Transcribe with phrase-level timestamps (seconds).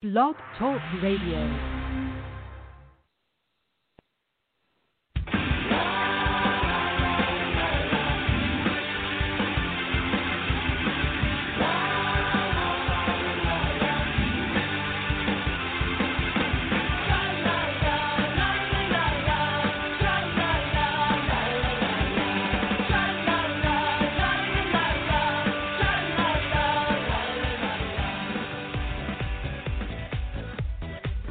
[0.00, 1.77] Blog Talk Radio.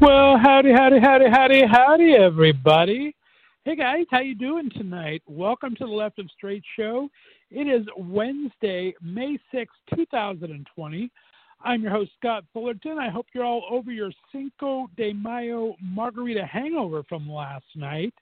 [0.00, 3.14] Well, howdy, howdy, howdy, howdy, howdy, everybody.
[3.66, 5.22] Hey guys, how you doing tonight?
[5.26, 7.10] Welcome to the Left of Straight Show.
[7.50, 11.10] It is Wednesday, May 6, 2020.
[11.62, 12.98] I'm your host, Scott Fullerton.
[12.98, 18.14] I hope you're all over your Cinco de Mayo margarita hangover from last night.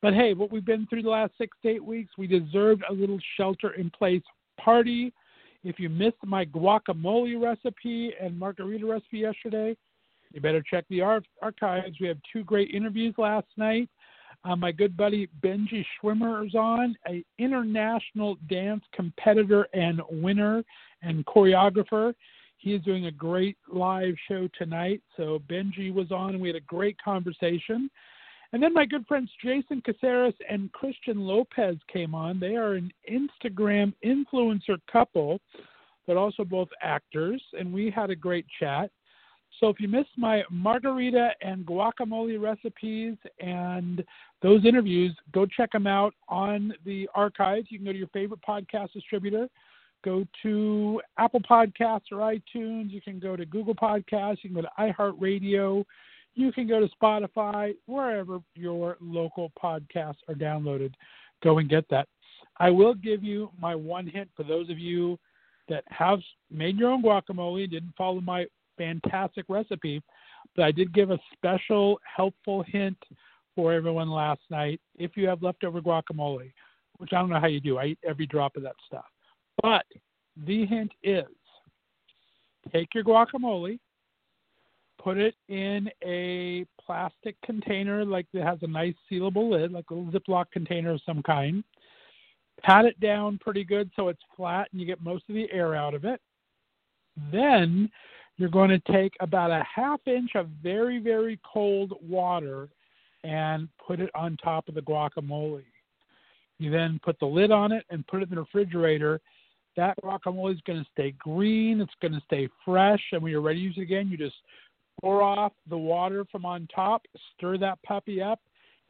[0.00, 2.92] But hey, what we've been through the last six to eight weeks, we deserved a
[2.92, 4.22] little shelter in place
[4.60, 5.12] party.
[5.64, 9.76] If you missed my guacamole recipe and margarita recipe yesterday,
[10.32, 11.96] you better check the ar- archives.
[12.00, 13.88] We have two great interviews last night.
[14.44, 20.62] Uh, my good buddy Benji Schwimmer is on, an international dance competitor and winner
[21.02, 22.14] and choreographer.
[22.58, 25.02] He is doing a great live show tonight.
[25.16, 27.90] So Benji was on, and we had a great conversation.
[28.52, 32.40] And then my good friends Jason Caceres and Christian Lopez came on.
[32.40, 35.40] They are an Instagram influencer couple,
[36.06, 38.90] but also both actors, and we had a great chat.
[39.60, 44.04] So if you missed my margarita and guacamole recipes and
[44.40, 47.66] those interviews, go check them out on the archives.
[47.70, 49.48] You can go to your favorite podcast distributor,
[50.04, 52.90] go to Apple Podcasts or iTunes.
[52.90, 54.38] You can go to Google Podcasts.
[54.42, 55.84] You can go to iHeartRadio.
[56.34, 60.92] You can go to Spotify, wherever your local podcasts are downloaded.
[61.42, 62.06] Go and get that.
[62.58, 65.18] I will give you my one hint for those of you
[65.68, 68.46] that have made your own guacamole and didn't follow my
[68.78, 70.02] fantastic recipe.
[70.56, 72.96] But I did give a special helpful hint
[73.54, 74.80] for everyone last night.
[74.96, 76.52] If you have leftover guacamole,
[76.98, 79.04] which I don't know how you do, I eat every drop of that stuff.
[79.62, 79.84] But
[80.46, 81.26] the hint is
[82.72, 83.78] take your guacamole,
[85.02, 89.94] put it in a plastic container like that has a nice sealable lid, like a
[89.94, 91.64] little Ziploc container of some kind.
[92.62, 95.74] Pat it down pretty good so it's flat and you get most of the air
[95.74, 96.20] out of it.
[97.32, 97.90] Then
[98.38, 102.68] you're going to take about a half inch of very, very cold water
[103.24, 105.64] and put it on top of the guacamole.
[106.58, 109.20] You then put the lid on it and put it in the refrigerator.
[109.76, 113.40] That guacamole is going to stay green, it's going to stay fresh, and when you're
[113.40, 114.36] ready to use it again, you just
[115.00, 117.02] pour off the water from on top,
[117.36, 118.40] stir that puppy up,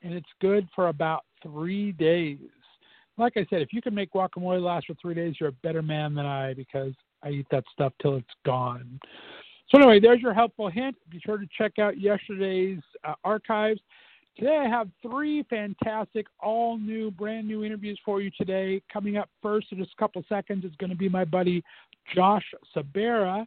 [0.03, 2.39] and it's good for about three days.
[3.17, 5.83] Like I said, if you can make guacamole last for three days, you're a better
[5.83, 6.93] man than I because
[7.23, 9.01] I eat that stuff till it's gone.
[9.71, 10.97] So anyway, there's your helpful hint.
[11.11, 13.81] Be sure to check out yesterday's uh, archives.
[14.39, 18.81] Today I have three fantastic, all new, brand new interviews for you today.
[18.91, 21.63] Coming up first in just a couple seconds is going to be my buddy
[22.15, 23.45] Josh Sabarra.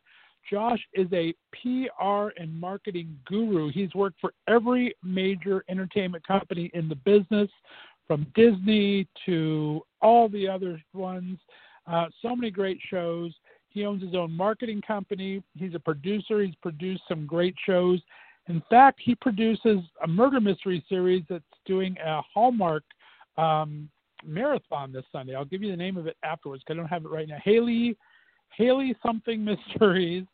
[0.50, 3.72] Josh is a PR and marketing guru.
[3.72, 7.50] He's worked for every major entertainment company in the business,
[8.08, 11.40] from Disney to all the other ones.
[11.88, 13.34] Uh, so many great shows.
[13.72, 15.42] He owns his own marketing company.
[15.58, 16.42] He's a producer.
[16.42, 18.00] He's produced some great shows.
[18.48, 22.84] In fact, he produces a murder mystery series that's doing a Hallmark
[23.38, 23.90] um,
[24.26, 25.36] marathon this Sunday.
[25.36, 27.38] I'll give you the name of it afterwards because I don't have it right now.
[27.44, 27.98] Hailey,
[28.50, 29.44] Hailey something
[29.78, 30.26] mysteries.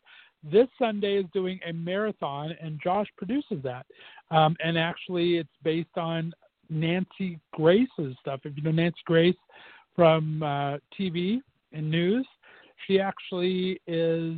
[0.42, 3.86] This Sunday is doing a marathon, and Josh produces that.
[4.30, 6.32] Um, and actually, it's based on
[6.70, 8.40] Nancy Grace's stuff.
[8.44, 9.36] If you know Nancy Grace
[9.96, 11.40] from uh, TV
[11.72, 12.26] and news,
[12.86, 14.36] she actually is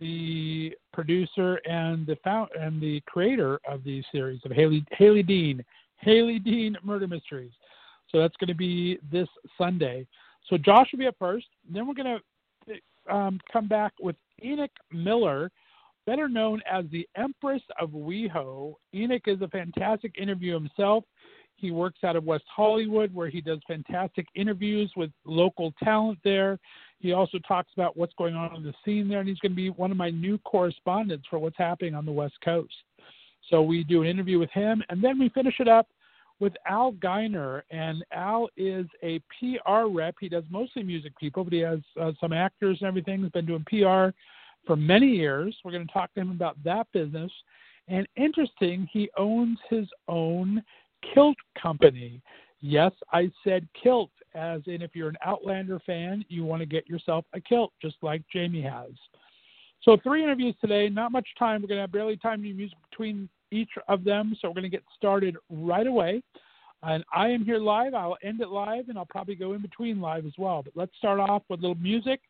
[0.00, 5.64] the producer and the found and the creator of the series of Hailey Hailey Dean
[5.98, 7.52] Hailey Dean Murder Mysteries.
[8.10, 10.06] So that's going to be this Sunday.
[10.48, 11.46] So Josh will be up first.
[11.70, 15.50] Then we're going to um, come back with Enoch Miller,
[16.06, 18.74] better known as the Empress of WeHo.
[18.94, 21.04] Enoch is a fantastic interview himself.
[21.56, 26.58] He works out of West Hollywood, where he does fantastic interviews with local talent there.
[27.02, 29.56] He also talks about what's going on in the scene there, and he's going to
[29.56, 32.72] be one of my new correspondents for what's happening on the West Coast.
[33.50, 35.88] So we do an interview with him, and then we finish it up
[36.38, 37.64] with Al Geiner.
[37.72, 40.14] And Al is a PR rep.
[40.20, 43.20] He does mostly music people, but he has uh, some actors and everything.
[43.20, 44.14] He's been doing PR
[44.64, 45.56] for many years.
[45.64, 47.32] We're going to talk to him about that business.
[47.88, 50.62] And interesting, he owns his own
[51.12, 52.22] kilt company.
[52.62, 56.88] Yes, I said kilt, as in if you're an Outlander fan, you want to get
[56.88, 58.92] yourself a kilt, just like Jamie has.
[59.82, 61.60] So, three interviews today, not much time.
[61.60, 64.62] We're going to have barely time to use between each of them, so we're going
[64.62, 66.22] to get started right away.
[66.84, 67.94] And I am here live.
[67.94, 70.62] I'll end it live, and I'll probably go in between live as well.
[70.62, 72.20] But let's start off with a little music.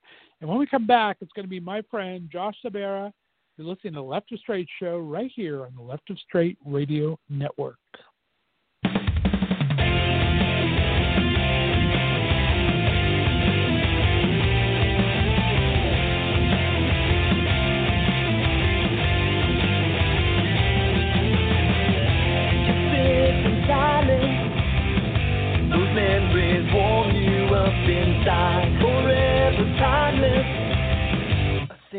[0.40, 3.12] And when we come back, it's going to be my friend Josh Sabarra.
[3.58, 7.18] You're listening to Left of Straight show right here on the Left of Straight Radio
[7.28, 7.76] Network.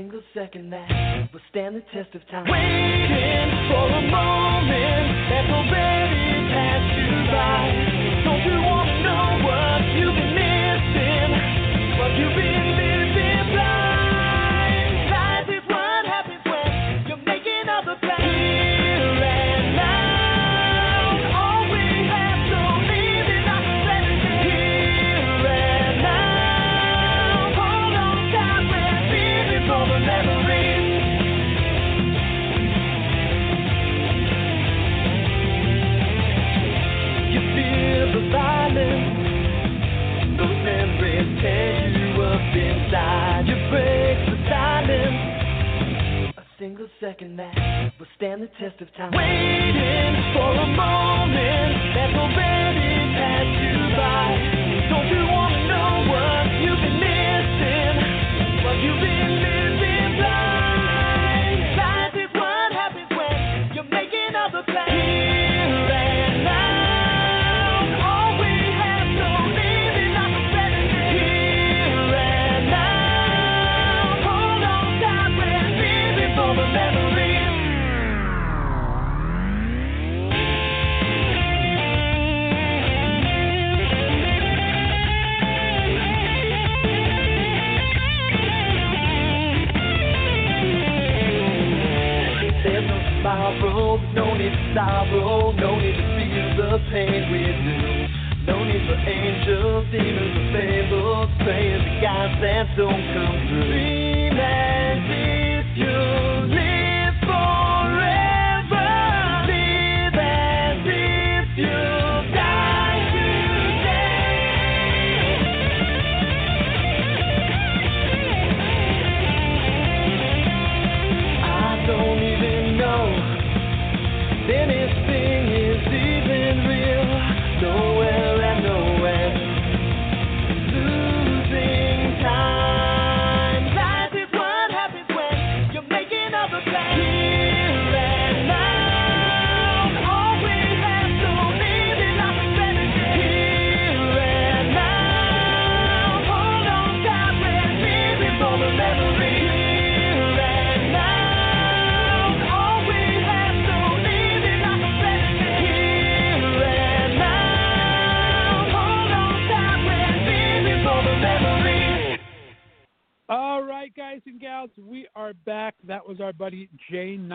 [0.04, 2.44] Single second that will stand the test of time.
[2.52, 7.64] Waiting for a moment that's already passed you by.
[8.28, 11.30] Don't you wanna know what you've been missing?
[12.00, 12.63] What you've been
[46.84, 49.12] single second that will stand the test of time.
[49.14, 54.36] Waiting for a moment that's already passed you by.
[54.90, 57.96] Don't you wanna know what you've been missing?
[58.64, 59.73] What you've been living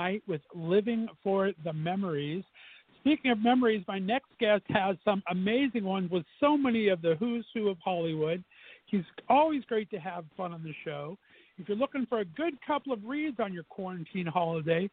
[0.08, 2.44] Jay Knight with Living for the Memories.
[3.00, 7.14] Speaking of memories, my next guest has some amazing ones with so many of the
[7.18, 8.42] who's who of Hollywood.
[8.86, 11.16] He's always great to have fun on the show.
[11.58, 14.90] If you're looking for a good couple of reads on your quarantine holiday,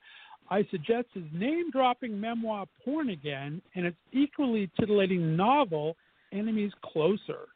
[0.50, 5.96] I suggest his name dropping memoir, Porn Again, and its equally titillating novel,
[6.32, 7.48] Enemies Closer.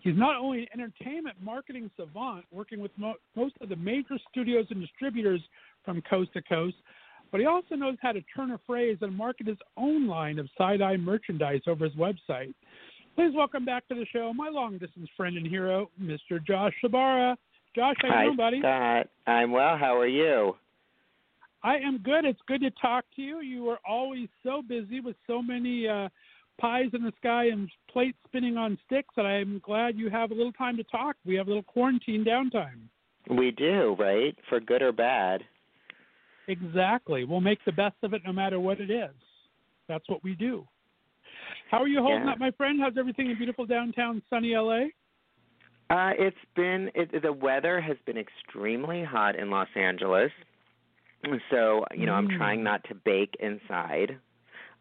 [0.00, 4.66] He's not only an entertainment marketing savant, working with mo- most of the major studios
[4.70, 5.40] and distributors
[5.84, 6.76] from coast to coast,
[7.30, 10.48] but he also knows how to turn a phrase and market his own line of
[10.56, 12.54] side eye merchandise over his website.
[13.14, 16.44] Please welcome back to the show my long distance friend and hero, Mr.
[16.46, 17.36] Josh Sabarra.
[17.74, 18.60] Josh, how Hi, you doing, buddy?
[18.60, 19.08] Scott.
[19.26, 19.76] I'm well.
[19.78, 20.56] How are you?
[21.62, 22.24] I am good.
[22.24, 23.40] It's good to talk to you.
[23.40, 26.08] You are always so busy with so many uh,
[26.60, 29.14] pies in the sky and plates spinning on sticks.
[29.16, 31.16] And I'm glad you have a little time to talk.
[31.24, 32.88] We have a little quarantine downtime.
[33.30, 34.36] We do, right?
[34.48, 35.44] For good or bad.
[36.48, 37.24] Exactly.
[37.24, 39.14] We'll make the best of it no matter what it is.
[39.88, 40.66] That's what we do.
[41.70, 42.32] How are you holding Yeah.
[42.32, 42.80] up, my friend?
[42.80, 44.86] How's everything in beautiful downtown sunny LA?
[45.90, 50.32] Uh, it's been it, the weather has been extremely hot in Los Angeles,
[51.50, 52.36] so you know I'm Mm.
[52.38, 54.18] trying not to bake inside,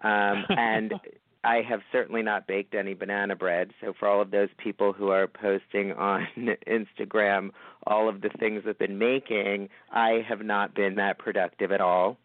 [0.03, 0.93] um, and
[1.43, 3.71] I have certainly not baked any banana bread.
[3.81, 6.27] So for all of those people who are posting on
[6.67, 7.49] Instagram
[7.87, 12.17] all of the things I've been making, I have not been that productive at all.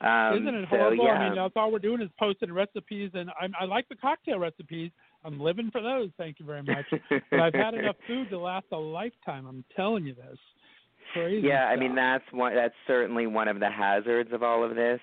[0.00, 1.04] Um, Isn't it so, horrible?
[1.04, 1.12] yeah.
[1.12, 4.38] I mean, that's all we're doing is posting recipes, and I, I like the cocktail
[4.38, 4.90] recipes.
[5.24, 6.10] I'm living for those.
[6.18, 6.84] Thank you very much.
[7.30, 9.46] but I've had enough food to last a lifetime.
[9.46, 10.38] I'm telling you this.
[11.12, 11.46] Crazy.
[11.46, 12.54] Yeah, I mean that's one.
[12.54, 15.00] That's certainly one of the hazards of all of this.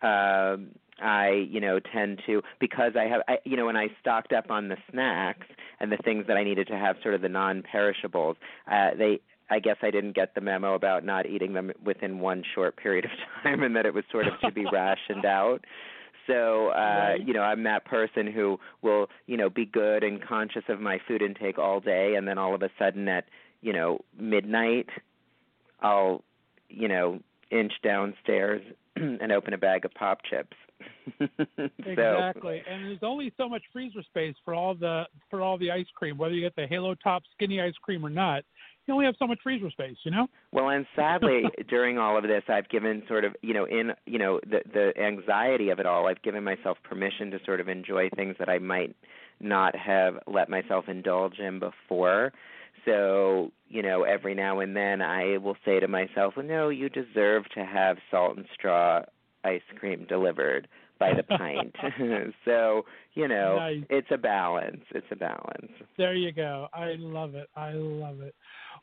[0.00, 0.70] Um,
[1.00, 4.50] I, you know, tend to because I have, I, you know, when I stocked up
[4.50, 5.46] on the snacks
[5.80, 8.36] and the things that I needed to have, sort of the non-perishables.
[8.70, 12.44] Uh, they, I guess, I didn't get the memo about not eating them within one
[12.54, 13.10] short period of
[13.42, 15.64] time, and that it was sort of to be rationed out.
[16.26, 17.26] So, uh, Right.
[17.26, 21.00] you know, I'm that person who will, you know, be good and conscious of my
[21.08, 23.24] food intake all day, and then all of a sudden at,
[23.62, 24.88] you know, midnight,
[25.80, 26.22] I'll,
[26.68, 28.62] you know, inch downstairs
[28.96, 30.56] and open a bag of pop chips.
[31.18, 35.70] so, Exactly, and there's only so much freezer space for all the for all the
[35.70, 38.44] ice cream, whether you get the Halo Top skinny ice cream or not.
[38.86, 40.26] You only have so much freezer space, you know.
[40.52, 44.18] well, and sadly, during all of this, I've given sort of, you know, in, you
[44.18, 48.08] know, the the anxiety of it all, I've given myself permission to sort of enjoy
[48.16, 48.96] things that I might
[49.38, 52.32] not have let myself indulge in before.
[52.84, 56.88] So, you know, every now and then I will say to myself, well, no, you
[56.88, 59.02] deserve to have salt and straw
[59.44, 60.68] ice cream delivered
[60.98, 61.74] by the pint.
[62.44, 63.84] so, you know, Nice.
[63.88, 64.82] it's a balance.
[64.90, 65.72] It's a balance.
[65.96, 66.68] There you go.
[66.72, 67.48] I love it.
[67.56, 68.34] I love it.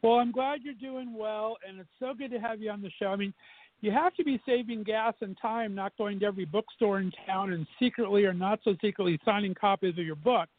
[0.03, 2.91] Well, I'm glad you're doing well, and it's so good to have you on the
[2.99, 3.07] show.
[3.07, 3.33] I mean,
[3.81, 7.53] you have to be saving gas and time, not going to every bookstore in town
[7.53, 10.51] and secretly or not so secretly signing copies of your books.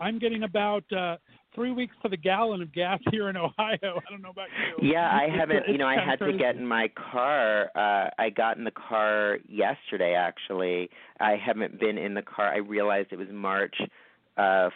[0.00, 1.16] I'm getting about uh,
[1.54, 3.52] three weeks to the gallon of gas here in Ohio.
[3.82, 4.88] I don't know about you.
[4.88, 5.68] Yeah, I haven't.
[5.68, 7.70] You know, I had to get in my car.
[7.74, 10.14] Uh I got in the car yesterday.
[10.14, 10.88] Actually,
[11.20, 12.52] I haven't been in the car.
[12.52, 13.76] I realized it was March
[14.36, 14.70] uh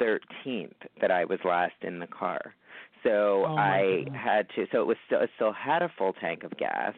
[0.00, 2.54] 13th that I was last in the car.
[3.04, 4.20] So Oh, I goodness.
[4.24, 4.66] had to.
[4.72, 5.20] So it was still.
[5.20, 6.94] It still had a full tank of gas.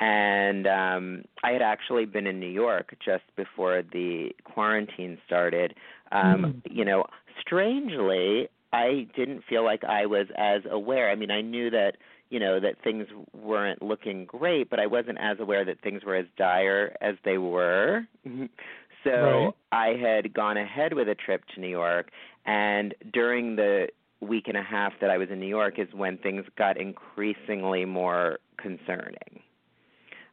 [0.00, 5.74] And um I had actually been in New York just before the quarantine started.
[6.12, 6.72] Um, Mm.
[6.78, 7.04] you know,
[7.40, 11.10] strangely, I didn't feel like I was as aware.
[11.10, 11.92] I mean, I knew that
[12.30, 16.16] you know that things weren't looking great, but I wasn't as aware that things were
[16.16, 18.06] as dire as they were.
[19.04, 19.52] so Right.
[19.72, 22.10] I had gone ahead with a trip to New York,
[22.46, 23.88] and during the
[24.20, 27.84] week and a half that I was in New York is when things got increasingly
[27.86, 29.40] more concerning.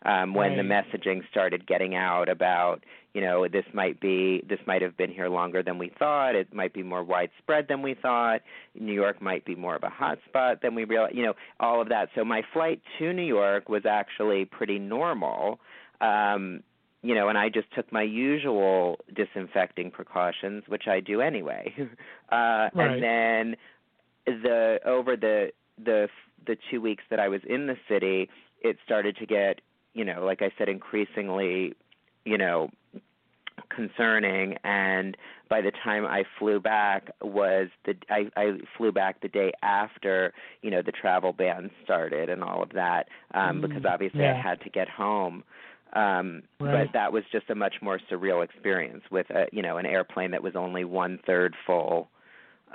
[0.04, 4.82] Um, when the messaging started getting out about, you know, this might be this might
[4.82, 6.36] have been here longer than we thought.
[6.36, 8.42] It might be more widespread than we thought.
[8.76, 11.16] New York might be more of a hot spot than we realized.
[11.16, 12.10] You know, all of that.
[12.16, 15.60] So my flight to New York was actually pretty normal.
[16.00, 16.62] Um,
[17.02, 21.74] you know, and I just took my usual disinfecting precautions, which I do anyway.
[22.30, 23.02] Uh, Right.
[23.02, 23.56] And then
[24.44, 25.52] the over the
[25.84, 26.10] the
[26.46, 28.30] the two weeks that I was in the city,
[28.62, 29.62] it started to get,
[29.98, 31.74] you know, like I said, increasingly,
[32.24, 32.70] you know,
[33.76, 34.56] concerning.
[34.64, 35.18] And
[35.50, 40.34] by the time I flew back, was the I, I flew back the day after,
[40.62, 44.40] you know, the travel ban started and all of that, um, Mm, because obviously I
[44.40, 45.44] had to get home.
[45.94, 46.86] Um, Right.
[46.86, 50.32] But that was just a much more surreal experience with a, you know, an airplane
[50.32, 52.10] that was only one third full.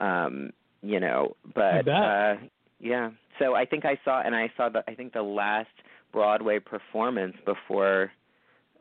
[0.00, 0.52] Um,
[0.82, 2.34] you know, but uh
[2.80, 3.10] yeah.
[3.38, 5.68] So I think I saw and I saw the I think the last
[6.12, 8.12] Broadway performance before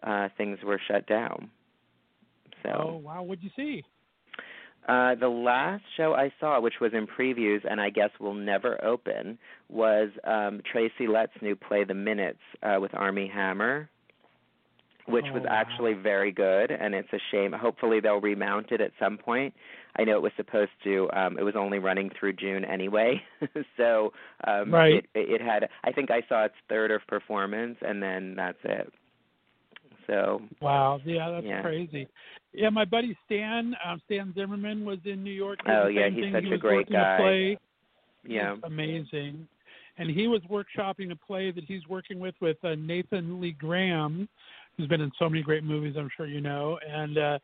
[0.04, 1.50] uh things were shut down.
[2.64, 3.84] So Oh wow, what'd you see?
[4.88, 8.84] uh, the last show I saw, which was in previews and I guess will never
[8.84, 9.38] open,
[9.70, 13.90] was um, Tracy Letts' new play, The Minutes, uh, with Armie Hammer,
[15.08, 15.50] which Oh, was wow.
[15.52, 16.72] actually very good.
[16.72, 17.52] And it's a shame.
[17.54, 19.54] Hopefully they'll remount it at some point.
[19.98, 21.10] I know it was supposed to.
[21.14, 23.22] Um, it was only running through June anyway,
[23.78, 24.14] so
[24.48, 24.94] um, Right.
[24.96, 25.68] it, it had.
[25.84, 28.94] I think I saw its third of performance, and then that's it.
[30.08, 31.62] So Wow, yeah, that's Yeah.
[31.62, 32.08] crazy.
[32.54, 35.60] Yeah, my buddy Stan, um, Stan Zimmerman, was in New York.
[35.68, 36.34] Oh, yeah, he's thing.
[36.34, 37.16] such he a was great guy.
[37.16, 37.58] A play.
[38.26, 39.48] yeah, It's amazing.
[39.98, 44.28] And he was workshopping a play that he's working with with uh, Nathan Lee Graham,
[44.78, 45.96] who's been in so many great movies.
[45.98, 46.78] I'm sure you know.
[46.88, 47.40] And uh,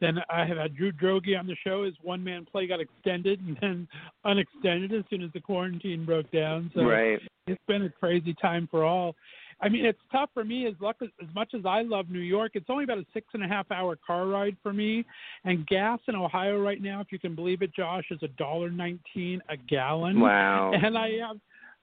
[0.00, 1.84] Then I have had Drew Droege on the show.
[1.84, 3.88] His one man play got extended and then
[4.24, 6.70] unextended as soon as the quarantine broke down.
[6.74, 7.20] So right.
[7.46, 9.16] it's been a crazy time for all.
[9.60, 12.20] I mean, it's tough for me as luck as, as much as I love New
[12.20, 12.52] York.
[12.54, 15.04] It's only about a six and a half hour car ride for me,
[15.44, 18.70] and gas in Ohio right now, if you can believe it, Josh, is a dollar
[18.70, 20.20] nineteen a gallon.
[20.20, 20.70] Wow.
[20.80, 21.38] And I have,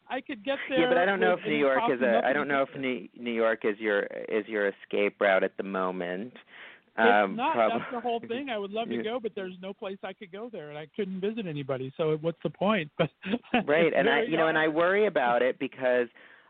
[0.10, 0.82] I could get there.
[0.82, 2.22] Yeah, but I don't know if New York is a.
[2.26, 5.64] I don't know if New New York is your is your escape route at the
[5.64, 6.34] moment.
[6.98, 7.54] It's Um, not.
[7.56, 8.50] prob- That's the whole thing.
[8.50, 10.88] I would love to go, but there's no place I could go there, and I
[10.96, 11.92] couldn't visit anybody.
[11.98, 12.90] So what's the point?
[12.98, 13.10] But
[13.66, 16.08] right and i you know and i worry about it because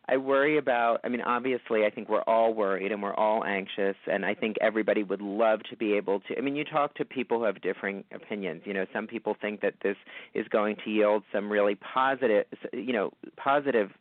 [0.10, 3.96] i worry about i mean obviously i think we're all worried and we're all anxious
[4.12, 7.06] and i think everybody would love to be able to i mean you talk to
[7.06, 8.62] people who have differing opinions.
[8.66, 9.98] You know some people think that this
[10.34, 13.92] is going to yield some really positive you know positive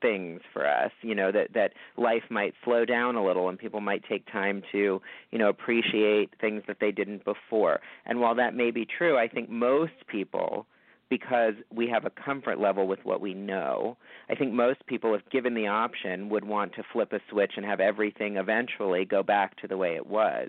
[0.00, 3.80] things for us you know that that life might slow down a little and people
[3.80, 7.80] might take time to you know appreciate things that they didn't before.
[8.04, 10.66] And while that may be true i think most people
[11.12, 13.98] because we have a comfort level with what we know.
[14.30, 17.66] I think most people, if given the option, would want to flip a switch and
[17.66, 20.48] have everything eventually go back to the way it was.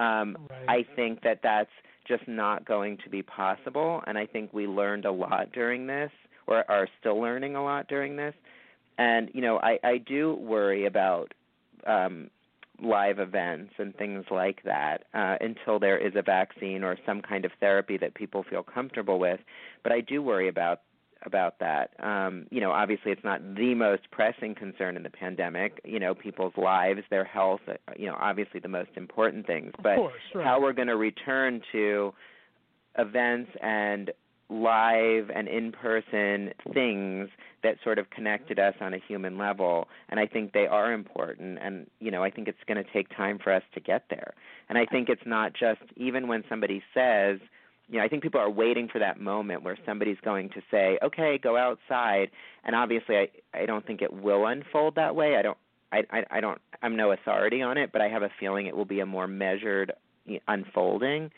[0.00, 0.68] Um, Right.
[0.88, 1.70] I think that that's
[2.08, 6.10] just not going to be possible, and I think we learned a lot during this,
[6.48, 8.34] or are still learning a lot during this.
[8.98, 11.32] And you know, I, I do worry about
[11.86, 12.28] um,
[12.82, 17.44] live events and things like that uh, until there is a vaccine or some kind
[17.44, 19.40] of therapy that people feel comfortable with.
[19.82, 20.80] But I do worry about
[21.24, 21.90] about that.
[22.00, 25.80] Um, you know, obviously it's not the most pressing concern in the pandemic.
[25.84, 27.60] You know, people's lives, their health.
[27.68, 29.72] uh, You know, obviously the most important things.
[29.82, 30.44] But course, right.
[30.44, 32.12] how we're going to return to
[32.98, 34.10] events and
[34.52, 37.28] live and in-person things
[37.62, 39.88] that sort of connected us on a human level.
[40.08, 41.58] And I think they are important.
[41.60, 44.34] And you know I think it's going to take time for us to get there.
[44.68, 47.38] And I think it's not just even when somebody says
[47.88, 50.98] you know I think people are waiting for that moment where somebody's going to say
[51.02, 52.30] okay go outside.
[52.64, 55.36] And obviously I I don't think it will unfold that way.
[55.36, 55.58] I don't
[55.92, 58.76] I I, I don't I'm no authority on it but I have a feeling it
[58.76, 59.92] will be a more measured
[60.48, 61.30] unfolding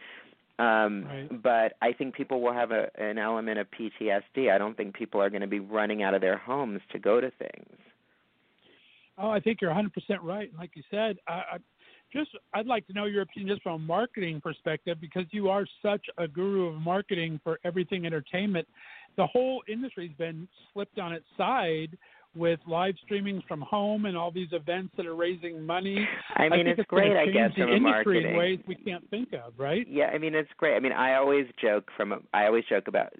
[0.58, 1.42] um Right.
[1.42, 4.50] but I think people will have a an element of PTSD.
[4.50, 7.20] I don't think people are going to be running out of their homes to go
[7.20, 7.76] to things.
[9.18, 9.90] Oh, I think you're 100%
[10.22, 10.50] right.
[10.58, 11.58] Like you said, I, I
[12.12, 15.66] just I'd like to know your opinion just from a marketing perspective because you are
[15.82, 18.66] such a guru of marketing for everything entertainment.
[19.16, 21.96] The whole industry's been slipped on its side
[22.36, 26.06] with live streamings from home and all these events that are raising money.
[26.36, 28.36] I mean, think it's gonna great, I guess, the from a industry in marketing.
[28.36, 29.86] ways we can't think of, right?
[29.88, 30.76] Yeah, I mean, it's great.
[30.76, 33.12] I mean, I always joke from I always joke about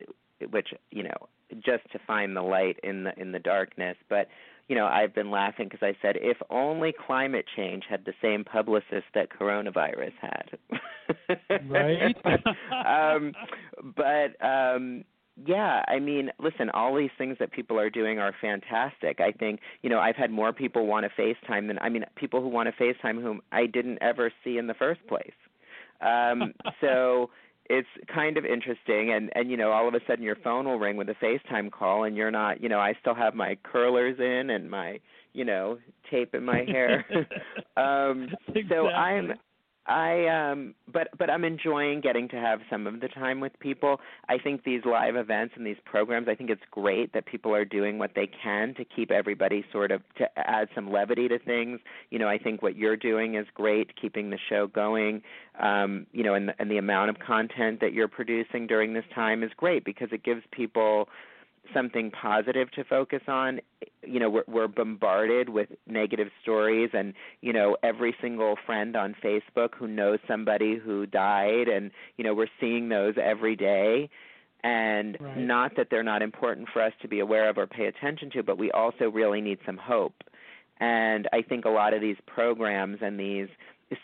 [0.50, 1.29] which, you know,
[1.64, 4.29] just to find the light in the in the darkness, but
[4.68, 8.44] you know, I've been laughing because I said if only climate change had the same
[8.44, 10.59] publicist that coronavirus had.
[11.68, 12.16] Right.
[12.87, 13.33] um
[13.94, 15.05] but um
[15.37, 19.20] yeah, I mean, listen, all these things that people are doing are fantastic.
[19.20, 22.40] I think, you know, I've had more people want to FaceTime than I mean, people
[22.40, 25.33] who want to FaceTime whom I didn't ever see in the first place.
[26.01, 27.31] Um so
[27.68, 30.79] it's kind of interesting and and you know all of a sudden your phone will
[30.79, 34.18] ring with a FaceTime call and you're not you know I still have my curlers
[34.18, 35.01] in and my
[35.33, 35.79] you know
[36.11, 37.07] tape in my hair
[37.77, 38.29] um
[38.68, 39.53] so I'm Exactly.
[39.87, 44.01] I um but but I'm enjoying getting to have some of the time with people.
[44.29, 47.66] I think these live events and these programs, I think it's great that people are
[47.66, 51.81] doing what they can to keep everybody sort of to add some levity to things.
[52.11, 55.23] You know, I think what you're doing is great, keeping the show going.
[55.61, 59.42] Um, you know, and and the amount of content that you're producing during this time
[59.42, 61.09] is great because it gives people
[61.72, 63.61] something positive to focus on
[64.03, 69.14] you know we're, we're bombarded with negative stories and you know every single friend on
[69.24, 74.09] facebook who knows somebody who died and you know we're seeing those every day.
[74.62, 75.37] And Right.
[75.37, 78.42] not that they're not important for us to be aware of or pay attention to
[78.42, 80.22] but we also really need some hope.
[80.81, 83.48] And i think a lot of these programs and these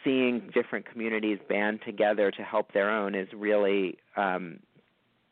[0.04, 4.58] seeing different communities band together to help their own is really um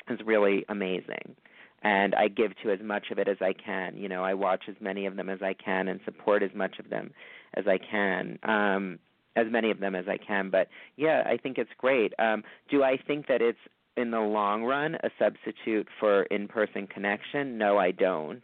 [0.08, 1.36] is really amazing
[1.82, 3.96] and I give to as much of it as I can.
[3.96, 6.78] You know, I watch as many of them as I can and support as much
[6.78, 7.12] of them
[7.54, 8.38] as I can.
[8.42, 8.98] Um
[9.36, 10.50] as many of them as I can.
[10.50, 12.12] But yeah, I think it's great.
[12.18, 13.58] Um do I think that it's
[13.96, 17.58] in the long run a substitute for in-person connection?
[17.58, 18.42] No, I don't.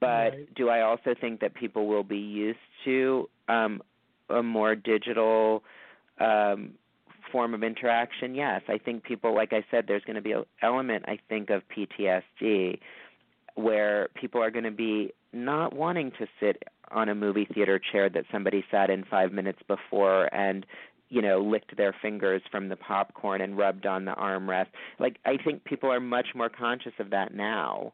[0.00, 0.54] But Right.
[0.54, 3.82] do I also think that people will be used to um
[4.28, 5.62] a more digital
[6.18, 6.74] um
[7.30, 8.62] form of interaction, yes.
[8.68, 11.62] I think people, like I said, there's going to be an element, I think, of
[11.76, 12.78] PTSD
[13.54, 18.08] where people are going to be not wanting to sit on a movie theater chair
[18.10, 20.66] that somebody sat in five minutes before and
[21.08, 24.66] you know licked their fingers from the popcorn and rubbed on the armrest
[24.98, 27.92] like i think people are much more conscious of that now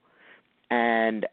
[0.71, 1.27] and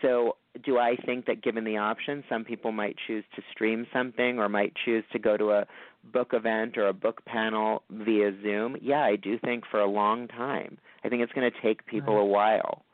[0.00, 4.38] so do i think that given the option some people might choose to stream something
[4.38, 5.66] or might choose to go to a
[6.12, 10.26] book event or a book panel via zoom yeah i do think for a long
[10.28, 12.22] time i think it's going to take people Right.
[12.22, 12.84] a while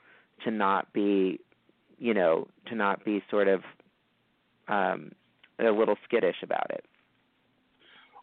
[0.45, 1.41] to not be
[1.99, 3.61] you know to not be sort of
[4.69, 5.13] um
[5.61, 6.85] a little skittish about it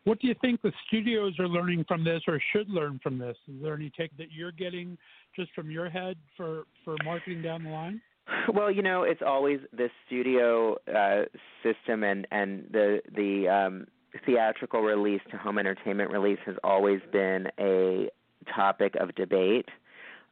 [0.03, 3.37] What do you think the studios are learning from this or should learn from this?
[3.47, 4.97] Is there any take that you're getting
[5.33, 8.01] just from your head for, for marketing down the line?
[8.53, 11.23] Well, you know, it's always the studio uh,
[11.61, 13.87] system and and the the um,
[14.25, 18.09] theatrical release to home entertainment release has always been a
[18.55, 19.67] topic of debate.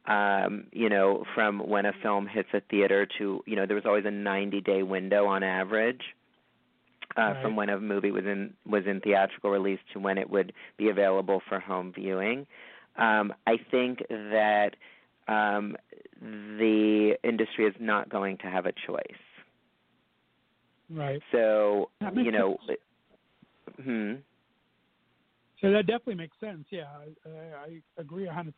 [0.06, 3.86] Um, you know, from when a film hits a theater to you know, there was
[3.86, 6.00] always a 90 day window on average.
[7.16, 7.42] Uh, Right.
[7.42, 10.88] From when a movie was in was in theatrical release to when it would be
[10.88, 12.46] available for home viewing,
[12.96, 14.70] um, I think that
[15.28, 15.76] um,
[16.20, 19.02] the industry is not going to have a choice.
[20.90, 21.20] Right.
[21.32, 22.78] So you know, sense.
[23.80, 24.14] Hmm.
[25.62, 26.64] So that definitely makes sense.
[26.70, 26.86] Yeah,
[27.24, 28.52] I, I agree a 100%.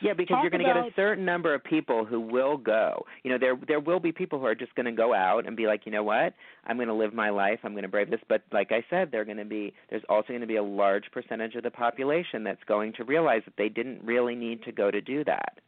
[0.00, 3.04] Yeah, because Talk you're going to get a certain number of people who will go.
[3.24, 5.54] You know, there there will be people who are just going to go out and
[5.54, 6.32] be like, you know what,
[6.66, 7.58] I'm going to live my life.
[7.62, 8.20] I'm going to brave this.
[8.26, 11.04] But like I said, they're going to be there's also going to be a large
[11.12, 14.90] percentage of the population that's going to realize that they didn't really need to go
[14.90, 15.58] to do that.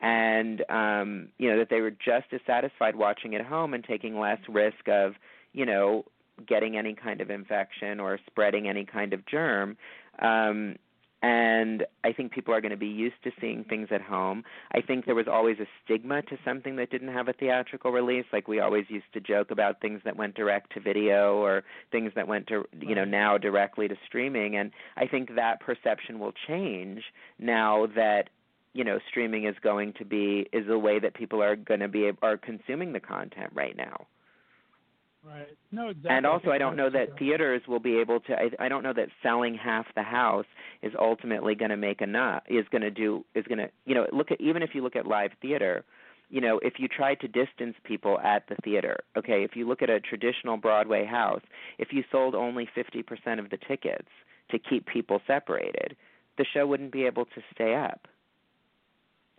[0.00, 4.18] And um, you know that they were just as satisfied watching at home and taking
[4.18, 5.12] less risk of,
[5.52, 6.04] you know,
[6.46, 9.76] getting any kind of infection or spreading any kind of germ.
[10.18, 10.76] Um,
[11.22, 14.42] and I think people are going to be used to seeing things at home.
[14.72, 18.24] I think there was always a stigma to something that didn't have a theatrical release.
[18.32, 22.10] Like we always used to joke about things that went direct to video or things
[22.16, 24.56] that went to you know now directly to streaming.
[24.56, 27.04] And I think that perception will change
[27.38, 28.30] now that
[28.72, 31.88] you know streaming is going to be is the way that people are going to
[31.88, 34.08] be are consuming the content right now.
[35.24, 35.46] Right.
[35.70, 36.16] No, exactly.
[36.16, 38.32] And also, I don't know that theaters will be able to.
[38.34, 40.46] I, I don't know that selling half the house
[40.82, 42.42] is ultimately going to make enough.
[42.48, 43.24] Is going to do.
[43.34, 43.68] Is going to.
[43.86, 45.84] You know, look at even if you look at live theater.
[46.28, 49.44] You know, if you try to distance people at the theater, okay.
[49.44, 51.42] If you look at a traditional Broadway house,
[51.78, 54.08] if you sold only fifty percent of the tickets
[54.50, 55.94] to keep people separated,
[56.38, 58.08] the show wouldn't be able to stay up.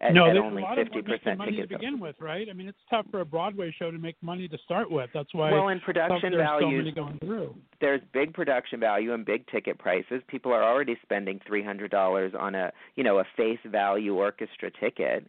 [0.04, 2.48] At, no, at there's only a lot of fifty percent money to begin with, right?
[2.50, 5.10] I mean, it's tough for a Broadway show to make money to start with.
[5.14, 7.56] That's why well, in production there's so values, going through.
[7.80, 10.22] there's big production value and big ticket prices.
[10.28, 14.70] People are already spending three hundred dollars on a you know a face value orchestra
[14.78, 15.26] ticket.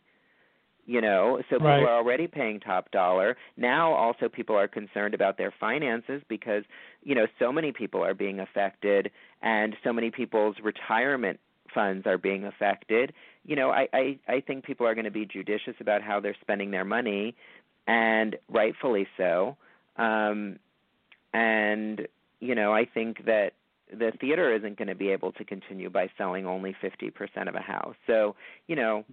[0.86, 1.82] You know, so people Right.
[1.82, 3.36] are already paying top dollar.
[3.56, 6.62] Now also people are concerned about their finances because,
[7.02, 9.10] you know, so many people are being affected
[9.40, 11.40] and so many people's retirement
[11.74, 13.12] funds are being affected.
[13.44, 16.36] You know, I I, I think people are going to be judicious about how they're
[16.40, 17.34] spending their money
[17.86, 19.56] and rightfully so.
[19.96, 20.58] Um
[21.32, 22.06] and
[22.40, 23.52] you know, I think that
[23.90, 27.60] the theater isn't going to be able to continue by selling only 50% of a
[27.60, 27.94] house.
[28.06, 28.34] So,
[28.66, 29.04] you know,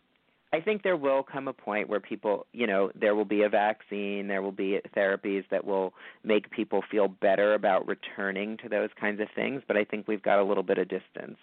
[0.53, 3.49] I think there will come a point where people, you know, there will be a
[3.49, 5.93] vaccine, there will be therapies that will
[6.23, 10.21] make people feel better about returning to those kinds of things, but I think we've
[10.21, 11.37] got a little bit of distance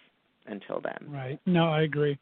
[0.48, 1.10] until then.
[1.10, 1.40] Right.
[1.46, 2.18] No, I agree.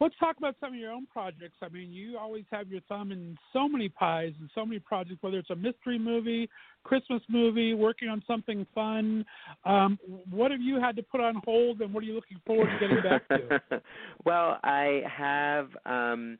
[0.00, 1.56] Let's talk about some of your own projects.
[1.62, 5.18] I mean, you always have your thumb in so many pies and so many projects,
[5.22, 6.48] whether it's a mystery movie,
[6.82, 9.24] Christmas movie, working on something fun.
[9.64, 9.98] Um,
[10.30, 12.78] what have you had to put on hold, and what are you looking forward to
[12.80, 13.80] getting back to?
[14.24, 16.38] well, I have um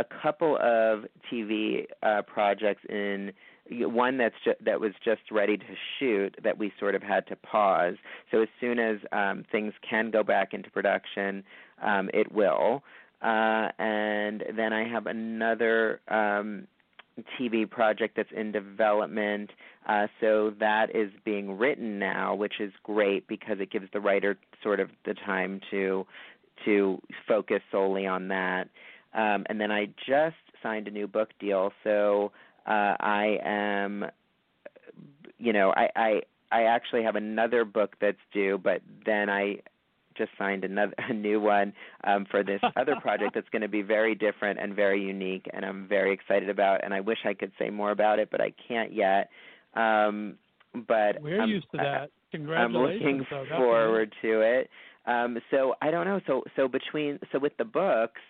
[0.00, 3.32] a couple of TV uh projects in
[3.70, 7.36] one that's ju- that was just ready to shoot that we sort of had to
[7.36, 7.94] pause.
[8.30, 11.44] So as soon as um things can go back into production,
[11.82, 12.82] um it will.
[13.22, 16.66] Uh and then I have another um
[17.40, 19.50] TV project that's in development.
[19.88, 24.36] Uh, so that is being written now, which is great because it gives the writer
[24.62, 26.06] sort of the time to
[26.64, 28.68] to focus solely on that.
[29.12, 32.32] Um, and then I just signed a new book deal, so
[32.66, 34.06] uh, I am,
[35.38, 36.20] you know, I, I
[36.52, 39.56] I actually have another book that's due, but then I
[40.16, 41.72] just signed another a new one
[42.04, 45.64] um, for this other project that's going to be very different and very unique, and
[45.64, 46.84] I'm very excited about.
[46.84, 49.30] And I wish I could say more about it, but I can't yet.
[49.74, 50.36] Um,
[50.86, 52.10] but We're I'm- used to that.
[52.32, 54.68] I'm looking though, forward to it.
[55.06, 56.20] Um, so I don't know.
[56.26, 58.20] So so between so with the books,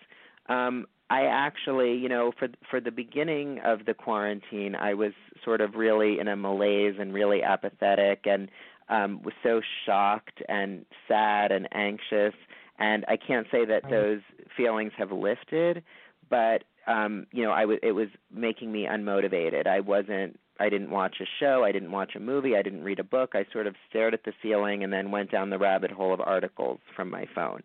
[0.47, 5.13] um, I actually you know for for the beginning of the quarantine, I was
[5.43, 8.49] sort of really in a malaise and really apathetic, and
[8.89, 12.33] um, was so shocked and sad and anxious.
[12.77, 14.19] And I can't say that those
[14.57, 15.83] feelings have lifted,
[16.29, 19.67] but um, you know, I was it was making me unmotivated.
[19.67, 22.99] I wasn't I didn't watch a show, I didn't watch a movie, I didn't read
[22.99, 23.31] a book.
[23.33, 26.21] I sort of stared at the ceiling and then went down the rabbit hole of
[26.21, 27.61] articles from my phone.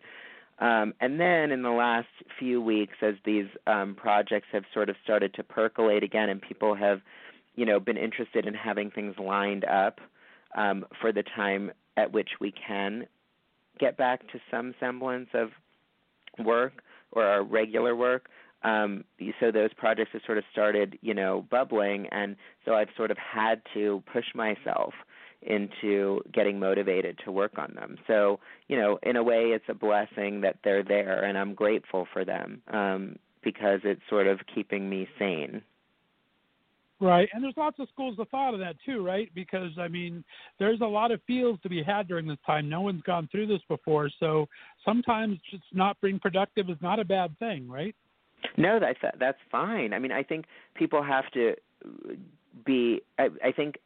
[0.61, 4.95] Um, and then in the last few weeks, as these um, projects have sort of
[5.03, 7.01] started to percolate again, and people have,
[7.55, 9.99] you know, been interested in having things lined up
[10.55, 13.07] um, for the time at which we can
[13.79, 15.49] get back to some semblance of
[16.45, 18.29] work or our regular work.
[18.63, 19.03] Um,
[19.39, 23.17] so those projects have sort of started, you know, bubbling, and so I've sort of
[23.17, 24.93] had to push myself
[25.41, 27.97] into getting motivated to work on them.
[28.07, 32.07] So, you know, in a way, it's a blessing that they're there, and I'm grateful
[32.13, 35.61] for them um, because it's sort of keeping me sane.
[36.99, 39.27] Right, and there's lots of schools of thought of that too, right?
[39.33, 40.23] Because I mean,
[40.59, 42.69] there's a lot of fields to be had during this time.
[42.69, 44.47] No one's gone through this before, so
[44.85, 47.95] sometimes just not being productive is not a bad thing, right?
[48.55, 49.93] No, that's that's fine.
[49.93, 51.55] I mean, I think people have to
[52.65, 53.01] be.
[53.17, 53.79] I, I think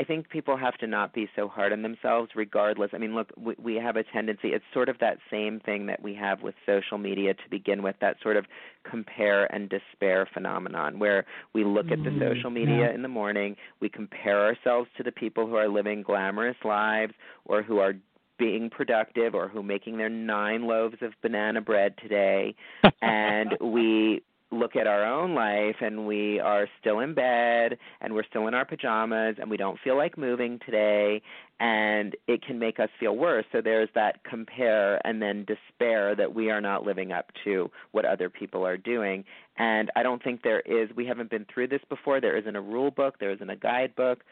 [0.00, 2.90] I think people have to not be so hard on themselves, regardless.
[2.94, 4.48] I mean, look, we, we have a tendency.
[4.48, 7.96] It's sort of that same thing that we have with social media to begin with.
[8.00, 8.46] That sort of
[8.90, 12.94] compare and despair phenomenon, where we look at the Mm, social media yeah.
[12.94, 17.12] in the morning, we compare ourselves to the people who are living glamorous lives
[17.44, 17.94] or who are
[18.38, 22.54] being productive or who making their nine loaves of banana bread today
[23.02, 28.24] and we look at our own life and we are still in bed and we're
[28.24, 31.22] still in our pajamas and we don't feel like moving today
[31.60, 33.44] and it can make us feel worse.
[33.52, 38.04] So there's that compare and then despair that we are not living up to what
[38.04, 39.24] other people are doing.
[39.56, 42.20] And i don't think there is we haven't been through this before.
[42.20, 43.18] There isn't a rule book.
[43.20, 44.24] There isn't a guidebook.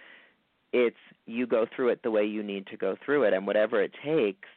[0.73, 3.35] It's you go through it the way you need to go through it.
[3.35, 4.49] And whatever it takes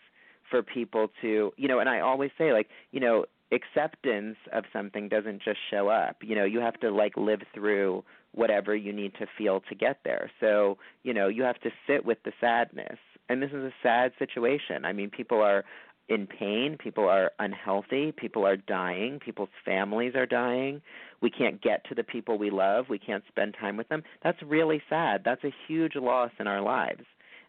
[0.50, 5.10] for people to you know and i always say like you know acceptance of something
[5.10, 6.18] doesn't just show up.
[6.22, 10.00] You know you have to like live through whatever you need to feel to get
[10.04, 10.32] there.
[10.40, 12.98] So you know you have to sit with the sadness.
[13.30, 14.86] And this is a sad situation.
[14.86, 15.64] I mean people are
[16.10, 20.82] in pain people are unhealthy people are dying people's families are dying.
[21.22, 22.86] We can't get to the people we love.
[22.90, 24.04] We can't spend time with them.
[24.24, 25.22] That's really sad.
[25.24, 27.04] That's a huge loss in our lives.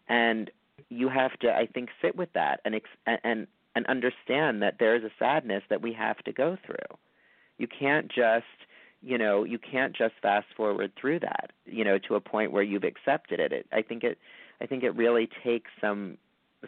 [0.07, 0.51] And
[0.89, 4.95] you have to i think sit with that and ex- and and understand that there
[4.95, 6.97] is a sadness that we have to go through.
[7.57, 8.45] You can't just
[9.01, 12.63] you know you can't just fast forward through that you know to a point where
[12.63, 14.17] you've accepted it, it i think it
[14.61, 16.17] i think it really takes some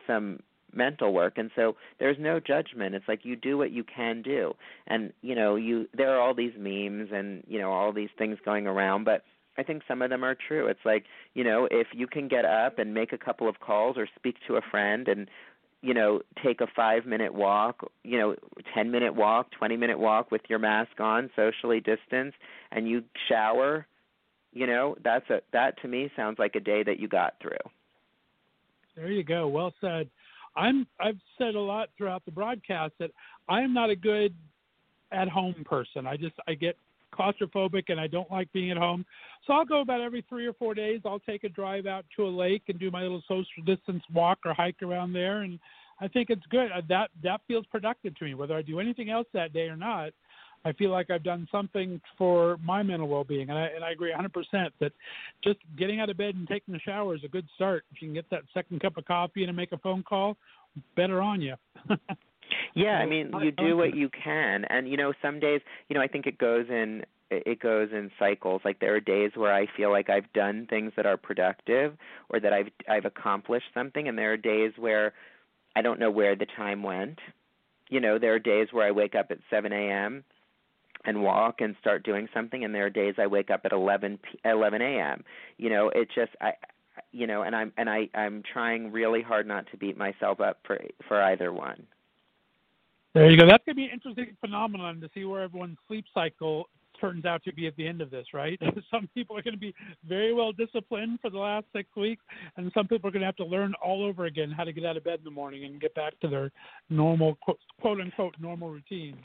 [0.05, 0.39] some
[0.75, 1.37] mental work.
[1.37, 2.95] And so there's no judgment.
[2.95, 4.53] It's like you do what you can do.
[4.87, 8.37] And you know you there are all these memes and you know all these things
[8.43, 9.23] going around but
[9.57, 10.67] i think some of them are true.
[10.67, 13.97] It's like you know if you can get up and make a couple of calls
[13.97, 15.29] or speak to a friend and
[15.85, 18.35] you know take a 5 minute walk you know
[18.73, 22.37] 10 minute walk 20 minute walk with your mask on socially distanced
[22.71, 23.85] and you shower
[24.51, 27.51] you know that's a that to me sounds like a day that you got through
[28.95, 29.47] There you go.
[29.47, 30.09] Well said.
[30.55, 33.11] I'm I've said a lot throughout the broadcast that
[33.49, 34.33] I am not a good
[35.11, 36.07] at home person.
[36.07, 36.77] I just I get
[37.15, 39.05] claustrophobic and I don't like being at home.
[39.45, 42.25] So I'll go about every 3 or 4 days I'll take a drive out to
[42.25, 45.59] a lake and do my little social distance walk or hike around there and
[45.99, 46.71] I think it's good.
[46.71, 49.77] Uh, That that feels productive to me whether I do anything else that day or
[49.77, 50.11] not.
[50.65, 54.11] I feel like I've done something for my mental well-being, and I and I agree
[54.11, 54.91] 100% that
[55.43, 57.85] just getting out of bed and taking a shower is a good start.
[57.93, 60.37] If you can get that second cup of coffee and make a phone call,
[60.95, 61.55] better on you.
[62.75, 66.01] Yeah, I mean, you do what you can, and you know, some days, you know,
[66.01, 68.61] I think it goes in it goes in cycles.
[68.65, 71.97] Like there are days where I feel like I've done things that are productive
[72.29, 75.13] or that I've I've accomplished something, and there are days where
[75.75, 77.19] I don't know where the time went.
[77.89, 80.23] You know, there are days where I wake up at 7 a.m.
[81.05, 84.17] and walk and start doing something, and there are days I wake up at 11
[84.17, 85.23] p- 11 a.m.
[85.57, 86.53] You know, it just I
[87.11, 90.59] you know, and I'm and I I'm trying really hard not to beat myself up
[90.65, 91.87] for for either one.
[93.15, 93.47] There you go.
[93.47, 96.67] That's going to be an interesting phenomenon to see where everyone's sleep cycle
[96.99, 98.59] turns out to be at the end of this, right?
[98.91, 99.73] some people are going to be
[100.07, 102.21] very well disciplined for the last six weeks,
[102.57, 104.85] and some people are going to have to learn all over again how to get
[104.85, 106.51] out of bed in the morning and get back to their
[106.89, 109.15] normal, quote, quote unquote, normal routine.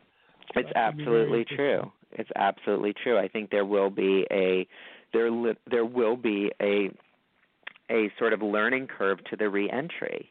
[0.54, 1.92] It's that's gonna be very absolutely true.
[2.12, 3.18] It's absolutely true.
[3.18, 4.66] I think there will be a
[5.12, 6.90] there li- there will be a
[7.90, 10.30] a sort of learning curve to the reentry.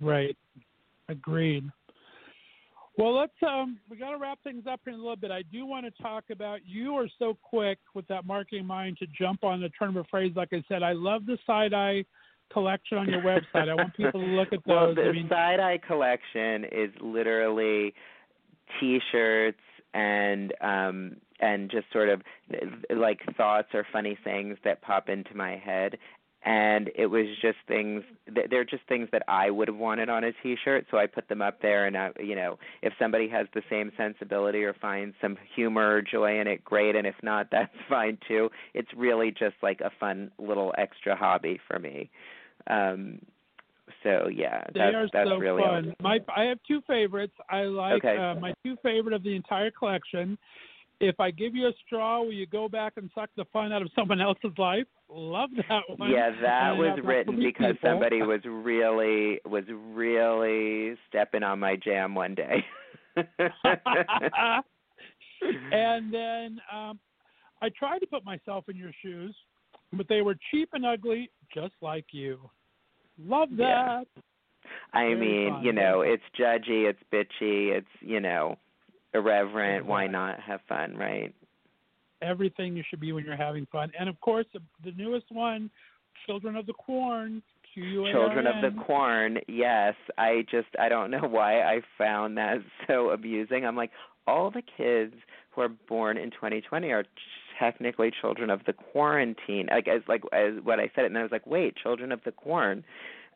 [0.00, 0.36] Right.
[1.08, 1.70] Agreed.
[2.98, 5.30] Well, let's um we got to wrap things up here in a little bit.
[5.30, 9.06] I do want to talk about you are so quick with that marketing mind to
[9.18, 10.82] jump on the turn of a phrase like I said.
[10.82, 12.04] I love the side eye
[12.52, 13.68] collection on your website?
[13.68, 14.74] I want people to look at those.
[14.74, 17.94] Well, the I mean, side eye collection is literally
[18.78, 19.58] T-shirts
[19.94, 22.22] and um and just sort of
[22.96, 25.98] like thoughts or funny sayings that pop into my head
[26.44, 28.02] and it was just things
[28.50, 31.40] they're just things that I would have wanted on a t-shirt so I put them
[31.40, 35.36] up there and I, you know if somebody has the same sensibility or finds some
[35.54, 39.54] humor or joy in it great and if not that's fine too it's really just
[39.62, 42.10] like a fun little extra hobby for me
[42.68, 43.18] um
[44.02, 45.94] so yeah they that's are that's so really all- fun.
[46.00, 47.34] My I have two favorites.
[47.50, 48.16] I like Okay.
[48.16, 50.38] uh, my two favorite of the entire collection.
[51.02, 53.82] If I give you a straw, will you go back and suck the fun out
[53.82, 54.86] of someone else's life?
[55.10, 56.08] Love that one.
[56.10, 57.90] Yeah, that And was written because people.
[57.90, 62.64] somebody was really was really stepping on my jam one day.
[65.72, 67.00] and then um,
[67.60, 69.34] I tried to put myself in your shoes,
[69.92, 72.48] but they were cheap and ugly, just like you.
[73.18, 74.02] Love Yeah.
[74.04, 74.22] that.
[74.94, 78.56] I Very mean, fun, you know, it's judgy, it's bitchy, it's you know,
[79.14, 79.86] irreverent.
[79.86, 81.34] Why not have fun, right?
[82.20, 83.90] Everything you should be when you're having fun.
[83.98, 85.70] And of course, the, the newest one,
[86.26, 87.42] Children of the Corn.
[87.74, 88.14] Q-U-A-R-N.
[88.14, 89.38] Children of the Corn.
[89.48, 93.64] Yes, I just I don't know why I found that so abusing.
[93.64, 93.90] I'm like,
[94.26, 95.14] all the kids
[95.50, 97.04] who are born in 2020 are
[97.58, 99.68] technically children of the quarantine.
[99.70, 102.32] Like as like as what I said, and I was like, wait, children of the
[102.32, 102.84] corn.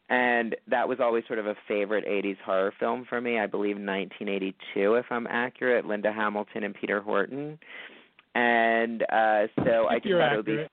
[0.09, 3.41] And that was always sort of a favorite 80s horror film for me.
[3.41, 5.85] I believe 1982, if I'm accurate.
[5.85, 7.59] Linda Hamilton and Peter Horton.
[8.35, 10.67] And uh so I just thought it would be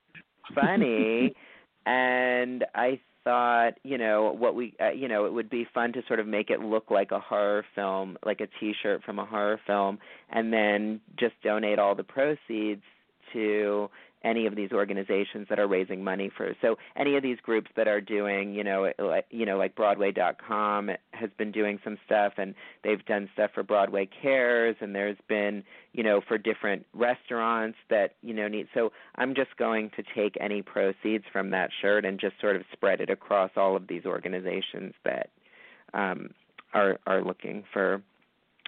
[0.53, 1.33] funny
[1.85, 6.01] and i thought you know what we uh, you know it would be fun to
[6.07, 9.59] sort of make it look like a horror film like a t-shirt from a horror
[9.65, 9.97] film
[10.31, 12.81] and then just donate all the proceeds
[13.31, 13.89] to
[14.23, 16.55] any of these organizations that are raising money for.
[16.61, 20.89] So any of these groups that are doing you know like you know like broadway.com
[21.11, 25.63] has been doing some stuff and they've done stuff for broadway cares and there's been
[25.93, 30.35] you know for different restaurants that you know need so i'm just going to take
[30.39, 34.05] any proceeds from that shirt and just sort of spread it across all of these
[34.05, 35.29] organizations that
[35.93, 36.29] um
[36.73, 38.01] are are looking for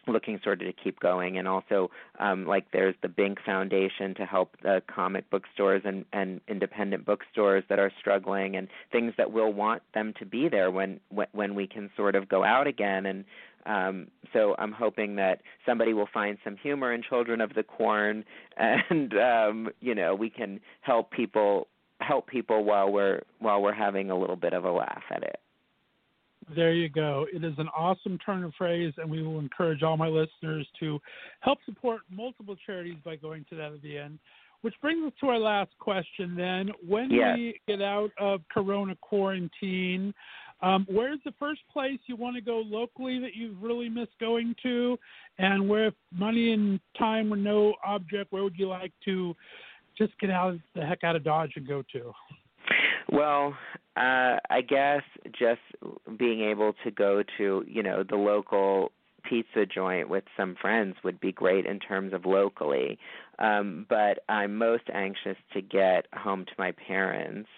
[0.08, 1.90] looking sort of to keep going and also
[2.20, 7.06] um like there's the Binc Foundation to help the comic book stores and and independent
[7.06, 11.28] bookstores that are struggling and things that we'll want them to be there when when,
[11.34, 13.26] when we can sort of go out again and
[13.66, 18.24] um so I'm hoping that somebody will find some humor in Children of the Corn
[18.58, 21.68] and um you know we can help people
[22.02, 25.40] help people while we're while we're having a little bit of a laugh at it.
[26.54, 27.26] There you go.
[27.34, 31.00] It is an awesome turn of phrase, and we will encourage all my listeners to
[31.40, 34.20] help support multiple charities by going to that at the end.
[34.62, 36.70] Which brings us to our last question then.
[36.88, 37.38] When Yes.
[37.38, 40.14] we get out of Corona quarantine,
[40.62, 44.56] um, where's the first place you want to go locally that you've really missed going
[44.64, 44.98] to?
[45.38, 49.36] And where, if money and time were no object, where would you like to
[49.98, 52.14] just get out the heck out of Dodge and go to?
[53.12, 53.56] Well,
[53.98, 55.62] uh I guess just
[56.18, 58.92] being able to go to, you know, the local
[59.28, 62.98] pizza joint with some friends would be great in terms of locally.
[63.40, 67.50] Um but I'm most anxious to get home to my parents.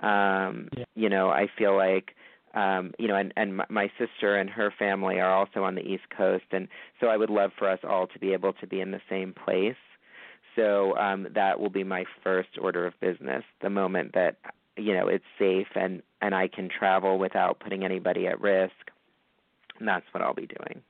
[0.00, 0.84] Um Yeah.
[0.94, 2.14] you know, I feel like
[2.54, 5.82] um you know and and my, my sister and her family are also on the
[5.82, 6.68] east coast and
[7.00, 9.32] so I would love for us all to be able to be in the same
[9.44, 9.76] place.
[10.56, 14.36] So um that will be my first order of business the moment that
[14.76, 18.72] you know it's safe and and I can travel without putting anybody at risk.
[19.78, 20.82] And that's what I'll be doing.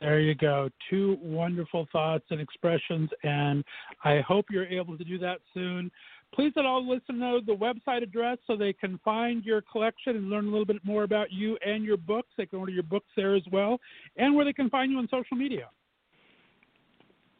[0.00, 0.68] There you go.
[0.90, 3.64] Two wonderful thoughts and expressions, and
[4.04, 5.90] I hope you're able to do that soon.
[6.34, 10.28] Please let all listeners know the website address so they can find your collection and
[10.28, 12.28] learn a little bit more about you and your books.
[12.36, 13.80] They can order your books there as well,
[14.16, 15.68] and where they can find you on social media.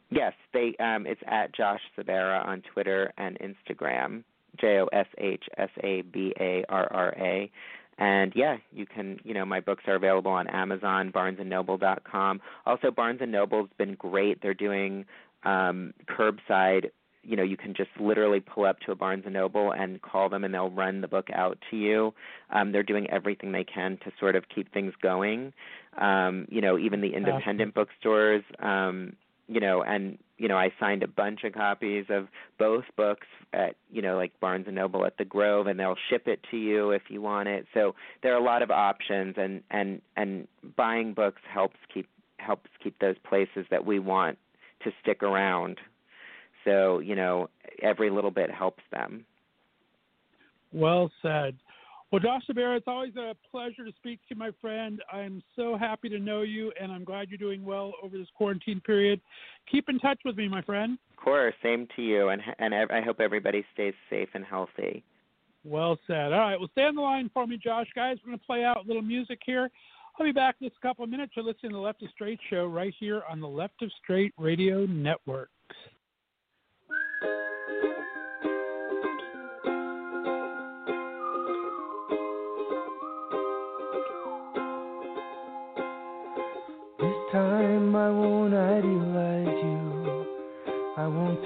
[0.09, 4.23] Yes, they um it's at Josh Sabarra on Twitter and Instagram.
[4.59, 7.51] J O S H S A B A R R A.
[7.97, 12.39] And yeah, you can, you know, my books are available on Amazon, barnesandnoble.com.
[12.65, 14.41] Also Barnes and Noble's been great.
[14.41, 15.05] They're doing
[15.45, 16.89] um curbside
[17.23, 20.29] you know you can just literally pull up to a Barnes and Noble and call
[20.29, 22.13] them and they'll run the book out to you.
[22.49, 25.53] Um they're doing everything they can to sort of keep things going.
[25.97, 29.15] Um you know even the independent bookstores um
[29.49, 32.27] you know and you know I signed a bunch of copies of
[32.57, 36.27] both books at you know like Barnes and Noble at the Grove and they'll ship
[36.27, 37.65] it to you if you want it.
[37.73, 40.47] So there are a lot of options and and and
[40.77, 44.37] buying books helps keep helps keep those places that we want
[44.83, 45.77] to stick around.
[46.65, 47.49] So, you know,
[47.81, 49.25] every little bit helps them.
[50.71, 51.55] Well said.
[52.11, 54.99] Well, Josh Bear, it's always a pleasure to speak to you, my friend.
[55.13, 58.81] I'm so happy to know you, and I'm glad you're doing well over this quarantine
[58.81, 59.21] period.
[59.71, 60.97] Keep in touch with me, my friend.
[61.11, 65.03] Of course, same to you, and and I hope everybody stays safe and healthy.
[65.63, 66.33] Well said.
[66.33, 67.87] All right, well, stay on the line for me, Josh.
[67.93, 69.69] Guys, we're going to play out a little music here.
[70.19, 71.33] I'll be back in just a couple of minutes.
[71.35, 74.33] You're listening to the Left of Straight show right here on the Left of Straight
[74.37, 75.49] Radio Network.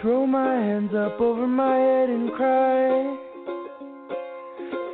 [0.04, 3.18] Throw my hands up over my head and cry.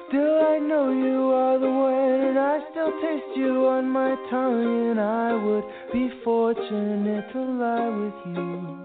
[0.08, 4.92] Still, I know you are the one, and I still taste you on my tongue,
[4.92, 8.78] and I would be fortunate to lie with you.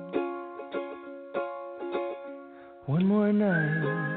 [2.86, 4.13] One more night.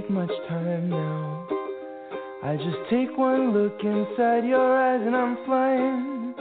[0.00, 1.46] Take much time now.
[2.42, 6.34] I just take one look inside your eyes and I'm flying.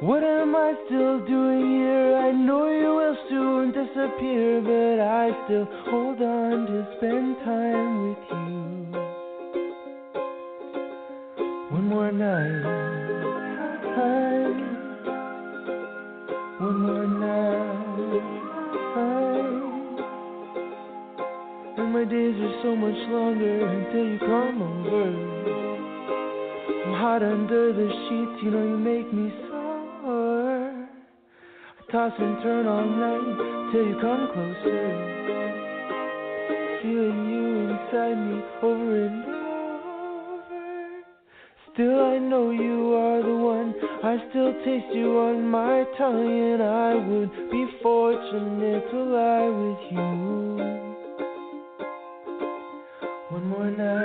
[0.00, 2.16] What am I still doing here?
[2.16, 8.18] I know you will soon disappear, but I still hold on to spend time with
[8.30, 8.31] you.
[22.02, 25.06] My days are so much longer until you come over.
[26.82, 30.88] I'm hot under the sheets, you know you make me sore.
[31.78, 34.82] I toss and turn all night till you come closer.
[36.82, 40.42] Feeling you inside me over and over.
[41.72, 43.74] Still, I know you are the one.
[44.02, 49.92] I still taste you on my tongue, and I would be fortunate to lie with
[49.92, 50.81] you
[53.74, 54.01] enough.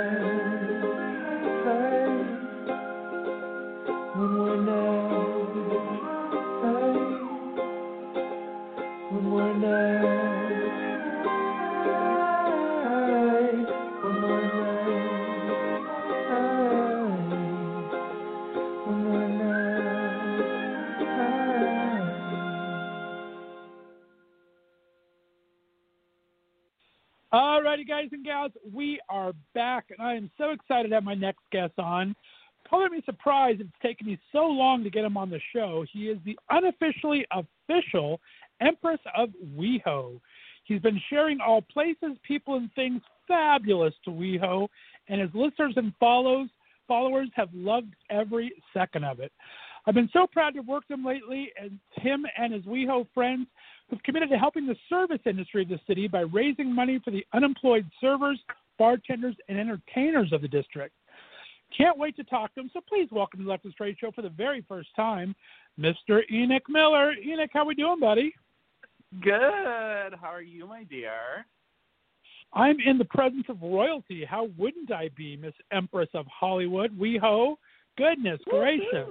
[27.32, 31.12] Alrighty, guys and gals, we are back, and I am so excited to have my
[31.12, 32.16] next guest on.
[32.68, 35.84] Color me surprised it's taken me so long to get him on the show.
[35.92, 38.18] He is the unofficially official
[38.62, 40.18] Empress of WeHo.
[40.64, 44.66] He's been sharing all places, people, and things fabulous to WeHo,
[45.08, 46.48] and his listeners and follows
[46.86, 49.32] followers have loved every second of it.
[49.86, 53.48] I've been so proud to work with him lately, and him and his WeHo friends
[53.88, 57.24] who've committed to helping the service industry of the city by raising money for the
[57.32, 58.38] unemployed servers,
[58.78, 60.94] bartenders, and entertainers of the district.
[61.76, 64.10] Can't wait to talk to him, so please welcome to the Left of Straight Show
[64.10, 65.34] for the very first time,
[65.78, 66.20] Mr.
[66.32, 67.12] Enoch Miller.
[67.12, 68.32] Enoch, how are we doing, buddy?
[69.22, 70.14] Good.
[70.20, 71.46] How are you, my dear?
[72.54, 74.24] I'm in the presence of royalty.
[74.24, 76.98] How wouldn't I be, Miss Empress of Hollywood?
[76.98, 77.56] WeHo.
[77.98, 79.08] Goodness gracious.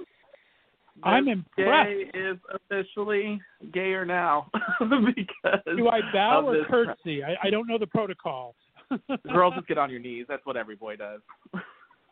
[1.02, 1.90] I'm impressed.
[2.12, 3.40] Gay is officially
[3.72, 7.22] gayer now because do I bow or curtsy?
[7.22, 8.54] I, I don't know the protocol.
[9.32, 10.26] Girls just get on your knees.
[10.28, 11.20] That's what every boy does.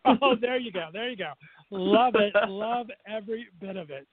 [0.05, 0.89] oh, there you go.
[0.93, 1.32] There you go.
[1.70, 2.34] Love it.
[2.49, 4.07] Love every bit of it.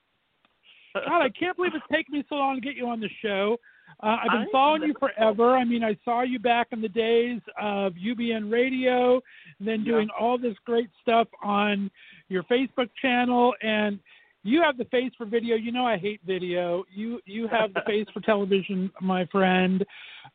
[0.94, 3.56] God, I can't believe it's taken me so long to get you on the show.
[4.02, 5.56] Uh, I've been following you forever.
[5.56, 9.20] I mean, I saw you back in the days of UBN Radio,
[9.58, 10.24] and then doing yeah.
[10.24, 11.90] all this great stuff on
[12.28, 13.54] your Facebook channel.
[13.62, 13.98] And
[14.44, 15.56] you have the face for video.
[15.56, 16.84] You know I hate video.
[16.94, 19.84] You you have the face for television, my friend.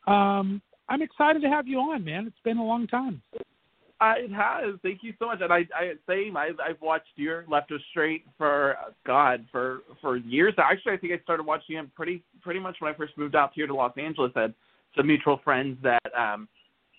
[0.06, 2.26] Um, I'm excited to have you on, man.
[2.26, 3.22] It's been a long time.
[4.00, 4.74] Uh, it has.
[4.82, 5.40] Thank you so much.
[5.42, 6.36] And I, I same.
[6.36, 10.54] I, I've watched your Left of Straight for God for for years.
[10.58, 13.52] Actually, I think I started watching him pretty pretty much when I first moved out
[13.54, 14.32] here to Los Angeles.
[14.34, 14.54] I had
[14.96, 16.48] some mutual friends that um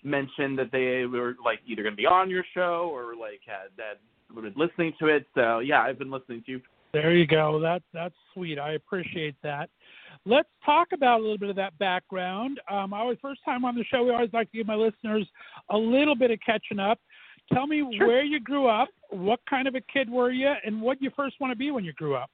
[0.02, 3.68] mentioned that they were like either going to be on your show or like had
[3.76, 4.00] that
[4.34, 5.26] were listening to it.
[5.34, 6.60] So yeah, I've been listening to you
[6.92, 7.58] there you go.
[7.60, 8.58] That that's sweet.
[8.58, 9.70] I appreciate that.
[10.24, 12.60] Let's talk about a little bit of that background.
[12.70, 14.04] Um, I always first time on the show.
[14.04, 15.26] We always like to give my listeners
[15.70, 16.98] a little bit of catching up.
[17.52, 18.06] Tell me sure.
[18.06, 21.36] where you grew up, what kind of a kid were you, and what you first
[21.40, 22.30] want to be when you grew up.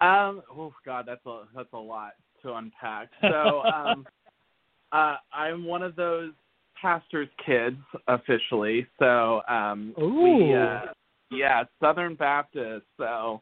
[0.00, 3.10] Um, oh God, that's a that's a lot to unpack.
[3.20, 4.06] So, um,
[4.92, 6.32] uh, I'm one of those
[6.80, 7.76] pastor's kids
[8.08, 8.86] officially.
[8.98, 10.22] So, um, Ooh.
[10.22, 10.92] we uh,
[11.30, 12.86] yeah, Southern Baptist.
[12.96, 13.40] So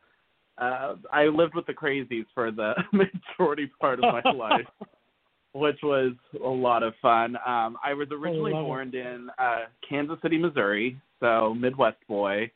[0.59, 4.66] uh, I lived with the crazies for the majority part of my life,
[5.53, 6.12] which was
[6.45, 7.36] a lot of fun.
[7.36, 8.66] Um, I was originally love it.
[8.66, 12.51] born in uh, Kansas City, Missouri, so Midwest boy,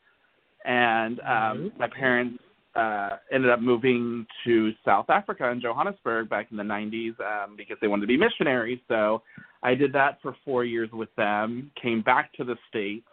[0.65, 1.71] and um, Nice.
[1.79, 2.39] my parents
[2.75, 7.77] uh, ended up moving to South Africa in Johannesburg back in the 90s um, because
[7.81, 8.79] they wanted to be missionaries.
[8.87, 9.21] So
[9.61, 11.71] I did that for four years with them.
[11.81, 13.05] Came back to the states,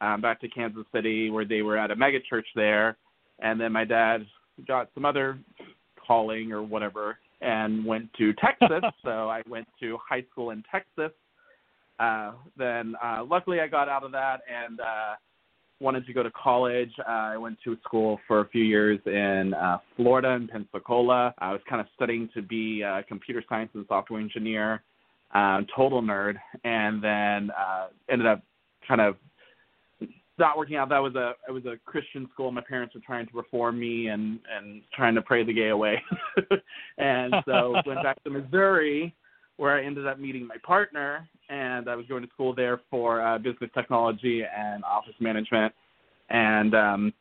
[0.00, 2.96] um, back to Kansas City, where they were at a mega church there,
[3.40, 4.26] and then my dad
[4.66, 5.38] got some other
[6.06, 8.82] calling or whatever and went to Texas.
[9.04, 11.12] so I went to high school in Texas.
[11.98, 15.14] Uh, then uh, luckily I got out of that and uh,
[15.80, 16.92] wanted to go to college.
[16.98, 21.34] Uh, I went to school for a few years in uh, Florida in Pensacola.
[21.38, 24.82] I was kind of studying to be a computer science and software engineer,
[25.34, 28.42] um, total nerd, and then uh, ended up
[28.86, 29.16] kind of
[30.40, 30.88] not working out.
[30.88, 32.50] That was a it was a Christian school.
[32.50, 36.02] My parents were trying to reform me and and trying to pray the gay away,
[36.98, 39.14] and so went back to Missouri
[39.60, 43.20] where I ended up meeting my partner, and I was going to school there for
[43.20, 45.74] uh, business technology and office management,
[46.30, 47.12] and um,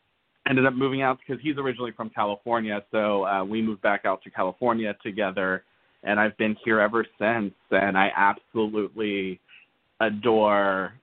[0.47, 4.24] ended up moving out because he's originally from California, so uh, we moved back out
[4.24, 5.65] to California together,
[6.03, 9.41] and I've been here ever since, and I absolutely
[9.99, 10.93] adore.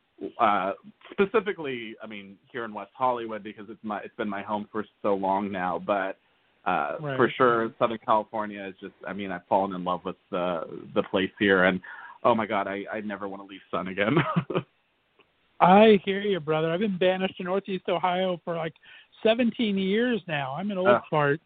[0.41, 0.73] Uh,
[1.13, 4.85] specifically, I mean, here in West Hollywood because it's my it's been my home for
[5.03, 6.17] so long now, but
[6.65, 7.17] uh, Right.
[7.17, 8.95] for sure, Southern California is just.
[9.07, 10.63] I mean, I've fallen in love with the
[10.95, 11.81] the place here, and
[12.25, 14.17] oh my God, I I never want to leave Sun again.
[15.61, 16.71] I hear you, brother.
[16.71, 18.75] I've been banished to Northeast Ohio for like
[19.23, 20.55] 17 years now.
[20.55, 21.01] I'm an old Oh.
[21.09, 21.41] fart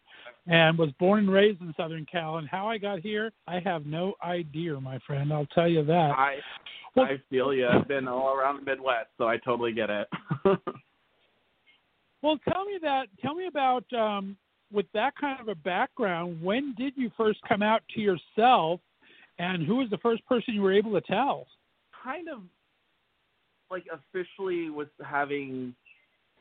[0.47, 2.37] and was born and raised in Southern Cal.
[2.37, 5.31] And how I got here, I have no idea, my friend.
[5.31, 6.11] I'll tell you that.
[6.17, 6.37] I
[6.95, 7.67] Well- I feel you.
[7.67, 10.07] I've been all around the Midwest, so I totally get it.
[12.23, 13.07] Well, tell me that.
[13.19, 14.37] Tell me about um,
[14.71, 16.39] with that kind of a background.
[16.39, 18.79] When did you first come out to yourself,
[19.39, 21.47] and who was the first person you were able to tell?
[22.03, 22.39] kind of
[23.69, 25.73] like officially was having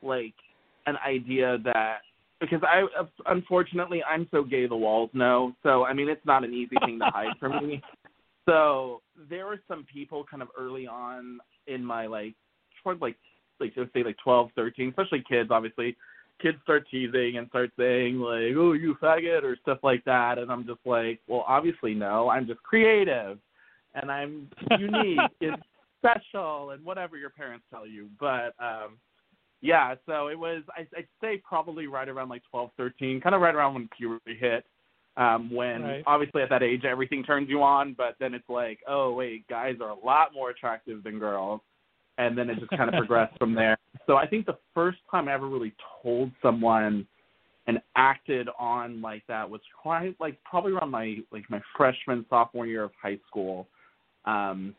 [0.03, 0.34] like
[0.86, 1.98] an idea that
[2.41, 2.84] because I
[3.26, 5.55] unfortunately I'm so gay the walls know.
[5.62, 7.82] So I mean it's not an easy thing to hide from me.
[8.49, 11.38] So there were some people kind of early on
[11.68, 12.34] in my like
[12.82, 13.16] toward like
[13.61, 15.97] like let's say like twelve, thirteen, especially kids obviously.
[16.43, 20.51] Kids start teasing and start saying like, "Oh, you faggot" or stuff like that, and
[20.51, 22.30] I'm just like, "Well, obviously no.
[22.30, 23.38] I'm just creative,
[23.95, 25.59] and I'm unique and
[25.99, 28.97] special, and whatever your parents tell you." But um
[29.61, 30.63] yeah, so it was.
[30.77, 34.37] I, I'd say probably right around like twelve, thirteen, kind of right around when puberty
[34.39, 34.65] hit.
[35.17, 36.05] Um, when Right.
[36.07, 39.77] obviously at that age everything turns you on, but then it's like, oh wait, guys
[39.83, 41.61] are a lot more attractive than girls,
[42.17, 43.77] and then it just kind of progressed from there.
[44.07, 47.07] So I think the first time I ever really told someone
[47.67, 52.67] and acted on like that was quite like probably around my like my freshman sophomore
[52.67, 53.69] year of high school.
[54.25, 54.75] Um,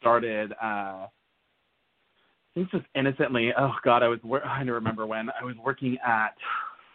[0.00, 1.06] started uh,
[2.54, 3.52] think just innocently.
[3.58, 6.34] Oh God, I was wor- I don't remember when I was working at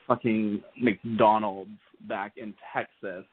[0.08, 1.72] fucking McDonald's
[2.08, 3.26] back in Texas,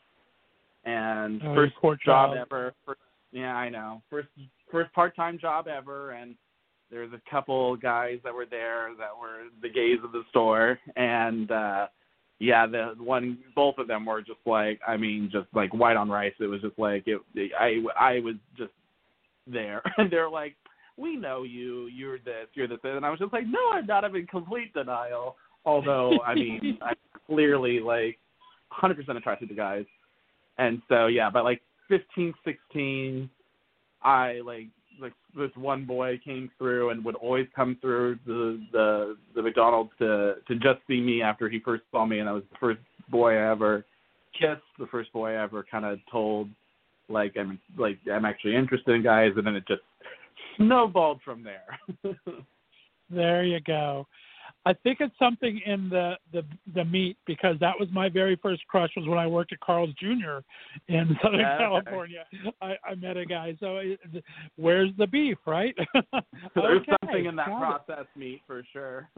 [0.84, 1.98] and Oh, first job
[2.30, 2.36] child.
[2.38, 2.74] ever.
[2.86, 3.00] First,
[3.32, 4.02] yeah, I know.
[4.10, 4.28] First
[4.70, 6.34] first part time job ever, and
[6.90, 11.50] there's a couple guys that were there that were the gays of the store, and
[11.50, 11.86] uh
[12.40, 16.08] yeah, the one both of them were just like I mean, just like white on
[16.08, 16.34] rice.
[16.40, 17.20] It was just like it.
[17.58, 18.72] I I was just
[19.46, 20.54] there, and they're like,
[20.96, 21.86] "We know you.
[21.86, 22.48] You're this.
[22.54, 24.04] You're this." And I was just like, "No, I'm not.
[24.04, 28.18] I'm in complete denial." Although I mean, I'm clearly like
[28.80, 29.86] 100% attracted to guys,
[30.58, 33.30] and so yeah, but like 15, 16,
[34.02, 34.68] I like
[35.00, 39.90] like this one boy came through and would always come through the the the McDonald's
[39.98, 42.80] to to just see me after he first saw me, and I was the first
[43.10, 43.84] boy I ever
[44.38, 46.48] kissed, the first boy I ever kind of told
[47.08, 49.82] like I'm like I'm actually interested in guys, and then it just
[50.56, 51.78] snowballed from there.
[53.10, 54.06] There you go.
[54.66, 56.42] I think it's something in the the
[56.74, 59.92] the meat because that was my very first crush was when I worked at Carl's
[60.00, 60.38] Jr.
[60.88, 61.84] in Southern Yeah, okay.
[61.84, 62.24] California.
[62.62, 63.56] I, I met a guy.
[63.60, 64.00] So it,
[64.56, 65.74] where's the beef, right?
[66.54, 67.48] There's Okay, something in that
[67.88, 68.06] it.
[68.16, 69.10] meat for sure.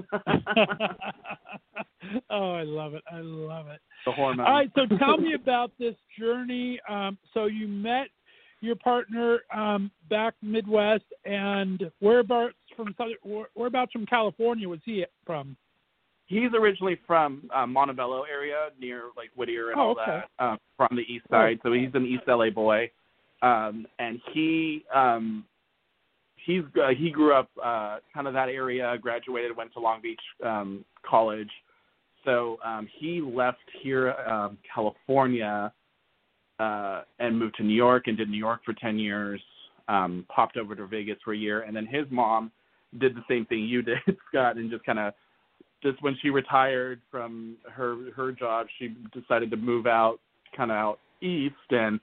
[2.31, 3.05] oh, I love it.
[3.11, 3.81] I love it.
[4.05, 4.47] the hormones.
[4.49, 6.81] All right, so tell me about this journey.
[6.89, 8.09] Um, so you met
[8.61, 15.05] your partner um, back Midwest, and whereabouts from Southern, where- whereabouts from California was he
[15.25, 15.57] from?
[16.27, 20.23] He's originally from uh, Montebello area near like Whittier and Oh, all okay.
[20.39, 21.61] that, um, from the east side.
[21.63, 22.91] So he's an East LA boy,
[23.43, 25.45] um, and he um,
[26.45, 28.97] he's uh, he grew up uh, kind of that area.
[29.01, 31.51] Graduated, went to Long Beach um, College,
[32.27, 35.73] so um, he left here, um, California,
[36.59, 39.41] uh, and moved to New York and did New York for ten years.
[39.89, 42.51] Um, popped over to Vegas for a year, and then his mom
[42.99, 43.99] did the same thing you did,
[44.29, 45.15] Scott, and just kind of
[45.83, 50.19] just when she retired from her her job, she decided to move out,
[50.57, 52.01] kind of out east, and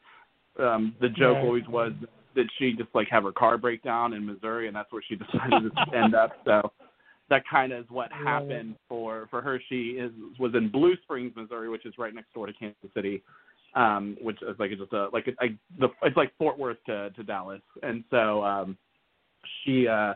[0.60, 1.46] um, the joke Right.
[1.46, 1.92] always was
[2.36, 5.16] that she just like have her car break down in Missouri, and that's where she
[5.34, 6.32] decided to end up.
[6.46, 6.72] So
[7.30, 9.60] that kind of is what happened for for her.
[9.70, 13.24] She is was in Blue Springs, Missouri, which is right next door to Kansas City,
[13.76, 15.48] um, which is like just a like a,
[15.80, 18.78] the it's like Fort Worth to to Dallas, and so um,
[19.64, 20.14] she uh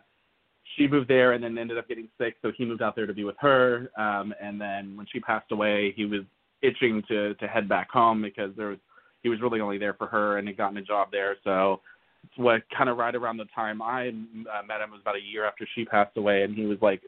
[0.76, 3.14] she moved there and then ended up getting sick, so he moved out there to
[3.14, 3.90] be with her.
[3.98, 6.22] Um, and then when she passed away, he was
[6.62, 8.80] itching to to head back home because there was
[9.24, 11.36] he was really only there for her and had gotten a job there.
[11.44, 11.82] So
[12.24, 15.22] it's what kind of right around the time I uh, met him was about a
[15.22, 17.02] year after she passed away, and he was like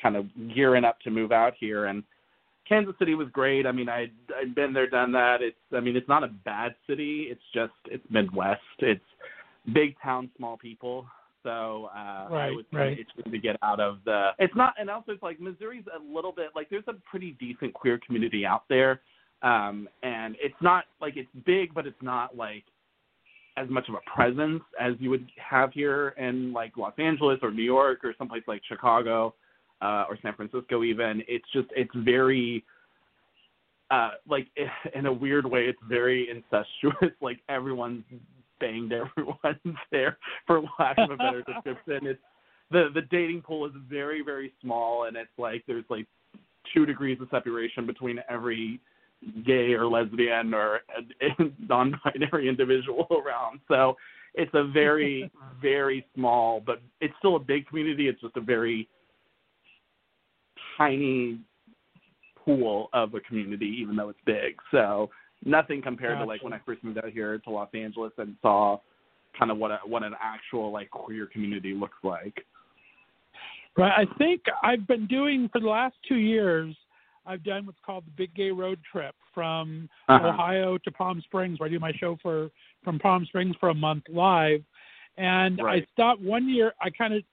[0.00, 1.86] kind of gearing up to move out here.
[1.86, 2.02] And
[2.68, 3.66] Kansas City was great.
[3.66, 5.42] I mean, I'd I'd been there, done that.
[5.42, 7.28] It's I mean, it's not a bad city.
[7.30, 8.60] It's just it's Midwest.
[8.78, 9.04] It's
[9.72, 11.06] big town, small people.
[11.42, 12.92] So uh, I Right, was right.
[12.98, 14.30] itching to get out of the.
[14.38, 17.74] It's not, and also it's like Missouri's a little bit like there's a pretty decent
[17.74, 19.02] queer community out there,
[19.42, 22.64] um, and it's not like it's big, but it's not like
[23.56, 27.50] as much of a presence as you would have here in like Los Angeles or
[27.52, 29.34] New York or someplace like Chicago
[29.84, 30.82] uh, or San Francisco.
[30.82, 32.64] Even it's just it's very
[33.90, 34.48] uh, like
[34.94, 37.14] in a weird way, it's very incestuous.
[37.20, 38.04] like everyone's
[38.60, 39.60] banged everyone
[39.92, 40.16] there,
[40.46, 42.06] for lack of a better description.
[42.06, 42.20] It's
[42.70, 46.06] the the dating pool is very very small, and it's like there's like
[46.72, 48.80] two degrees of separation between every
[49.46, 50.80] gay or lesbian or
[51.58, 53.60] non-binary individual around.
[53.68, 53.96] So
[54.34, 55.30] it's a very
[55.60, 58.08] very small, but it's still a big community.
[58.08, 58.88] It's just a very
[60.76, 61.38] tiny
[62.44, 64.56] pool of a community, even though it's big.
[64.70, 65.10] So
[65.44, 68.78] nothing compared to like when I first moved out here to Los Angeles and saw
[69.38, 72.44] kind of what a, what an actual like queer community looks like.
[73.76, 73.92] Right.
[73.92, 76.74] I think I've been doing for the last two years.
[77.26, 80.28] I've done what's called the Big Gay Road Trip from Uh-huh.
[80.28, 82.50] Ohio to Palm Springs, where I do my show for
[82.84, 84.62] from Palm Springs for a month live.
[85.16, 85.82] And Right.
[85.82, 86.74] I stopped one year.
[86.80, 87.24] I kind of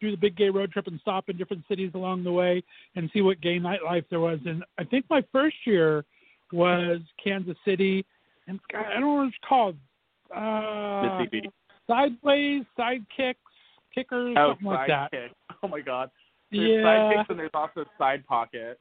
[0.00, 2.62] do the Big Gay Road Trip and stop in different cities along the way
[2.96, 4.38] and see what gay nightlife there was.
[4.46, 6.04] And I think my first year
[6.52, 8.04] was Kansas City,
[8.46, 9.76] and God, I don't know what it's called.
[10.34, 11.50] Uh, Mississippi.
[11.86, 13.34] sideways, sidekicks,
[13.94, 15.12] kickers, Oh, something like that.
[15.12, 15.30] sidekick.
[15.62, 16.10] Oh my God.
[16.52, 16.82] There's Yeah.
[16.84, 18.78] sidekicks and there's also side pocket.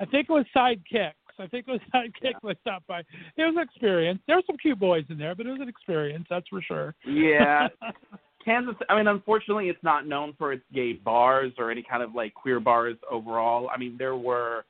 [0.00, 1.12] I think it was sidekicks.
[1.38, 3.00] I think it was sidekicks I stopped by.
[3.00, 3.06] It
[3.44, 4.20] was an experience.
[4.26, 6.94] There were some cute boys in there, but it was an experience, that's for sure.
[7.06, 7.68] Yeah.
[8.48, 8.74] Kansas.
[8.88, 12.32] I mean, unfortunately, it's not known for its gay bars or any kind of like
[12.32, 13.68] queer bars overall.
[13.72, 14.64] I mean, there were.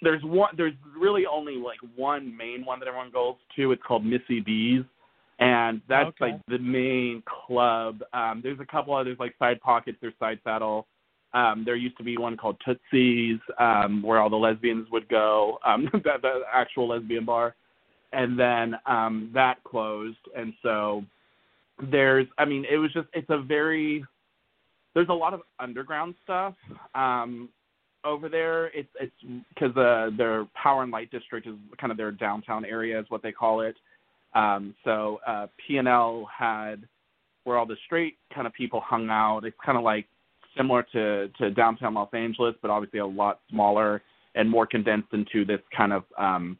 [0.00, 0.50] There's one.
[0.56, 3.72] There's really only like one main one that everyone goes to.
[3.72, 4.84] It's called Missy B's,
[5.38, 6.32] and that's Okay.
[6.32, 8.00] like the main club.
[8.14, 10.86] Um, there's a couple others like Side Pockets or Side Saddle.
[11.34, 15.58] Um, there used to be one called Tootsie's, um, where all the lesbians would go.
[15.66, 17.54] Um, the, the actual lesbian bar,
[18.14, 21.04] and then um, that closed, and so
[21.90, 24.04] there's i mean it was just it's a very
[24.94, 26.54] there's a lot of underground stuff
[26.94, 27.48] um
[28.04, 28.66] over there.
[28.66, 32.98] It's it's because uh their power and light district is kind of their downtown area
[32.98, 33.76] is what they call it.
[34.34, 36.86] Um so uh p and l had
[37.44, 39.44] where all the straight kind of people hung out.
[39.44, 40.06] It's kind of like
[40.56, 44.02] similar to to downtown los angeles but obviously a lot smaller
[44.34, 46.58] and more condensed into this kind of um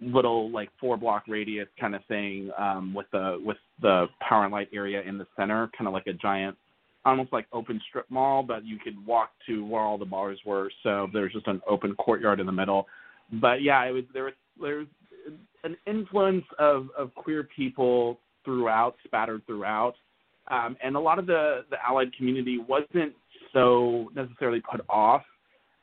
[0.00, 4.52] little like four block radius kind of thing um with the with the power and
[4.52, 6.56] light area in the center kind of like a giant
[7.04, 10.70] almost like open strip mall but you could walk to where all the bars were
[10.82, 12.86] so there's just an open courtyard in the middle.
[13.40, 14.86] But yeah it was there was there was
[15.62, 19.94] an influence of of queer people throughout spattered throughout
[20.50, 23.12] um and a lot of the the allied community wasn't
[23.52, 25.22] so necessarily put off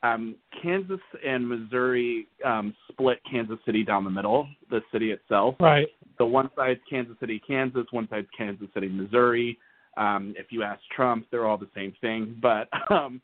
[0.02, 5.54] um, Kansas and Missouri um, split Kansas City down the middle, the city itself.
[5.60, 5.86] Right.
[6.18, 9.58] So one side's Kansas City, Kansas, one side's Kansas City, Missouri.
[9.96, 12.36] Um, if you ask Trump, they're all the same thing.
[12.42, 13.20] But um,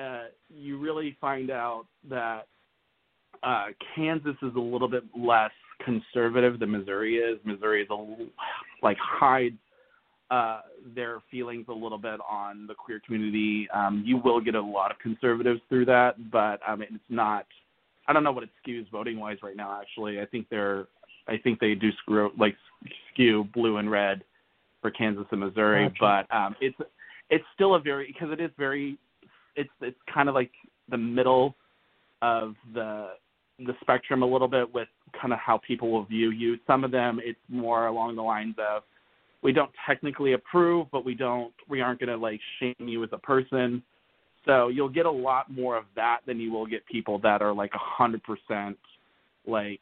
[0.00, 2.46] uh, you really find out that
[3.42, 5.50] uh, Kansas is a little bit less
[5.84, 7.38] conservative than Missouri is.
[7.44, 8.06] Missouri is a
[8.82, 9.56] like hides
[10.30, 10.60] uh,
[10.94, 13.68] their feelings a little bit on the queer community.
[13.72, 17.46] Um, you will get a lot of conservatives through that, but um, it's not.
[18.06, 19.78] I don't know what it skews voting wise right now.
[19.80, 20.86] Actually, I think they're.
[21.28, 22.56] I think they do screw like
[23.12, 24.22] skew blue and red
[24.80, 26.26] for Kansas and Missouri, Gotcha.
[26.30, 26.76] but um, it's
[27.30, 28.98] it's still a very because it is very.
[29.56, 30.52] It's it's kind of like
[30.90, 31.54] the middle
[32.22, 33.10] of the
[33.60, 34.88] the spectrum a little bit with
[35.20, 36.58] kind of how people will view you.
[36.66, 38.82] Some of them it's more along the lines of
[39.42, 43.10] we don't technically approve, but we don't we aren't going to like shame you as
[43.12, 43.82] a person.
[44.44, 47.52] So you'll get a lot more of that than you will get people that are
[47.52, 48.78] like a hundred percent
[49.46, 49.80] like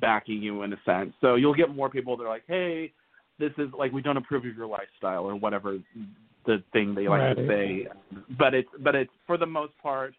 [0.00, 1.12] backing you in a sense.
[1.20, 2.92] So you'll get more people that are like, hey,
[3.38, 5.78] this is like we don't approve of your lifestyle or whatever
[6.46, 7.86] the thing they like to say.
[8.38, 10.14] But it's but it's for the most part,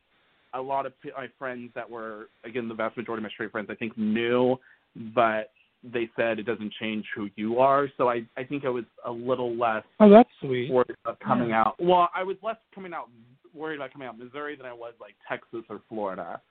[0.53, 3.69] a lot of my friends that were again the vast majority of my straight friends
[3.71, 4.57] I think knew,
[5.15, 5.51] but
[5.83, 7.87] they said it doesn't change who you are.
[7.97, 10.71] So I I think I was a little less Oh, that's sweet.
[10.71, 11.75] worried about coming out.
[11.79, 13.09] Well, I was less coming out
[13.53, 16.41] worried about coming out in Missouri than I was like Texas or Florida.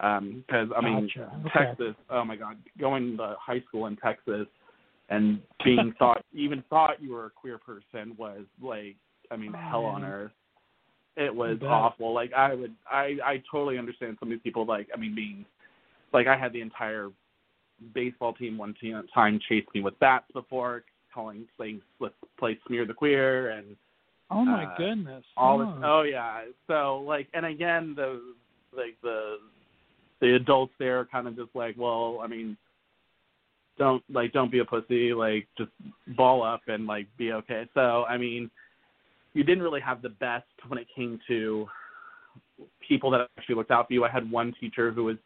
[0.00, 1.32] Um, because I mean Gotcha.
[1.46, 1.64] Okay.
[1.66, 4.46] Texas, oh my God, going to high school in Texas
[5.10, 8.96] and being thought even thought you were a queer person was like
[9.30, 10.32] I mean Oh, hell on earth.
[11.16, 12.14] It was awful.
[12.14, 15.44] Like I would I I totally understand some of these people like I mean being
[16.12, 17.10] like I had the entire
[17.94, 18.74] baseball team one
[19.14, 21.46] time chased me with bats before calling
[22.00, 23.76] let's play smear the queer and
[24.30, 25.24] Oh my uh, goodness.
[25.36, 25.64] all oh.
[25.64, 28.20] this oh yeah so like and again the
[28.76, 29.36] like the
[30.20, 32.56] the adults there are kind of just like well i mean
[33.78, 35.70] don't like don't be a pussy like just
[36.16, 38.50] ball up and like be okay so i mean
[39.32, 41.66] you didn't really have the best when it came to
[42.86, 45.16] people that actually looked out for you i had one teacher who was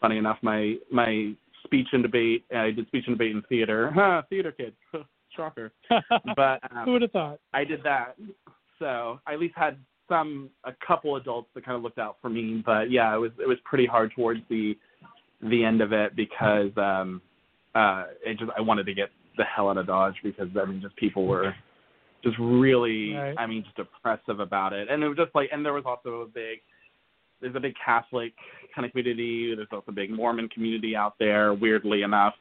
[0.00, 1.32] funny enough my my
[1.66, 4.72] speech and debate i did speech and debate in theater huh, theater kid
[5.36, 5.72] shocker
[6.36, 7.40] but um, Who would have thought?
[7.52, 8.16] I did that.
[8.78, 9.76] So I at least had
[10.08, 12.62] some a couple adults that kind of looked out for me.
[12.64, 14.76] But yeah, it was it was pretty hard towards the
[15.42, 17.20] the end of it because um
[17.74, 20.80] uh it just I wanted to get the hell out of Dodge because I mean
[20.80, 21.54] just people were
[22.24, 23.34] just really Right.
[23.38, 24.88] I mean just oppressive about it.
[24.90, 26.60] And it was just like and there was also a big
[27.40, 28.32] there's a big Catholic
[28.74, 32.34] kind of community, there's also a big Mormon community out there, weirdly enough.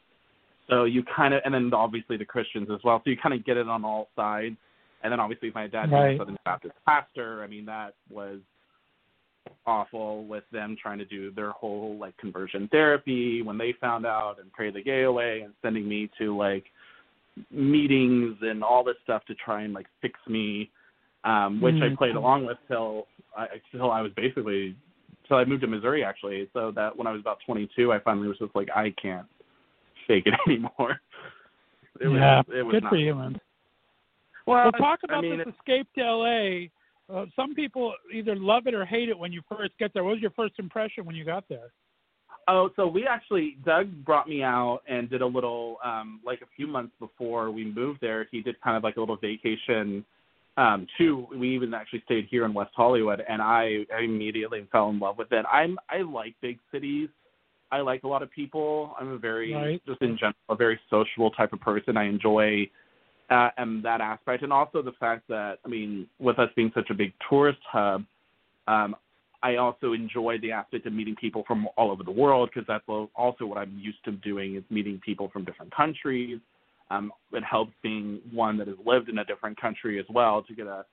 [0.69, 3.01] So you kind of, and then obviously the Christians as well.
[3.03, 4.55] So you kind of get it on all sides.
[5.03, 6.15] And then obviously my dad being Right.
[6.15, 7.43] a Southern Baptist pastor.
[7.43, 8.39] I mean that was
[9.67, 14.37] awful with them trying to do their whole like conversion therapy when they found out
[14.39, 16.65] and pray the gay away and sending me to like
[17.51, 20.69] meetings and all this stuff to try and like fix me,
[21.23, 21.97] um, which I Mhm.
[21.97, 24.75] played along with till I till I was basically
[25.27, 26.49] till I moved to Missouri actually.
[26.53, 29.27] So that when I was about 22, I finally was just like I can't
[30.07, 30.99] fake it anymore.
[31.99, 32.41] It was, yeah.
[32.53, 33.39] it was Good not for you, man.
[34.45, 36.67] Well, Well, talk I about mean, this escape to LA.
[37.11, 40.03] Uh, some people either love it or hate it when you first get there.
[40.03, 41.71] What was your first impression when you got there?
[42.47, 46.47] Oh, so we actually Doug brought me out and did a little um like a
[46.55, 48.27] few months before we moved there.
[48.31, 50.05] He did kind of like a little vacation
[50.57, 51.27] um too.
[51.35, 55.17] We even actually stayed here in West Hollywood and I, I immediately fell in love
[55.17, 55.45] with it.
[55.51, 57.09] I'm I like big cities.
[57.71, 58.95] I like a lot of people.
[58.99, 59.81] I'm a very Right.
[59.85, 61.97] just in general a very sociable type of person.
[61.97, 62.69] I enjoy
[63.29, 66.89] uh, and that aspect, and also the fact that I mean, with us being such
[66.91, 68.05] a big tourist hub,
[68.67, 68.95] um,
[69.41, 72.83] I also enjoy the aspect of meeting people from all over the world because that's
[73.15, 76.39] also what I'm used to doing is meeting people from different countries.
[76.91, 80.53] Um, it helps being one that has lived in a different country as well to
[80.53, 80.85] get a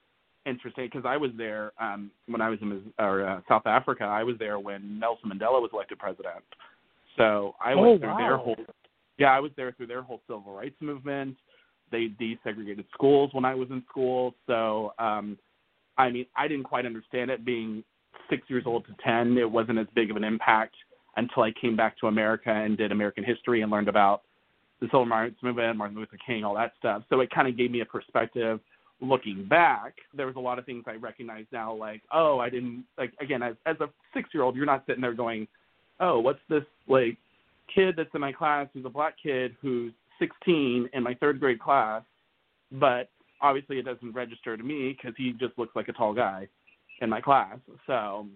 [0.46, 4.04] interesting because I was there um, when I was in or, uh, South Africa.
[4.04, 6.42] I was there when Nelson Mandela was elected president,
[7.16, 8.56] so I Oh, went through their whole
[9.18, 11.36] yeah I was there through their whole civil rights movement.
[11.90, 15.38] They desegregated schools when I was in school, so um,
[15.98, 17.84] I mean I didn't quite understand it being
[18.30, 19.36] six years old to ten.
[19.36, 20.74] It wasn't as big of an impact
[21.16, 24.22] until I came back to America and did American history and learned about
[24.82, 27.04] the civil rights movement, Martin Luther King, all that stuff.
[27.08, 28.58] So it kind of gave me a perspective.
[29.00, 32.84] Looking back, there was a lot of things I recognize now, like, oh, I didn't
[32.98, 35.48] like again as as a six year old, you're not sitting there going,
[35.98, 37.16] oh, what's this like
[37.72, 41.58] kid that's in my class who's a black kid who's 16 in my third grade
[41.58, 42.02] class,
[42.72, 43.08] but
[43.40, 46.46] obviously it doesn't register to me because he just looks like a tall guy
[47.00, 47.58] in my class.
[47.86, 48.26] So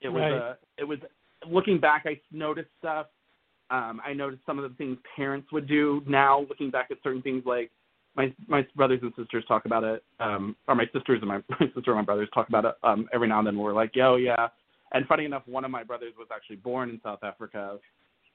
[0.00, 0.32] it was Right.
[0.32, 0.98] a it was
[1.48, 3.06] looking back, I noticed stuff.
[3.72, 6.40] Um, I noticed some of the things parents would do now.
[6.48, 7.70] Looking back at certain things, like
[8.14, 11.66] my my brothers and sisters talk about it, um, or my sisters and my, my
[11.74, 13.58] sister and my brothers talk about it um, every now and then.
[13.58, 14.48] We're like, yo, yeah.
[14.92, 17.78] And funny enough, one of my brothers was actually born in South Africa,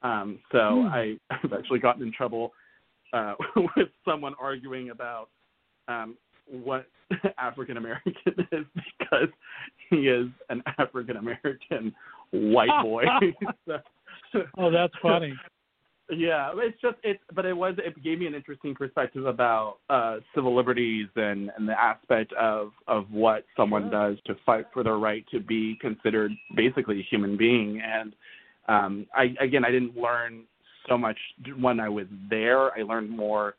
[0.02, 0.86] um, so Hmm.
[0.88, 2.52] I, I've actually gotten in trouble
[3.12, 5.28] uh, with someone arguing about
[5.88, 6.16] um,
[6.50, 6.86] what
[7.38, 8.14] African American
[8.52, 8.66] is
[8.98, 9.28] because
[9.90, 11.94] he is an African American
[12.30, 13.04] white boy.
[13.66, 13.78] so,
[14.58, 15.34] Oh, that's funny.
[16.10, 20.16] Yeah, it's just it, but it was it gave me an interesting perspective about uh,
[20.34, 24.96] civil liberties and and the aspect of of what someone does to fight for their
[24.96, 27.82] right to be considered basically a human being.
[27.84, 28.14] And
[28.68, 30.44] um, I again, I didn't learn
[30.88, 31.18] so much
[31.58, 32.72] when I was there.
[32.72, 33.56] I learned more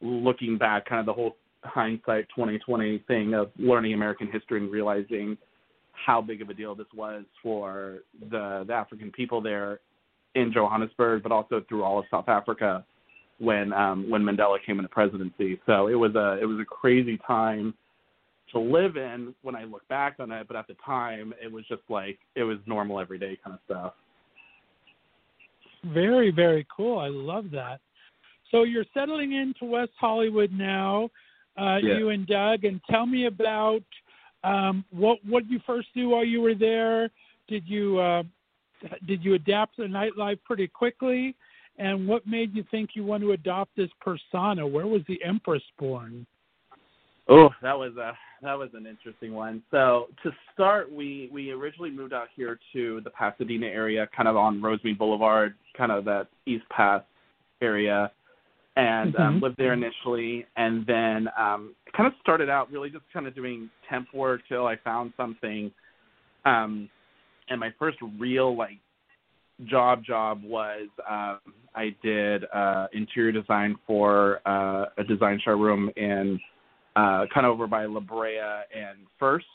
[0.00, 5.38] looking back, kind of the whole hindsight 2020 thing of learning American history and realizing
[5.92, 7.98] how big of a deal this was for
[8.30, 9.78] the the African people there
[10.34, 12.84] in Johannesburg, but also through all of South Africa
[13.38, 15.60] when um, when Mandela came into presidency.
[15.66, 17.74] So it was a it was a crazy time
[18.52, 21.64] to live in when I look back on it, but at the time it was
[21.68, 23.94] just like it was normal everyday kind of stuff.
[25.92, 26.98] Very, very cool.
[26.98, 27.80] I love that.
[28.50, 31.10] So you're settling into West Hollywood now,
[31.56, 31.96] uh, Yeah.
[31.96, 33.82] you and Doug, and tell me about
[34.44, 37.10] um, what what you first do while you were there.
[37.48, 38.22] Did you uh,
[39.06, 41.34] did you adapt to the nightlife pretty quickly?
[41.78, 44.66] And what made you think you want to adopt this persona?
[44.66, 46.26] Where was the Empress born?
[47.28, 48.12] Oh, that was a
[48.42, 49.62] that was an interesting one.
[49.70, 54.36] So to start, we we originally moved out here to the Pasadena area, kind of
[54.36, 57.02] on Rosemead Boulevard, kind of that East Pass
[57.62, 58.10] area,
[58.76, 59.42] and um, Mhm.
[59.42, 63.70] lived there initially, and then um, kind of started out really just kind of doing
[63.88, 65.72] temp work till I found something.
[66.44, 66.90] Um,
[67.48, 68.78] and my first real like
[69.66, 71.38] job job was um,
[71.74, 76.38] I did uh, interior design for uh, a design showroom in
[76.96, 79.46] uh, kind of over by La Brea and First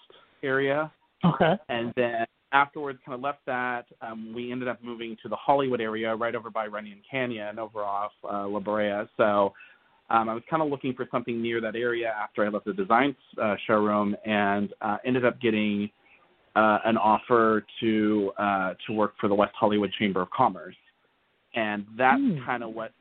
[0.43, 0.91] area,
[1.25, 1.53] Okay.
[1.69, 3.85] and then afterwards kind of left that.
[4.01, 7.79] Um, we ended up moving to the Hollywood area, right over by Runyon Canyon, over
[7.79, 9.03] off uh, La Brea.
[9.17, 9.53] So
[10.09, 12.73] um, I was kind of looking for something near that area after I left the
[12.73, 15.89] design uh, showroom, and uh, ended up getting
[16.57, 20.75] uh, an offer to uh, to work for the West Hollywood Chamber of Commerce,
[21.53, 22.43] and that's Hmm.
[22.45, 22.93] kind of what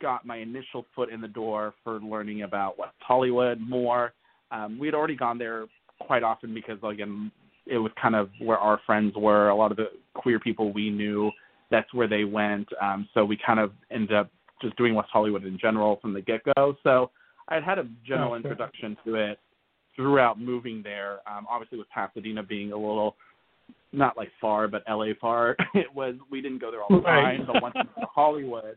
[0.00, 4.12] got my initial foot in the door for learning about West Hollywood more.
[4.50, 5.66] Um, we had already gone there
[6.00, 7.30] quite often because, again,
[7.66, 9.48] it was kind of where our friends were.
[9.48, 11.30] A lot of the queer people we knew,
[11.70, 12.68] that's where they went.
[12.82, 16.20] Um, so we kind of ended up just doing West Hollywood in general from the
[16.20, 16.76] get go.
[16.82, 17.10] So
[17.48, 18.48] I had had a general Gotcha.
[18.48, 19.38] introduction to it
[19.96, 21.20] throughout moving there.
[21.30, 23.16] Um, obviously, with Pasadena being a little
[23.92, 27.38] not like far, but LA far, it was we didn't go there all the Right.
[27.38, 27.46] time.
[27.46, 28.76] But once we moved to Hollywood,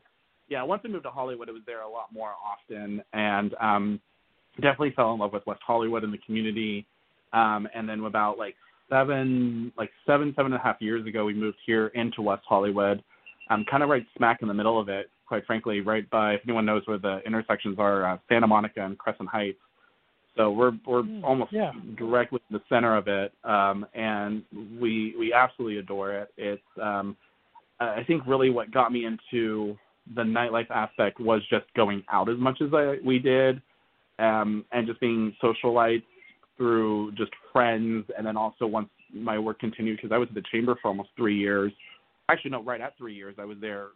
[0.49, 3.99] yeah, once we moved to Hollywood, it was there a lot more often, and um,
[4.55, 6.85] definitely fell in love with West Hollywood and the community.
[7.33, 8.55] Um, and then about like
[8.89, 13.03] seven, like seven, seven and a half years ago, we moved here into West Hollywood,
[13.49, 15.09] um, kind of right smack in the middle of it.
[15.27, 18.97] Quite frankly, right by if anyone knows where the intersections are, uh, Santa Monica and
[18.97, 19.57] Crescent Heights.
[20.37, 21.71] So we're we're Mm, almost yeah.
[21.97, 24.43] directly in the center of it, um, and
[24.79, 26.29] we we absolutely adore it.
[26.37, 27.17] It's um,
[27.79, 29.77] I think really what got me into
[30.15, 33.61] the nightlife aspect was just going out as much as I, we did,
[34.19, 36.03] um, and just being socialites
[36.55, 40.43] through just friends, and then also once my work continued because I was at the
[40.51, 41.71] chamber for almost three years.
[42.29, 43.87] Actually, no, right at three years I was there.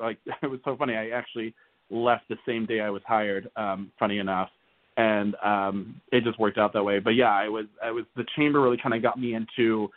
[0.00, 0.96] Like it was so funny.
[0.96, 1.54] I actually
[1.90, 3.50] left the same day I was hired.
[3.56, 4.50] Um, funny enough,
[4.96, 6.98] and um, it just worked out that way.
[6.98, 9.88] But yeah, I was I was the chamber really kind of got me into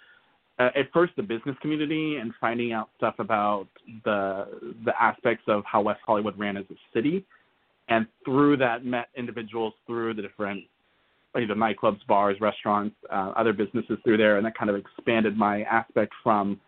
[0.60, 3.68] uh, at first the business community and finding out stuff about
[4.04, 7.26] the the aspects of how West Hollywood ran as a city,
[7.88, 10.64] and through that met individuals through the different
[11.38, 15.62] either nightclubs, bars, restaurants, uh, other businesses through there, and that kind of expanded my
[15.64, 16.60] aspect from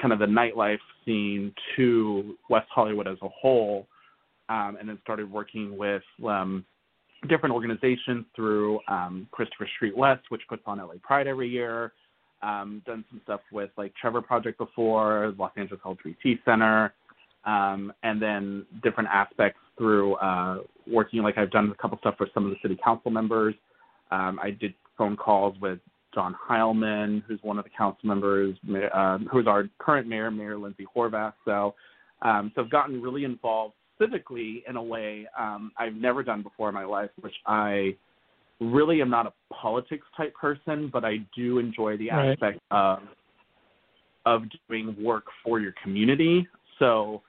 [0.00, 3.86] kind of the nightlife scene to West Hollywood as a whole,
[4.48, 6.64] um, and then started working with um,
[7.28, 11.92] different organizations through um, Christopher Street West, which puts on LA Pride every year.
[12.42, 16.94] Um, done some stuff with like Trevor Project before, Los Angeles LGBT Center,
[17.44, 21.22] um, and then different aspects through uh, working.
[21.22, 23.54] Like I've done a couple stuff for some of the city council members.
[24.12, 25.80] Um, I did phone calls with
[26.14, 28.56] John Heilman, who's one of the council members,
[28.94, 31.34] uh, who's our current mayor, Mayor Lindsey Horvath.
[31.44, 31.74] So,
[32.22, 36.68] um, so I've gotten really involved civically in a way um, I've never done before
[36.68, 37.96] in my life, which I
[38.60, 42.32] really am not a politics type person, but I do enjoy the Right.
[42.32, 43.00] aspect of
[44.26, 46.46] of doing work for your community.
[46.78, 47.22] So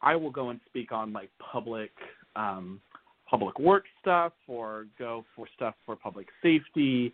[0.00, 1.90] I will go and speak on like public
[2.34, 2.80] um,
[3.28, 7.12] public work stuff or go for stuff for public safety,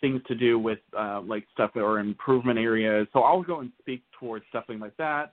[0.00, 3.06] things to do with uh, like stuff that are improvement areas.
[3.12, 5.32] So I'll go and speak towards something like that.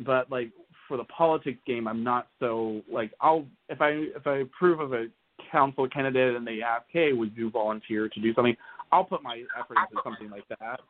[0.00, 0.50] But like
[0.88, 4.92] for the politics game, I'm not so like I'll if I if I approve of
[4.92, 5.06] a
[5.52, 8.56] council candidate and they ask, hey, would you volunteer to do something?
[8.90, 10.80] I'll put my effort into something like that.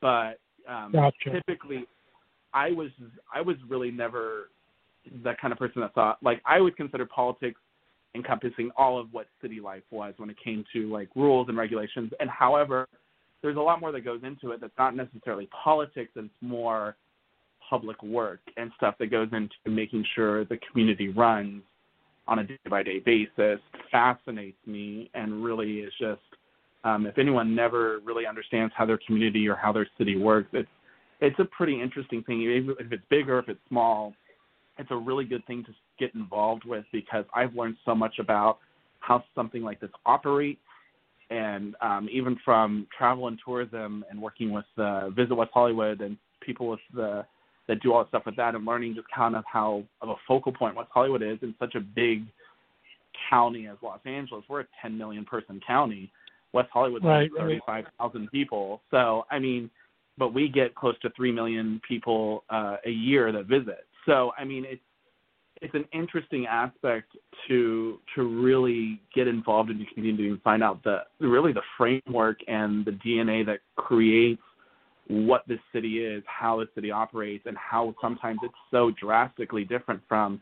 [0.00, 1.30] But um, Gotcha.
[1.32, 1.86] typically,
[2.54, 2.90] I was
[3.34, 4.50] I was really never
[5.22, 7.60] the kind of person that thought like I would consider politics
[8.14, 12.10] encompassing all of what city life was when it came to like rules and regulations.
[12.20, 12.88] And however,
[13.42, 16.96] there's a lot more that goes into it that's not necessarily politics, it's more
[17.68, 21.62] public work and stuff that goes into making sure the community runs
[22.26, 23.60] on a day by day basis
[23.90, 26.20] fascinates me and really is just
[26.84, 30.68] um, if anyone never really understands how their community or how their city works, it's
[31.20, 32.42] it's a pretty interesting thing.
[32.42, 34.14] Even If it's big or if it's small,
[34.78, 38.58] it's a really good thing to get involved with because I've learned so much about
[39.00, 40.60] how something like this operates,
[41.30, 46.16] and um, even from travel and tourism and working with uh, Visit West Hollywood and
[46.40, 47.24] people with the
[47.68, 50.14] that do all the stuff with that and learning just kind of how of a
[50.26, 52.24] focal point West Hollywood is in such a big
[53.30, 54.44] county as Los Angeles.
[54.48, 56.10] We're a 10 million person county.
[56.52, 58.30] West Hollywood right, has 35,000 right.
[58.32, 58.80] people.
[58.90, 59.70] So, I mean,
[60.16, 63.86] but we get close to 3 million people uh, a year that visit.
[64.06, 64.82] So, I mean, it's
[65.60, 67.16] it's an interesting aspect
[67.48, 72.38] to to really get involved in the community and find out the really the framework
[72.46, 74.40] and the DNA that creates
[75.08, 80.00] what this city is, how the city operates, and how sometimes it's so drastically different
[80.08, 80.40] from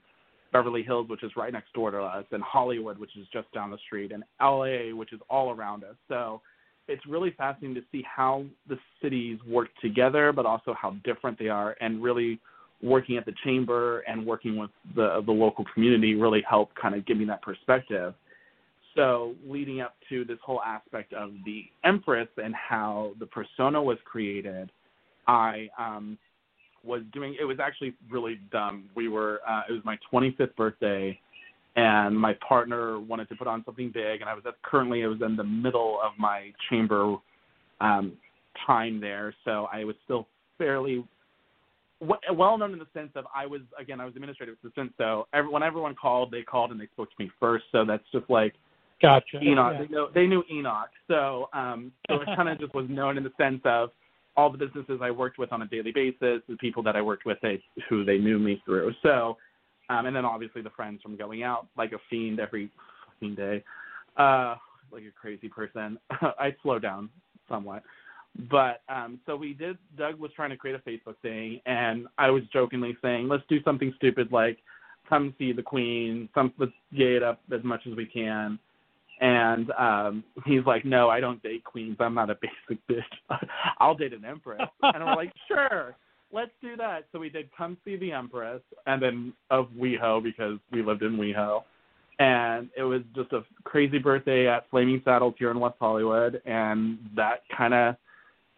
[0.52, 3.70] Beverly Hills, which is right next door to us, and Hollywood, which is just down
[3.70, 5.94] the street, and LA, which is all around us.
[6.08, 6.40] So
[6.88, 11.48] it's really fascinating to see how the cities work together, but also how different they
[11.48, 12.40] are, and really
[12.82, 17.06] working at the chamber and working with the the local community really helped kind of
[17.06, 18.14] give me that perspective
[18.96, 23.98] so leading up to this whole aspect of the Empress and how the persona was
[24.04, 24.72] created,
[25.28, 26.18] I um,
[26.82, 27.36] was doing.
[27.38, 28.84] It was actually really dumb.
[28.96, 29.40] We were.
[29.48, 31.18] Uh, it was my 25th birthday,
[31.76, 35.08] and my partner wanted to put on something big, and I was at, currently I
[35.08, 37.16] was in the middle of my chamber
[37.80, 38.14] um,
[38.66, 40.26] time there, so I was still
[40.58, 41.04] fairly
[42.00, 45.50] well known in the sense of I was again I was administrative assistant, so every,
[45.50, 47.64] when everyone called, they called and they spoke to me first.
[47.72, 48.54] So that's just like
[49.02, 49.40] Gotcha.
[49.42, 49.74] Enoch.
[49.74, 49.78] Yeah.
[49.78, 50.90] They, know, they knew Enoch.
[51.08, 53.90] So um, so it kind of just was known in the sense of
[54.36, 57.24] all the businesses I worked with on a daily basis, the people that I worked
[57.24, 58.92] with, they, who they knew me through.
[59.02, 59.38] So,
[59.88, 62.70] um, and then obviously the friends from going out like a fiend every
[63.06, 63.64] fucking day,
[64.16, 64.56] uh,
[64.92, 65.98] like a crazy person.
[66.10, 67.08] I slow down
[67.48, 67.82] somewhat.
[68.50, 69.78] But um, so we did.
[69.96, 73.62] Doug was trying to create a Facebook thing, and I was jokingly saying, "Let's do
[73.62, 74.58] something stupid like
[75.08, 76.28] come see the Queen.
[76.34, 78.58] Some let's gay it up as much as we can."
[79.20, 81.96] And um he's like, No, I don't date queens.
[82.00, 83.38] I'm not a basic bitch.
[83.78, 84.60] I'll date an empress.
[84.82, 85.96] and we're like, Sure,
[86.32, 87.06] let's do that.
[87.12, 91.16] So we did come see the Empress and then of WeHo because we lived in
[91.16, 91.62] WeHo.
[92.18, 96.98] And it was just a crazy birthday at Flaming Saddles here in West Hollywood and
[97.14, 97.96] that kinda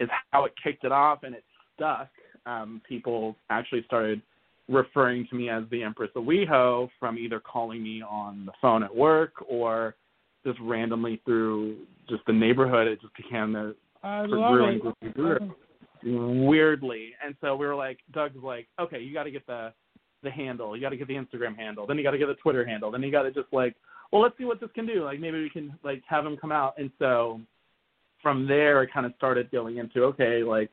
[0.01, 1.45] is how it kicked it off and it
[1.77, 2.09] stuck.
[2.47, 4.23] Um, people actually started
[4.69, 8.83] referring to me as the Empress of WeHo from either calling me on the phone
[8.83, 9.95] at work or
[10.45, 11.77] just randomly through
[12.09, 12.87] just the neighborhood.
[12.87, 13.55] It just became
[14.03, 15.43] I love it.
[16.05, 17.11] weirdly.
[17.25, 19.73] And so we were like, Doug's like, okay, you got to get the
[20.25, 22.35] the handle, you got to get the Instagram handle, then you got to get the
[22.35, 23.77] Twitter handle, then you got to just like,
[24.11, 25.05] well, let's see what this can do.
[25.05, 26.75] Like maybe we can like have him come out.
[26.77, 27.41] And so
[28.21, 30.71] from there, it kind of started going into okay, like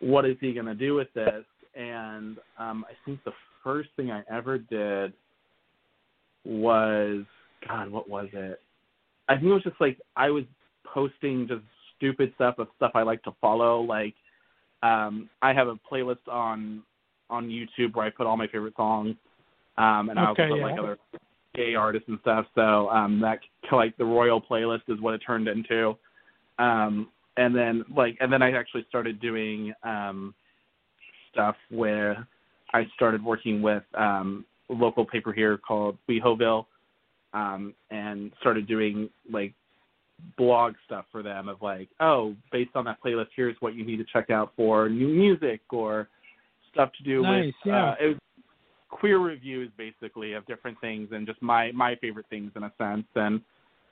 [0.00, 1.44] what is he going to do with this?
[1.74, 3.32] And um, I think the
[3.62, 5.12] first thing I ever did
[6.44, 7.24] was
[7.66, 8.60] God, what was it?
[9.28, 10.44] I think it was just like I was
[10.92, 11.62] posting just
[11.96, 13.80] stupid stuff of stuff I like to follow.
[13.80, 14.14] Like
[14.82, 16.82] um I have a playlist on
[17.30, 19.14] on YouTube where I put all my favorite songs.
[19.78, 20.66] Um and I also put yeah.
[20.66, 20.98] like other
[21.54, 22.46] gay artists and stuff.
[22.54, 25.96] So um that like the royal playlist is what it turned into.
[26.58, 30.34] Um and then like and then I actually started doing um
[31.30, 32.26] stuff where
[32.74, 36.66] I started working with um a local paper here called WeHoville
[37.34, 39.54] um, and started doing like
[40.36, 43.96] blog stuff for them of like, oh, based on that playlist, here's what you need
[43.96, 46.08] to check out for new music or
[46.72, 47.90] stuff to do Nice, with yeah.
[47.90, 48.16] uh, it was
[48.92, 53.06] queer reviews basically of different things and just my my favorite things in a sense
[53.14, 53.40] and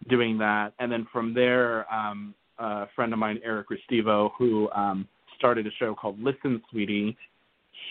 [0.09, 5.09] doing that and then from there um a friend of mine Eric Restivo who um
[5.37, 7.17] started a show called Listen Sweetie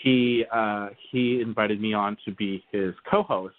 [0.02, 3.56] he uh he invited me on to be his co-host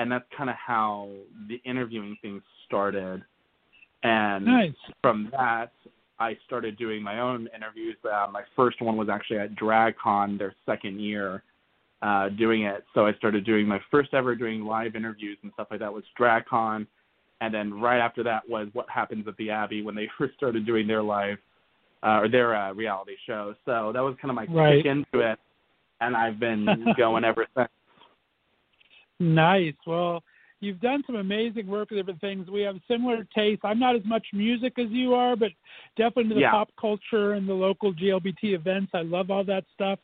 [0.00, 1.10] and that's kind of how
[1.48, 3.22] the interviewing thing started.
[4.02, 4.72] And Nice.
[5.02, 5.72] from that,
[6.18, 7.96] I started doing my own interviews.
[8.04, 11.42] Uh, my first one was actually at DragCon, their second year
[12.00, 12.84] uh, doing it.
[12.94, 16.04] So I started doing my first ever doing live interviews and stuff like that was
[16.18, 16.86] DragCon.
[17.42, 20.64] And then right after that was What Happens at the Abbey when they first started
[20.64, 21.36] doing their live
[22.02, 23.54] uh, or their uh, reality show.
[23.66, 24.82] So that was kind of my Right.
[24.82, 25.38] kick into it,
[26.00, 27.68] and I've been going ever since.
[29.20, 29.74] Nice.
[29.86, 30.22] Well,
[30.60, 32.48] you've done some amazing work with different things.
[32.50, 33.60] We have similar tastes.
[33.64, 35.50] I'm not as much music as you are, but
[35.96, 36.50] definitely into the Yeah.
[36.50, 38.90] pop culture and the local GLBT events.
[38.94, 39.98] I love all that stuff.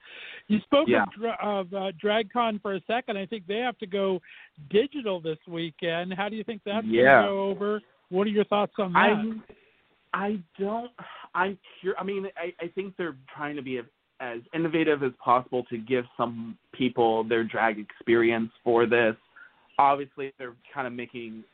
[0.49, 1.05] You spoke Yeah.
[1.41, 3.19] of, of uh, DragCon for a second.
[3.19, 4.21] I think they have to go
[4.71, 6.15] digital this weekend.
[6.15, 7.03] How do you think that's Yeah.
[7.03, 7.83] going to go over?
[8.11, 8.99] What are your thoughts on that?
[8.99, 9.33] I
[10.15, 10.91] I don't.
[11.35, 13.81] I'm cur- I mean, I, I think they're trying to be
[14.21, 19.15] as innovative as possible to give some people their drag experience for this.
[19.79, 21.45] Obviously, they're kind of making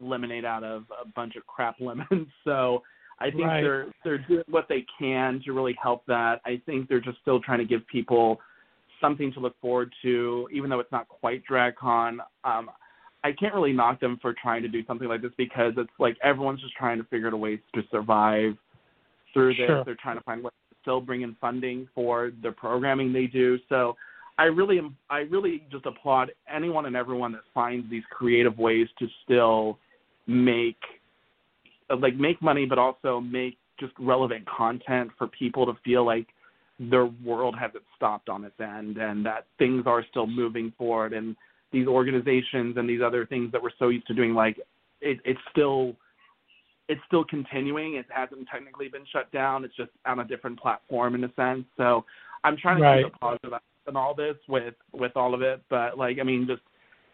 [0.00, 2.28] lemonade out of a bunch of crap lemons.
[2.44, 2.82] So
[3.20, 3.62] I think Right.
[3.62, 6.40] they're they're doing what they can to really help that.
[6.44, 8.40] I think they're just still trying to give people
[9.00, 12.18] something to look forward to, even though it's not quite DragCon.
[12.44, 12.70] Um,
[13.24, 16.16] I can't really knock them for trying to do something like this because it's like
[16.22, 18.56] everyone's just trying to figure out ways to survive
[19.32, 19.66] through this.
[19.66, 19.84] Sure.
[19.84, 20.52] They're trying to find ways
[20.86, 23.58] still bring in funding for the programming they do.
[23.68, 23.96] So
[24.38, 24.80] I really
[25.10, 29.78] I really just applaud anyone and everyone that finds these creative ways to still
[30.28, 30.76] make
[32.00, 36.26] like make money but also make just relevant content for people to feel like
[36.78, 41.34] their world hasn't stopped on its end and that things are still moving forward and
[41.72, 44.58] these organizations and these other things that we're so used to doing like
[45.00, 45.94] it, it's still
[46.88, 51.14] it's still continuing it hasn't technically been shut down it's just on a different platform
[51.14, 52.04] in a sense so
[52.44, 53.04] i'm trying to Right.
[53.04, 53.52] keep a positive
[53.88, 56.62] in all this with with all of it but like i mean just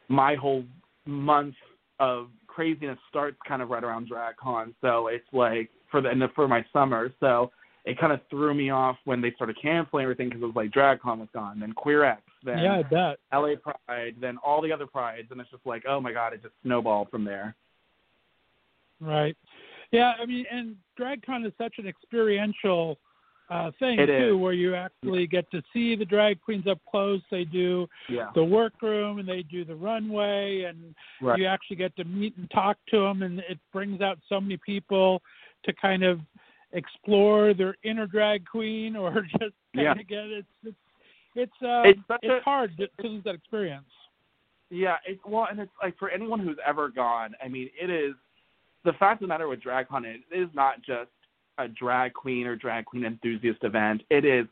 [0.09, 0.64] my whole
[1.07, 1.55] month
[2.01, 6.49] of craziness starts kind of right around dragcon so it's like for the and for
[6.49, 7.51] my summer so
[7.85, 10.70] it kind of threw me off when they started canceling everything because it was like
[10.70, 13.18] dragcon was gone then queer x then yeah, I bet.
[13.33, 16.43] LA Pride, then all the other prides, and it's just like, oh my god, it
[16.43, 17.55] just snowballed from there.
[19.01, 19.37] Right.
[19.93, 22.99] Yeah, I mean, and DragCon is such an experiential
[23.51, 24.40] uh, thing It too, is.
[24.40, 27.20] where you actually get to see the drag queens up close.
[27.30, 31.38] They do Yeah, the workroom and they do the runway, and right.
[31.38, 34.57] you actually get to meet and talk to them, and it brings out so many
[34.57, 35.20] people
[35.64, 36.20] to kind of
[36.72, 39.93] explore their inner drag queen or just kind Yeah.
[39.93, 40.76] of get it's it's
[41.34, 43.84] it's uh, It's it's a- hard to, to lose that experience.
[44.70, 48.14] Yeah, it, well, and it's like for anyone who's ever gone, I mean, it is
[48.85, 50.05] the fact of the matter with drag DragCon.
[50.05, 51.11] It is not just
[51.59, 54.03] a drag queen or drag queen enthusiast event.
[54.11, 54.47] It is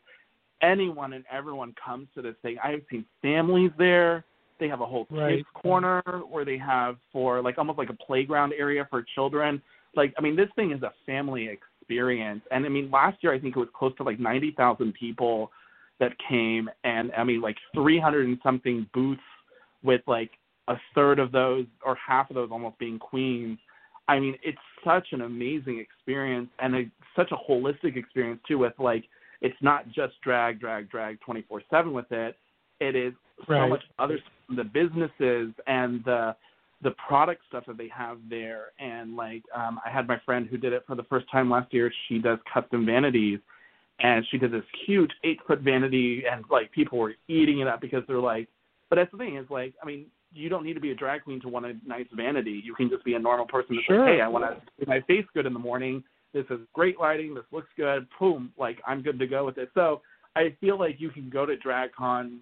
[0.61, 2.57] anyone and everyone comes to this thing.
[2.63, 4.23] I've seen families there.
[4.59, 5.37] They have a whole Right.
[5.37, 9.61] kids corner where they have for like almost like a playground area for children.
[9.95, 12.43] Like, I mean, this thing is a family experience.
[12.51, 15.51] And I mean, last year I think it was close to like ninety thousand people
[15.99, 19.21] that came, and I mean, like three hundred and something booths
[19.83, 20.31] with like
[20.67, 23.57] a third of those or half of those almost being queens.
[24.07, 26.83] I mean, it's such an amazing experience and a,
[27.15, 28.57] such a holistic experience too.
[28.57, 29.05] With like,
[29.41, 32.37] it's not just drag, drag, drag, twenty four seven with it.
[32.79, 33.13] It is
[33.47, 36.35] so much other stuff, the businesses and the
[36.83, 38.67] the product stuff that they have there.
[38.79, 41.73] And like, um, I had my friend who did it for the first time last
[41.73, 41.91] year.
[42.07, 43.39] She does custom vanities,
[43.99, 47.81] and she did this huge eight foot vanity, and like people were eating it up
[47.81, 48.47] because they're like.
[48.89, 51.23] But that's the thing is like, I mean, you don't need to be a drag
[51.23, 52.61] queen to want a nice vanity.
[52.63, 53.99] You can just be a normal person that's Sure.
[53.99, 56.03] like, hey, I want to make my face good in the morning.
[56.33, 57.35] This is great lighting.
[57.35, 58.07] This looks good.
[58.19, 59.69] Boom, like I'm good to go with it.
[59.73, 60.01] So
[60.35, 62.37] I feel like you can go to DragCon,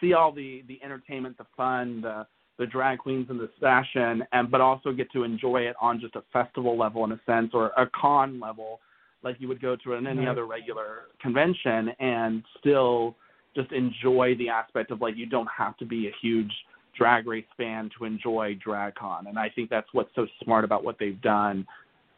[0.00, 2.26] see all the the entertainment, the fun, the
[2.58, 6.14] the drag queens and the fashion, and but also get to enjoy it on just
[6.14, 8.78] a festival level in a sense or a con level,
[9.24, 13.16] like you would go to in any other regular convention, and still
[13.56, 16.52] just enjoy the aspect of like you don't have to be a huge
[16.96, 20.98] drag race fan to enjoy DragCon, and I think that's what's so smart about what
[20.98, 21.66] they've done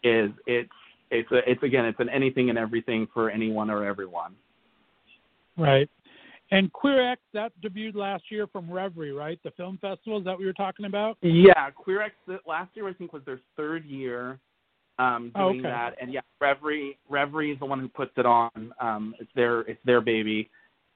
[0.02, 0.70] is it's
[1.10, 4.34] it's a, it's again it's an anything and everything for anyone or everyone.
[5.56, 5.88] Right.
[6.50, 9.38] And Queer X that debuted last year from Revry, right?
[9.44, 10.18] The film festival.
[10.18, 11.16] Is that what you were talking about?
[11.22, 12.14] Yeah, Queer X
[12.46, 14.38] last year I think was their third year
[14.98, 15.70] um Oh, doing okay.
[15.70, 15.94] that.
[16.00, 18.72] And yeah, Revry Revry is the one who puts it on.
[18.80, 20.50] Um it's their it's their baby.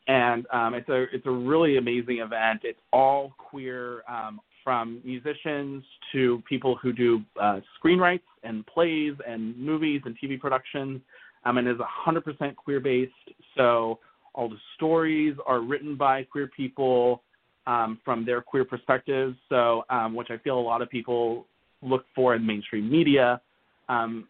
[0.08, 2.60] And um it's a it's a really amazing event.
[2.64, 9.56] It's all queer um from musicians to people who do uh screenwrites and plays and
[9.56, 11.00] movies and TV productions.
[11.44, 13.12] Um and is 100% queer based.
[13.56, 14.00] So
[14.34, 17.22] all the stories are written by queer people
[17.66, 19.36] um, from their queer perspectives.
[19.48, 21.46] So, um, which I feel a lot of people
[21.82, 23.40] look for in mainstream media,
[23.88, 24.26] um,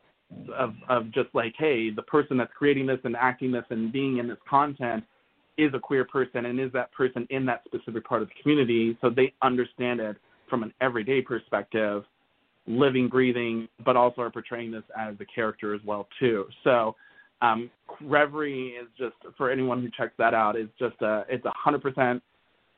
[0.55, 4.19] of of just like, hey, the person that's creating this and acting this and being
[4.19, 5.05] in this content
[5.59, 8.97] is a queer person and is that person in that specific part of the community,
[9.01, 10.17] so they understand it
[10.49, 12.05] from an everyday perspective,
[12.67, 16.47] living, breathing, but also are portraying this as a character as well too.
[16.65, 16.97] So.
[17.41, 17.71] Um,
[18.03, 21.83] Revry is just for anyone who checks that out is just a it's a hundred
[21.83, 22.21] percent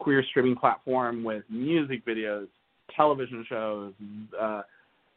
[0.01, 2.49] queer streaming platform with music videos,
[2.97, 3.93] television shows,
[4.41, 4.63] uh,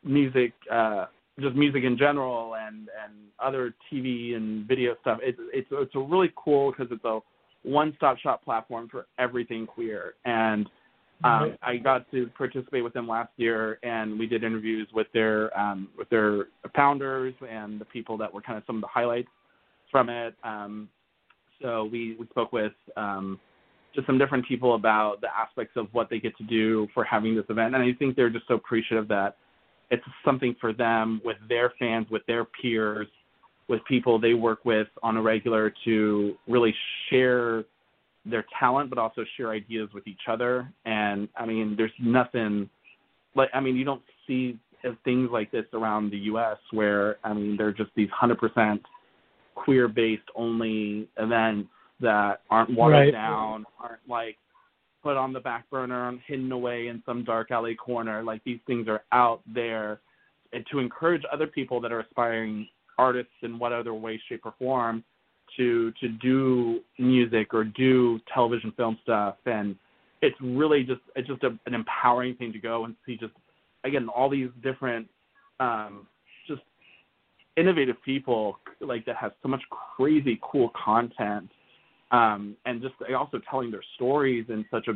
[0.04, 1.06] music, uh,
[1.40, 5.20] just music in general, and and other TV and video stuff.
[5.24, 7.20] It's it's it's a really cool because it's a
[7.64, 10.14] one-stop shop platform for everything queer.
[10.26, 10.70] And
[11.24, 15.58] um, I got to participate with them last year, and we did interviews with their
[15.58, 19.30] um, with their founders and the people that were kind of some of the highlights
[19.90, 20.36] from it.
[20.44, 20.90] Um,
[21.62, 23.40] so we we spoke with um,
[23.96, 27.36] just some different people about the aspects of what they get to do for having
[27.36, 29.38] this event, and I think they're just so appreciative that
[29.92, 33.08] it's something for them with their fans, with their peers,
[33.68, 36.74] with people they work with on a regular to really
[37.10, 37.64] share
[38.26, 40.72] their talent, but also share ideas with each other.
[40.86, 42.70] And I mean, there's nothing
[43.36, 44.58] like I mean, you don't see
[45.06, 46.58] things like this around the U.S.
[46.72, 48.82] where I mean, they're just these hundred percent
[49.56, 51.70] queer-based only events
[52.02, 53.12] that aren't watered Right.
[53.12, 54.38] down, aren't like
[55.02, 58.24] put on the back burner, and hidden away in some dark alley corner.
[58.24, 60.00] Like these things are out there,
[60.54, 62.68] and to encourage other people that are aspiring
[62.98, 65.04] artists in what other way, shape, or form
[65.58, 69.76] to to do music or do television film stuff and
[70.22, 73.34] it's really just it's just a, an empowering thing to go and see just
[73.84, 75.08] again all these different
[75.60, 76.08] um
[76.48, 76.62] just
[77.58, 81.50] innovative people like that have so much crazy cool content
[82.12, 84.94] um and just also telling their stories in such a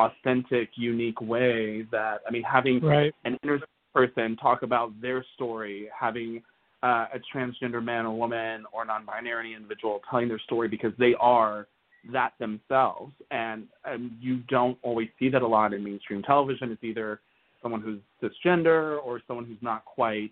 [0.00, 3.14] authentic unique way that i mean having Right.
[3.24, 3.58] an inner
[3.96, 6.42] person talk about their story, having
[6.86, 11.66] uh, a transgender man or woman or non-binary individual telling their story because they are
[12.12, 16.70] that themselves, and um, you don't always see that a lot in mainstream television.
[16.70, 17.20] It's either
[17.60, 20.30] someone who's cisgender or someone who's not quite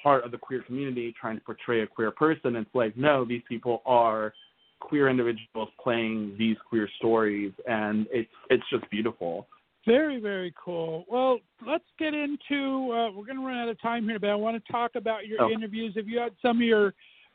[0.00, 2.54] part of the queer community trying to portray a queer person.
[2.54, 4.32] It's like no, these people are
[4.78, 9.48] queer individuals playing these queer stories, and it's it's just beautiful.
[9.86, 11.04] Very, very cool.
[11.08, 12.92] Well, let's get into.
[12.92, 15.26] Uh, we're going to run out of time here, but I want to talk about
[15.26, 15.50] your Oh.
[15.50, 15.94] interviews.
[15.96, 16.94] Have you had some of your?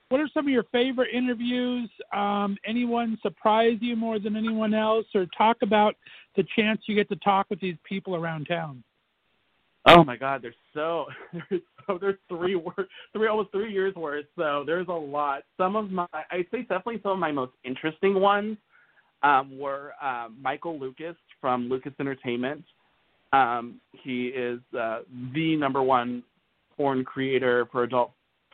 [0.10, 1.90] What are some of your favorite interviews?
[2.14, 5.98] Um, anyone surprise you more than anyone else, or talk about
[6.38, 8.82] the chance you get to talk with these people around town?
[9.86, 11.08] Oh my God, there's so
[11.50, 12.62] there's so there's three
[13.12, 14.26] three almost three years worth.
[14.38, 15.44] So there's a lot.
[15.58, 18.58] Some of my I'd say definitely some of my most interesting ones
[19.24, 22.64] um, were um, Michael Lucas from Lucas Entertainment.
[23.34, 25.00] Um, he is uh,
[25.34, 26.24] the number one
[26.76, 28.12] porn creator for adult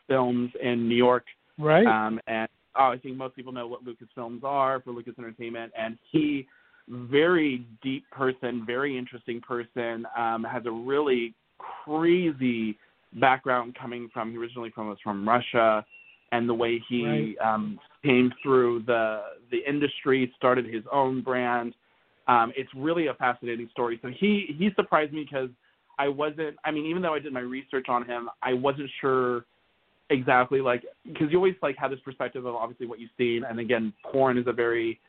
[0.07, 1.25] films in New York
[1.59, 1.85] Right.
[1.85, 5.71] um, and oh, I think most people know what Lucas films are for Lucas Entertainment,
[5.77, 6.47] and he,
[6.89, 11.33] very deep person, very interesting person, um, has a really
[11.85, 12.77] crazy
[13.19, 14.31] background coming from.
[14.31, 15.85] He originally from was from Russia,
[16.31, 17.53] and the way he Right.
[17.53, 21.75] um, came through the the industry, started his own brand.
[22.27, 23.99] Um, it's really a fascinating story.
[24.01, 25.49] So he he surprised me because
[25.99, 26.57] I wasn't.
[26.63, 29.45] I mean, even though I did my research on him, I wasn't sure
[30.09, 33.59] exactly like because you always like have this perspective of obviously what you've seen, and
[33.59, 34.99] again, porn is a very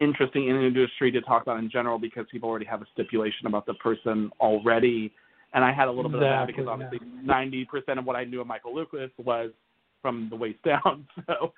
[0.00, 3.74] interesting industry to talk about in general because people already have a stipulation about the
[3.74, 5.12] person already.
[5.54, 8.24] And I had a little bit of that because obviously ninety percent of what I
[8.24, 9.50] knew of Michael Lucas was
[10.02, 11.06] from the waist down.
[11.26, 11.52] So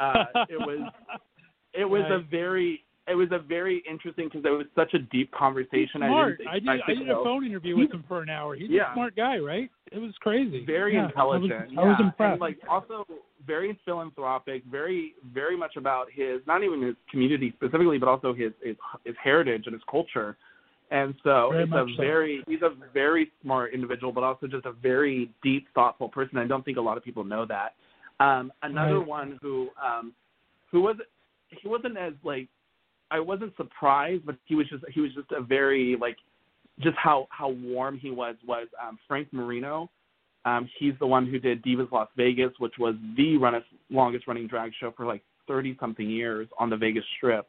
[0.00, 0.90] uh, it was
[1.72, 5.30] it was a very it was a very interesting because it was such a deep
[5.32, 5.98] conversation.
[6.00, 6.40] smart.
[6.48, 6.68] I did.
[6.68, 8.54] I did a phone interview with him for an hour.
[8.54, 8.90] He's Yeah.
[8.92, 9.70] a smart guy, right?
[9.92, 10.64] It was crazy.
[10.64, 11.78] very Yeah, I was- intelligent.
[11.78, 12.32] I was, impressed.
[12.32, 13.06] And like also
[13.46, 18.52] very philanthropic, very very much about his not even his community specifically, but also his
[18.62, 20.36] his, his heritage and his culture.
[20.90, 22.02] And so Very it's a so.
[22.02, 26.38] very he's a very smart individual, but also just a very deep, thoughtful person.
[26.38, 27.74] I don't think a lot of people know that.
[28.20, 29.06] Um, another Right.
[29.08, 30.14] one who um,
[30.70, 30.96] who was
[31.50, 32.48] he wasn't as like
[33.10, 36.16] I wasn't surprised, but he was just he was just a very like
[36.80, 39.90] just how how warm he was was um, Frank Marino.
[40.44, 44.46] Um, he's the one who did Divas Las Vegas, which was the run- longest running
[44.46, 47.46] drag show for like thirty something years on the Vegas Strip.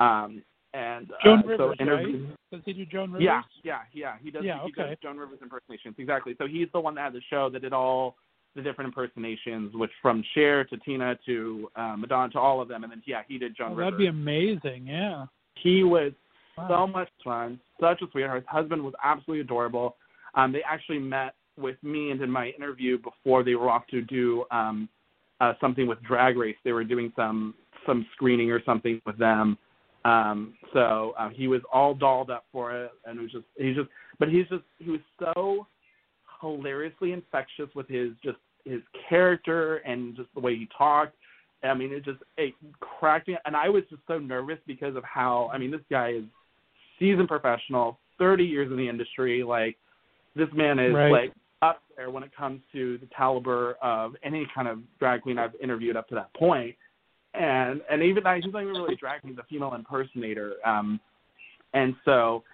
[0.00, 0.42] Um,
[0.74, 1.80] and Joan uh, Rivers, so right?
[1.80, 3.22] interview- Does he do Joan Rivers?
[3.24, 4.14] yeah, yeah, yeah.
[4.22, 4.44] He does.
[4.44, 4.90] Yeah, he okay.
[4.90, 6.34] does Joan Rivers impersonations exactly.
[6.38, 8.16] So he's the one that had the show that did all
[8.56, 12.82] the different impersonations, which from Cher to Tina to uh, Madonna to all of them,
[12.82, 14.86] and then yeah, he did Joan Oh, that'd be amazing.
[14.86, 15.26] Yeah.
[15.54, 16.12] He was
[16.56, 16.68] Wow.
[16.68, 18.38] so much fun, such a sweetheart.
[18.42, 19.96] His husband was absolutely adorable.
[20.34, 24.00] Um, they actually met with me and did my interview before they were off to
[24.00, 24.88] do um,
[25.40, 26.56] uh, something with Drag Race.
[26.64, 27.54] They were doing some
[27.84, 29.58] some screening or something with them.
[30.04, 33.76] Um, so uh, he was all dolled up for it, and it was just he's
[33.76, 33.88] just,
[34.18, 35.66] but he's just he was so
[36.40, 41.14] hilariously infectious with his just his character and just the way he talked
[41.64, 45.04] I mean, it just it cracked me, and I was just so nervous because of
[45.04, 45.50] how.
[45.52, 46.24] I mean, this guy is
[46.98, 49.42] seasoned professional, 30 years in the industry.
[49.42, 49.76] Like,
[50.34, 51.10] this man is Right.
[51.10, 51.32] like
[51.62, 55.54] up there when it comes to the caliber of any kind of drag queen I've
[55.62, 56.76] interviewed up to that point.
[57.34, 60.54] And and even I, he's not even really drag queen, he's a female impersonator.
[60.64, 61.00] Um,
[61.74, 62.44] and so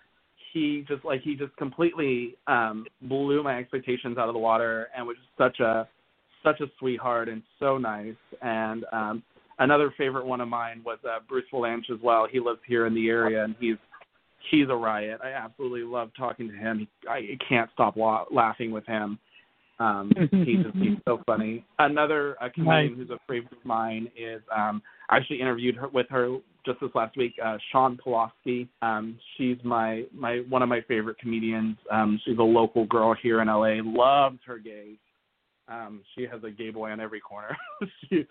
[0.53, 5.07] he just like he just completely um blew my expectations out of the water and
[5.07, 5.89] was just such a
[6.43, 9.23] such a sweetheart and so nice and um
[9.59, 12.27] another favorite one of mine was uh Bruce Vilanch as well.
[12.31, 13.77] He lives here in the area and he's
[14.51, 15.21] he's a riot.
[15.23, 16.89] I absolutely love talking to him.
[17.09, 19.19] I can't stop la- laughing with him.
[19.79, 21.65] Um, he's just, he's so funny.
[21.79, 22.99] Another uh, comedian Nice.
[22.99, 26.91] who's a favorite of mine is um, I actually interviewed her with her just this
[26.95, 27.35] last week.
[27.45, 28.69] Uh, Shawn Pelofsky.
[28.81, 31.77] Um, she's my my one of my favorite comedians.
[31.91, 33.77] Um, she's a local girl here in LA.
[33.83, 34.97] Loves her gays.
[35.69, 37.57] Um, she has a gay boy on every corner.
[38.11, 38.27] she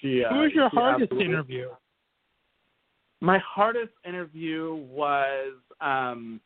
[0.00, 0.24] she.
[0.24, 1.68] Uh, Who was your hardest absolutely- interview?
[3.20, 6.40] my hardest interview was um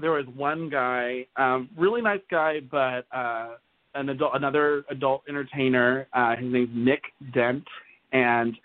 [0.00, 3.50] there was one guy, um, really nice guy, but uh
[3.94, 7.02] an adult another adult entertainer, uh his name's Nick
[7.32, 7.64] Dent
[8.12, 8.56] and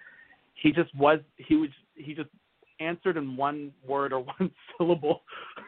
[0.56, 2.30] he just was he was he just
[2.80, 5.22] answered in one word or one syllable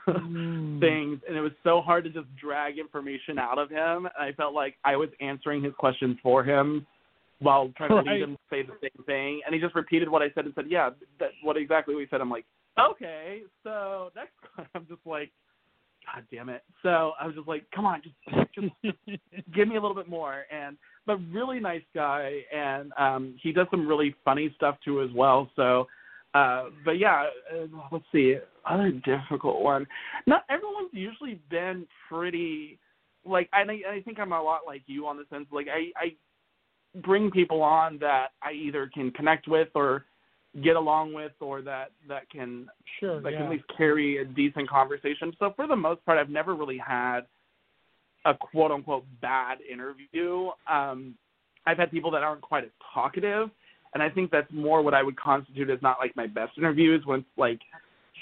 [0.07, 0.79] Mm.
[0.85, 4.33] things and it was so hard to just drag information out of him and I
[4.33, 6.85] felt like I was answering his questions for him
[7.39, 8.05] while trying to Right.
[8.05, 10.53] lead him to say the same thing and he just repeated what I said and
[10.53, 12.21] said, Yeah, that what exactly we said.
[12.21, 12.45] I'm like,
[12.79, 15.31] Okay, so next one I'm just like
[16.13, 16.63] God damn it.
[16.83, 18.67] So I was just like, Come on, just just
[19.55, 20.77] give me a little bit more and
[21.07, 25.49] but really nice guy and um he does some really funny stuff too as well
[25.55, 25.87] so
[26.35, 28.35] uh but yeah uh, let's see
[28.65, 29.87] other difficult one
[30.27, 32.77] not everyone's usually been pretty
[33.25, 36.15] like I I think I'm a lot like you on the sense like I I
[37.01, 40.05] bring people on that I either can connect with or
[40.63, 42.67] get along with or that that can
[42.99, 43.37] sure, that yeah.
[43.39, 45.33] can at least carry a decent conversation.
[45.39, 47.21] So for the most part, I've never really had
[48.25, 50.49] a quote unquote bad interview.
[50.71, 51.15] Um,
[51.67, 53.49] I've had people that aren't quite as talkative,
[53.95, 57.01] and I think that's more what I would constitute as not like my best interviews
[57.05, 57.59] when it's like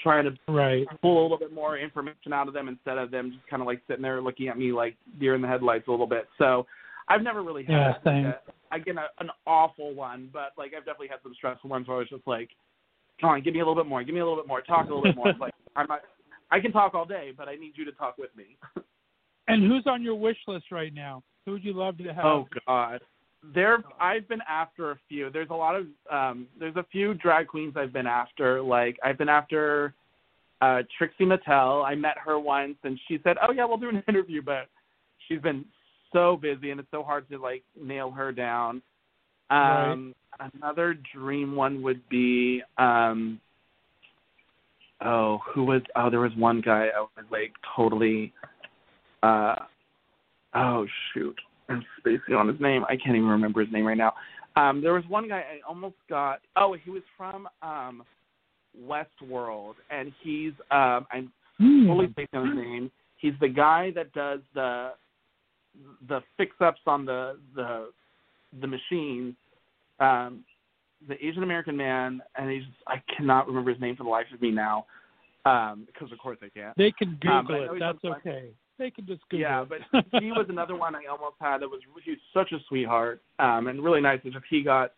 [0.02, 0.86] trying to right.
[1.02, 3.66] pull a little bit more information out of them instead of them just kind of
[3.66, 6.26] like sitting there looking at me like deer in the headlights a little bit.
[6.38, 6.64] So
[7.08, 8.34] I've never really had Yeah, like, same.
[8.72, 12.00] again a, an awful one, but like I've definitely had some stressful ones where I
[12.00, 12.50] was just like,
[13.20, 14.88] come on, give me a little bit more, give me a little bit more, talk
[14.88, 15.32] a little bit more.
[15.40, 16.02] Like I'm not,
[16.52, 18.56] I can talk all day, but I need you to talk with me.
[19.48, 21.24] And who's on your wish list right now?
[21.44, 22.24] Who would you love to have?
[22.24, 23.00] Oh God.
[23.52, 25.30] There I've been after a few.
[25.30, 28.62] There's a lot of um there's a few drag queens I've been after.
[28.62, 29.94] Like I've been after
[30.62, 31.84] uh Trixie Mattel.
[31.84, 34.68] I met her once and she said, "Oh yeah, we'll do an interview," but
[35.26, 35.64] she's been
[36.12, 38.80] so busy and it's so hard to like nail her down.
[39.50, 40.14] Um
[40.54, 43.40] another dream one would be um
[45.04, 48.32] oh, who was oh there was one guy I was like totally
[49.22, 49.56] uh
[50.54, 51.38] oh shoot
[51.68, 52.84] I'm spacing on his name.
[52.84, 54.14] I can't even remember his name right now.
[54.56, 56.40] Um, there was one guy I almost got.
[56.56, 58.04] Oh, he was from um,
[58.80, 61.86] Westworld, and he's um, I'm Hmm.
[61.86, 62.90] totally spacing on his name.
[63.16, 64.92] He's the guy that does the
[66.08, 67.90] the fix ups on the the
[68.60, 69.34] the machines.
[70.00, 70.44] Um,
[71.06, 74.40] the Asian American man, and he's I cannot remember his name for the life of
[74.40, 74.86] me now,
[75.44, 76.76] um, because of course I can't.
[76.76, 77.80] They can Google Um, I know it.
[77.80, 78.50] That's okay.
[78.78, 79.78] They can just Google Yeah, but
[80.20, 83.82] he was another one I almost had that was he's such a sweetheart um, and
[83.82, 84.20] really nice.
[84.24, 84.92] It's just he got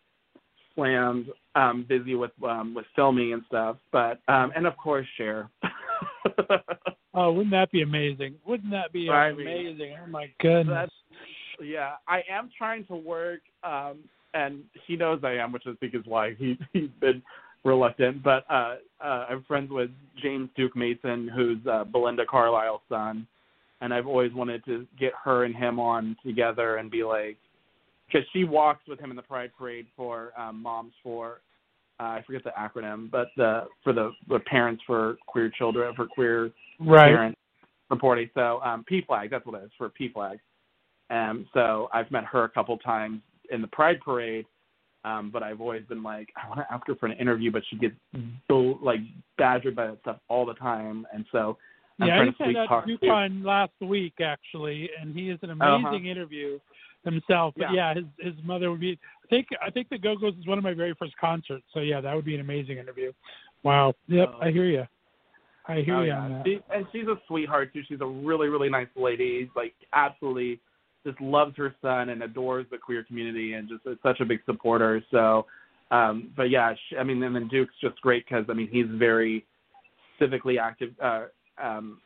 [0.75, 5.49] slammed um, busy with um, with filming and stuff, but um, and of course Cher.
[7.13, 8.35] oh, wouldn't that be amazing?
[8.45, 9.95] Wouldn't that be I mean, amazing?
[10.03, 10.89] oh my goodness.
[11.61, 11.93] Yeah.
[12.07, 13.99] I am trying to work, um,
[14.33, 17.21] and he knows I am, which I think is why he he's been
[17.63, 18.23] reluctant.
[18.23, 19.89] But uh, uh, I'm friends with
[20.21, 23.27] James Duke Mason, who's uh, Belinda Carlisle's son,
[23.81, 27.37] and I've always wanted to get her and him on together and be like,
[28.07, 31.41] because she walks with him in the Pride Parade for um, Moms for.
[31.99, 36.05] Uh, I forget the acronym, but the for the, the parents for queer children for
[36.05, 37.07] queer right.
[37.07, 37.39] parents
[37.89, 38.29] reporting.
[38.35, 40.37] So um, PFLAG, that's what it is for PFLAG.
[41.09, 44.45] Um, so I've met her a couple times in the Pride Parade,
[45.05, 47.63] um, but I've always been like, I want to ask her for an interview, but
[47.69, 47.95] she gets
[48.47, 48.99] bull, like
[49.37, 51.57] badgered by that stuff all the time, and so
[51.99, 55.75] I'm yeah, I just had that to- last week actually, and he is an Uh-huh.
[55.75, 56.59] amazing interview
[57.03, 57.53] himself.
[57.57, 57.93] But yeah.
[57.93, 58.99] his his mother would be.
[59.23, 61.65] I think I think the Go Go's is one of my very first concerts.
[61.73, 63.11] So yeah, that would be an amazing interview.
[63.63, 63.93] Wow.
[64.07, 64.39] Yep, Oh.
[64.41, 64.87] I hear you.
[65.67, 66.19] I hear Oh, you yeah.
[66.19, 66.45] on that.
[66.45, 67.81] She, and she's a sweetheart too.
[67.87, 69.49] She's a really, really nice lady.
[69.55, 70.59] Like absolutely
[71.05, 74.39] just loves her son and adores the queer community and just is such a big
[74.45, 75.01] supporter.
[75.11, 75.45] So,
[75.91, 78.87] um, but yeah, she, I mean, and then Duke's just great because I mean he's
[78.89, 79.45] very
[80.21, 81.25] civically active, uh,
[81.61, 81.99] um,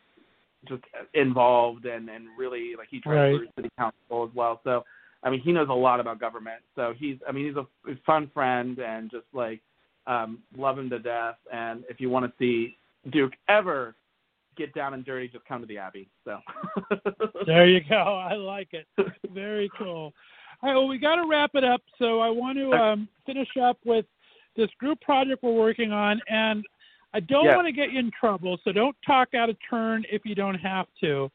[0.68, 0.84] just
[1.14, 3.50] involved and and really like he tries Right.
[3.56, 4.62] city council as well.
[4.64, 4.84] So,
[5.24, 6.62] I mean, he knows a lot about government.
[6.76, 9.62] So he's, I mean, he's a, he's a fun friend and just like
[10.08, 11.38] um, love him to death.
[11.52, 12.78] And if you want to see
[13.12, 13.96] Duke ever
[14.58, 16.08] get down and dirty, just come to the Abbey.
[16.26, 16.40] So.
[17.48, 17.96] There you go.
[17.96, 18.86] I like it.
[19.34, 20.14] Very cool.
[20.62, 21.82] All right, well, we got to wrap it up.
[21.98, 24.06] So I want to um, finish up with
[24.56, 26.64] this group project we're working on, and
[27.14, 27.56] I don't Yeah.
[27.56, 28.58] want to get you in trouble.
[28.64, 31.32] So don't talk out of turn if you don't have to.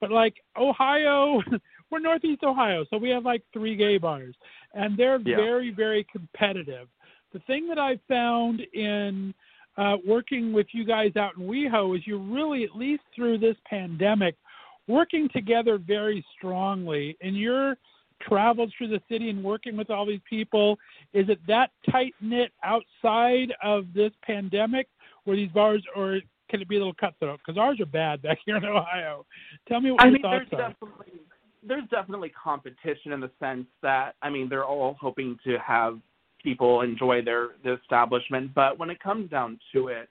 [0.00, 1.40] But like Ohio,
[1.90, 4.34] we're Northeast Ohio, so we have like three gay bars,
[4.74, 5.36] and they're Yeah.
[5.36, 6.88] very, very competitive.
[7.32, 9.34] The thing that I found in
[9.78, 13.56] uh, working with you guys out in WeHo is you're really, at least through this
[13.66, 14.34] pandemic,
[14.86, 17.14] working together very strongly.
[17.20, 17.76] And your
[18.20, 20.78] travels through the city and working with all these people,
[21.12, 24.88] is it that tight knit outside of this pandemic
[25.26, 27.40] where these bars, or can it be a little cutthroat?
[27.44, 29.26] Because ours are bad back here in Ohio.
[29.68, 30.68] Tell me what I your mean, thoughts there's are.
[30.70, 31.20] definitely
[31.68, 35.98] there's definitely competition in the sense that I mean they're all hoping to have
[36.42, 40.08] people enjoy their the establishment, but when it comes down to it,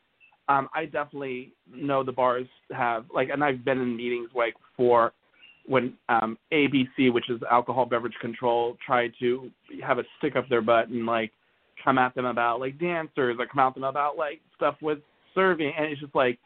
[0.50, 5.14] um, I definitely know the bars have like, and I've been in meetings like for
[5.66, 9.50] when um, ABC, which is Alcohol Beverage Control, tried to
[9.84, 11.32] have a stick up their butt and like
[11.86, 15.00] come at them about like dancers or come at them about like stuff with
[15.36, 16.40] serving, and it's just like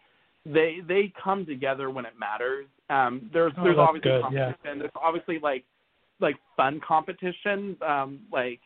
[0.46, 2.66] they they come together when it matters.
[2.90, 4.56] Um, there's Oh, there's obviously good, competition.
[4.66, 4.74] yeah.
[4.80, 5.64] There's obviously like
[6.20, 7.78] like fun competition.
[7.88, 8.60] Um, like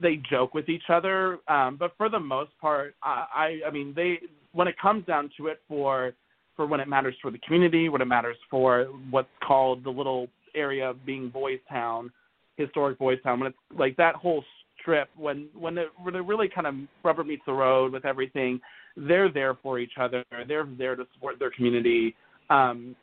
[0.00, 3.92] they joke with each other, um, but for the most part, I, I I mean
[3.96, 4.20] they
[4.52, 6.12] when it comes down to it for
[6.54, 10.28] for when it matters for the community, when it matters for what's called the little
[10.54, 12.12] area being Boys Town,
[12.58, 14.44] historic Boys Town, when it's like that whole
[14.82, 18.60] strip, when when it, when it really kind of rubber meets the road with everything,
[18.96, 20.24] they're there for each other.
[20.46, 22.14] They're there to support their community.
[22.50, 22.94] Um,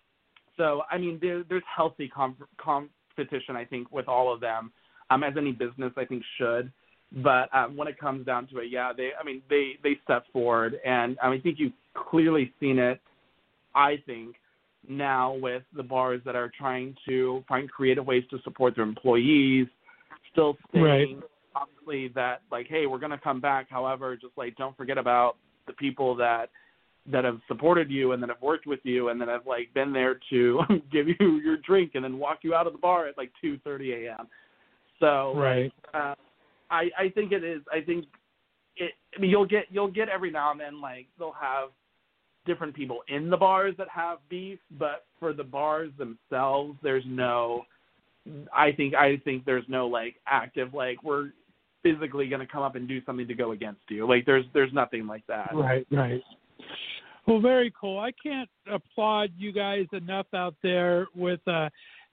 [0.58, 4.72] so I mean, there, there's healthy com- competition, I think, with all of them,
[5.10, 6.72] um, as any business I think should.
[7.24, 10.26] But um, when it comes down to it, yeah, they, I mean, they they step
[10.32, 13.02] forward, and um, I think you've clearly seen it.
[13.74, 14.36] I think
[14.88, 19.68] now with the bars that are trying to find creative ways to support their employees,
[20.32, 21.08] still saying Right.
[21.90, 23.68] Obviously that like, hey, we're going to come back.
[23.70, 25.36] However, just like don't forget about
[25.68, 26.50] the people that
[27.12, 29.92] that have supported you and that have worked with you and that have like been
[29.92, 30.62] there to
[30.92, 34.06] give you your drink and then walk you out of the bar at like 2:30
[34.06, 34.28] a.m.
[35.00, 35.72] So Right.
[35.94, 36.16] uh,
[36.70, 37.62] I I think it is.
[37.72, 38.06] I think
[38.76, 38.92] it.
[39.16, 41.70] I mean, you'll get you'll get every now and then like they'll have
[42.46, 47.64] different people in the bars that have beef, but for the bars themselves, there's no.
[48.56, 51.32] I think I think there's no like active like we're
[51.84, 54.08] physically going to come up and do something to go against you.
[54.08, 55.50] Like there's there's nothing like that.
[55.54, 56.22] Right, right.
[57.28, 58.00] Well, very cool.
[58.00, 61.70] I can't applaud you guys enough out there with uh,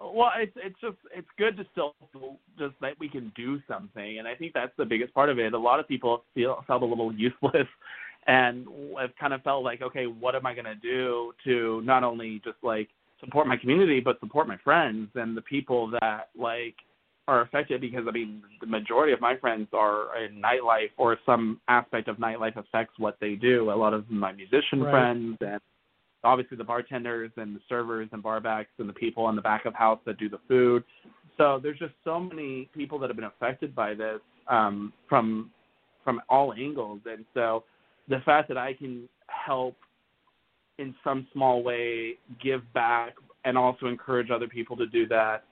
[0.00, 4.18] Well, it's it's just it's good to still feel just that we can do something,
[4.18, 5.52] and I think that's the biggest part of it.
[5.52, 7.68] A lot of people feel felt a little useless,
[8.26, 8.66] and
[8.98, 12.40] have kind of felt like, okay, what am I going to do to not only
[12.44, 12.88] just like
[13.20, 16.76] support my community, but support my friends and the people that like
[17.28, 21.60] are affected because I mean the majority of my friends are in nightlife or some
[21.68, 23.70] aspect of nightlife affects what they do.
[23.70, 24.90] A lot of my musician Right.
[24.90, 25.60] friends and
[26.24, 29.74] obviously the bartenders and the servers and barbacks and the people in the back of
[29.74, 30.84] house that do the food.
[31.36, 35.50] So there's just so many people that have been affected by this um, from
[36.04, 37.62] from all angles, and so
[38.08, 39.76] the fact that I can help
[40.78, 43.14] in some small way give back
[43.44, 45.44] and also encourage other people to do that,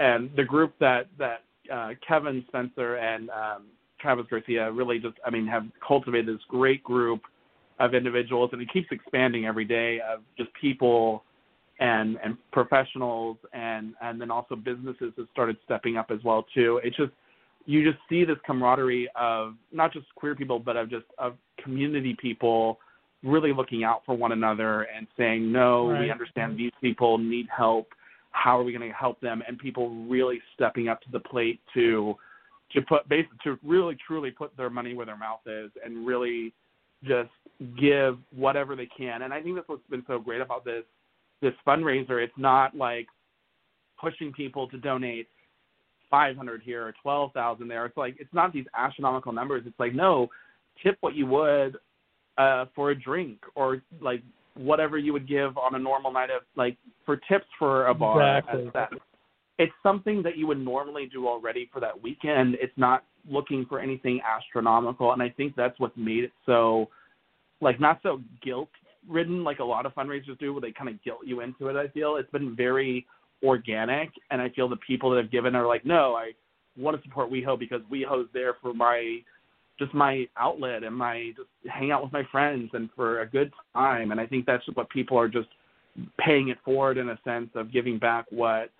[0.00, 1.42] and the group that that
[1.72, 3.66] uh, Kevin Spencer and um,
[4.00, 7.22] Travis Garcia really just I mean have cultivated this great group
[7.78, 11.24] of individuals, and it keeps expanding every day of just people
[11.80, 16.80] and and professionals and and then also businesses have started stepping up as well too.
[16.82, 17.12] It's just
[17.66, 22.16] you just see this camaraderie of not just queer people, but of just of community
[22.20, 22.78] people
[23.22, 26.02] really looking out for one another and saying, no, Right.
[26.02, 27.92] we understand these people need help.
[28.30, 29.42] How are we going to help them?
[29.46, 32.16] And people really stepping up to the plate to
[32.72, 36.52] to put base to really truly put their money where their mouth is and really
[37.04, 37.30] just
[37.80, 39.22] give whatever they can.
[39.22, 40.84] And I think that's what's been so great about this
[41.40, 42.22] this fundraiser.
[42.22, 43.06] It's not like
[44.00, 45.28] pushing people to donate
[46.10, 47.86] 500 here or 12,000 there.
[47.86, 49.64] It's like it's not these astronomical numbers.
[49.66, 50.28] It's like no,
[50.82, 51.76] tip what you would
[52.38, 54.22] uh for a drink or like
[54.54, 58.38] whatever you would give on a normal night of like for tips for a bar.
[58.38, 58.70] Exactly.
[58.74, 58.90] that.
[59.60, 62.56] It's something that you would normally do already for that weekend.
[62.60, 66.88] It's not looking for anything astronomical, and I think that's what made it so
[67.60, 68.68] like not so guilt
[69.08, 71.76] ridden like a lot of fundraisers do where they kind of guilt you into it
[71.76, 72.16] i feel.
[72.16, 73.06] It's been very
[73.44, 76.32] organic and i feel the people that have given are like no i
[76.76, 79.18] want to support weho because weho's there for my
[79.78, 83.52] just my outlet and my just hang out with my friends and for a good
[83.74, 84.10] time.
[84.10, 85.48] And i think that's what people are just
[86.18, 88.70] paying it forward in a sense of giving back what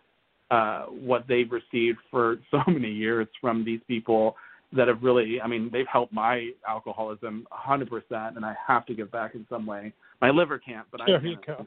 [0.50, 4.36] uh what they've received for so many years from these people
[4.72, 9.10] that have really, I mean, they've helped my alcoholism 100%, and I have to give
[9.10, 9.92] back in some way.
[10.20, 11.66] My liver can't, but I There you go.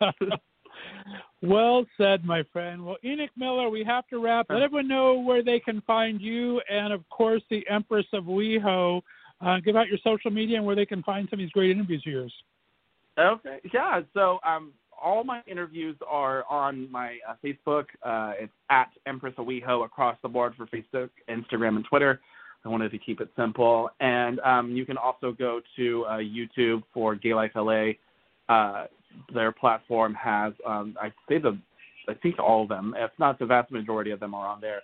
[1.42, 2.84] well said, my friend.
[2.84, 4.46] Well, Enoch Miller, we have to wrap.
[4.50, 9.00] Let everyone know where they can find you, and of course, the Empress of WeHo.
[9.40, 11.70] Uh, give out your social media and where they can find some of these great
[11.70, 12.34] interviews of yours.
[13.18, 14.02] Okay, yeah.
[14.12, 14.72] So um,
[15.02, 17.84] all my interviews are on my uh, Facebook.
[18.04, 22.20] Uh, it's at Empress of WeHo across the board for Facebook, Instagram, and Twitter.
[22.64, 23.90] I wanted to keep it simple.
[24.00, 27.92] And um, you can also go to uh, YouTube for Gay Life LA.
[28.48, 28.86] Uh,
[29.32, 31.58] their platform has, um, I say the,
[32.08, 34.80] I think all of them, if not the vast majority of them, are on there.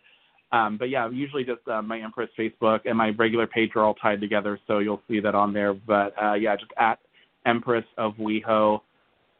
[0.52, 3.94] Um, but yeah, usually just uh, my Empress Facebook and my regular page are all
[3.94, 5.74] tied together, so you'll see that on there.
[5.74, 6.98] But uh, yeah, just at
[7.44, 8.80] Empress of WeHo,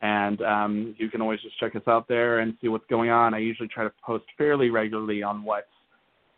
[0.03, 3.35] and um, you can always just check us out there and see what's going on.
[3.35, 5.67] I usually try to post fairly regularly on what's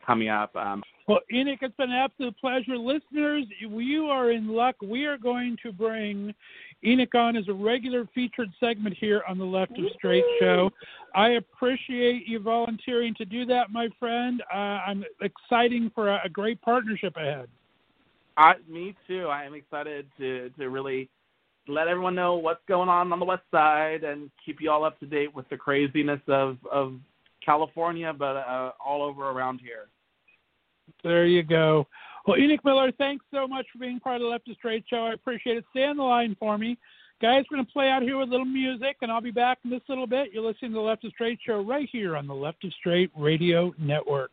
[0.06, 0.54] coming up.
[0.56, 2.78] Um, Well, Enoch, it's been an absolute pleasure.
[2.78, 4.76] Listeners, you are in luck.
[4.82, 6.34] We are going to bring
[6.84, 10.70] Enoch on as a regular featured segment here on the Left of Straight show.
[11.14, 14.42] I appreciate you volunteering to do that, my friend.
[14.52, 17.48] Uh, I'm exciting for a, a great partnership ahead.
[18.36, 19.26] I, me too.
[19.26, 21.08] I am excited to to really
[21.68, 24.98] let everyone know what's going on on the West Side and keep you all up
[25.00, 26.94] to date with the craziness of of
[27.44, 29.88] California, but uh, all over around here.
[31.02, 31.86] There you go.
[32.26, 35.06] Well, Enoch Miller, thanks so much for being part of the Left of Straight show.
[35.06, 35.64] I appreciate it.
[35.70, 36.76] Stay on the line for me.
[37.20, 39.58] Guys, we're going to play out here with a little music, and I'll be back
[39.64, 40.28] in a little bit.
[40.32, 43.10] You're listening to the Left of Straight show right here on the Left of Straight
[43.16, 44.30] Radio Network.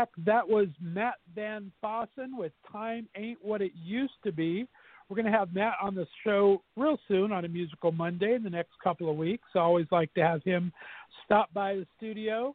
[0.00, 0.08] Back.
[0.24, 4.66] That was Matt Van Fossen with Time Ain't What It Used to Be.
[5.08, 8.42] We're going to have Matt on the show real soon on a Musical Monday in
[8.42, 9.44] the next couple of weeks.
[9.54, 10.72] I always like to have him
[11.26, 12.54] stop by the studio.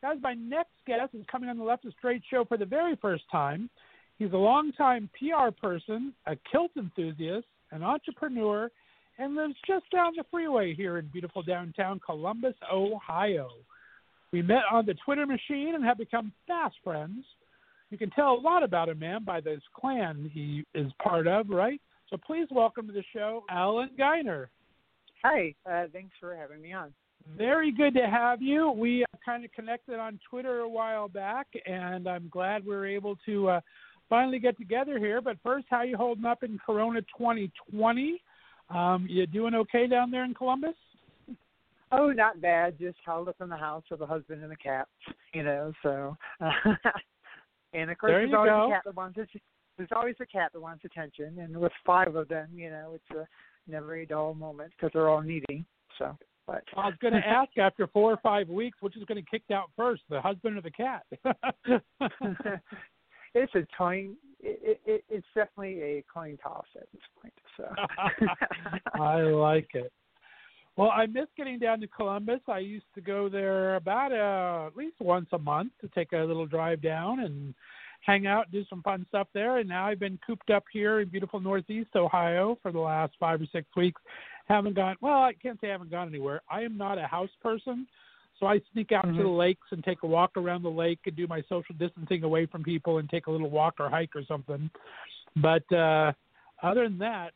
[0.00, 2.96] Guys, my next guest is coming on the Left of Straight show for the very
[2.96, 3.68] first time.
[4.18, 8.70] He's a longtime PR person, a kilt enthusiast, an entrepreneur,
[9.18, 13.50] and lives just down the freeway here in beautiful downtown Columbus, Ohio.
[14.32, 17.24] We met on the Twitter machine and have become fast friends.
[17.90, 21.48] You can tell a lot about a man by this clan he is part of,
[21.48, 21.80] right?
[22.10, 24.50] So please welcome to the show, Alan Geiner.
[25.24, 26.92] Hi, uh, thanks for having me on.
[27.36, 28.70] Very good to have you.
[28.70, 32.86] We uh, kind of connected on Twitter a while back, and I'm glad we were
[32.86, 33.60] able to uh,
[34.08, 35.20] finally get together here.
[35.20, 38.22] But first, how you holding up in Corona 2020?
[38.70, 40.74] Um, you doing okay down there in Columbus?
[41.92, 42.78] Oh, not bad.
[42.78, 44.86] Just held up in the house with a husband and a cat,
[45.32, 45.72] you know.
[45.82, 46.50] So, uh,
[47.72, 48.66] and of course, There there's always go.
[48.66, 49.28] a cat that wants it.
[49.76, 53.18] There's always a cat that wants attention, and with five of them, you know, it's
[53.18, 53.26] a
[53.70, 55.64] never a dull moment because they're all needy.
[55.98, 56.16] So,
[56.46, 59.30] but I was going to ask after four or five weeks, which is going to
[59.30, 61.04] kick out first, the husband or the cat?
[63.34, 64.16] it's a coin.
[64.40, 67.34] It, it, it's definitely a coin toss at this point.
[67.56, 67.66] So,
[68.94, 69.92] I like it.
[70.78, 72.38] Well, I miss getting down to Columbus.
[72.46, 76.18] I used to go there about uh, at least once a month to take a
[76.18, 77.52] little drive down and
[78.06, 79.58] hang out, do some fun stuff there.
[79.58, 83.40] And now I've been cooped up here in beautiful Northeast Ohio for the last five
[83.40, 84.00] or six weeks.
[84.46, 84.94] Haven't gone.
[85.00, 86.42] Well, I can't say I haven't gone anywhere.
[86.48, 87.88] I am not a house person,
[88.38, 91.16] so I sneak out to the lakes and take a walk around the lake and
[91.16, 94.22] do my social distancing away from people and take a little walk or hike or
[94.28, 94.70] something.
[95.34, 96.12] But uh,
[96.62, 97.32] other than that,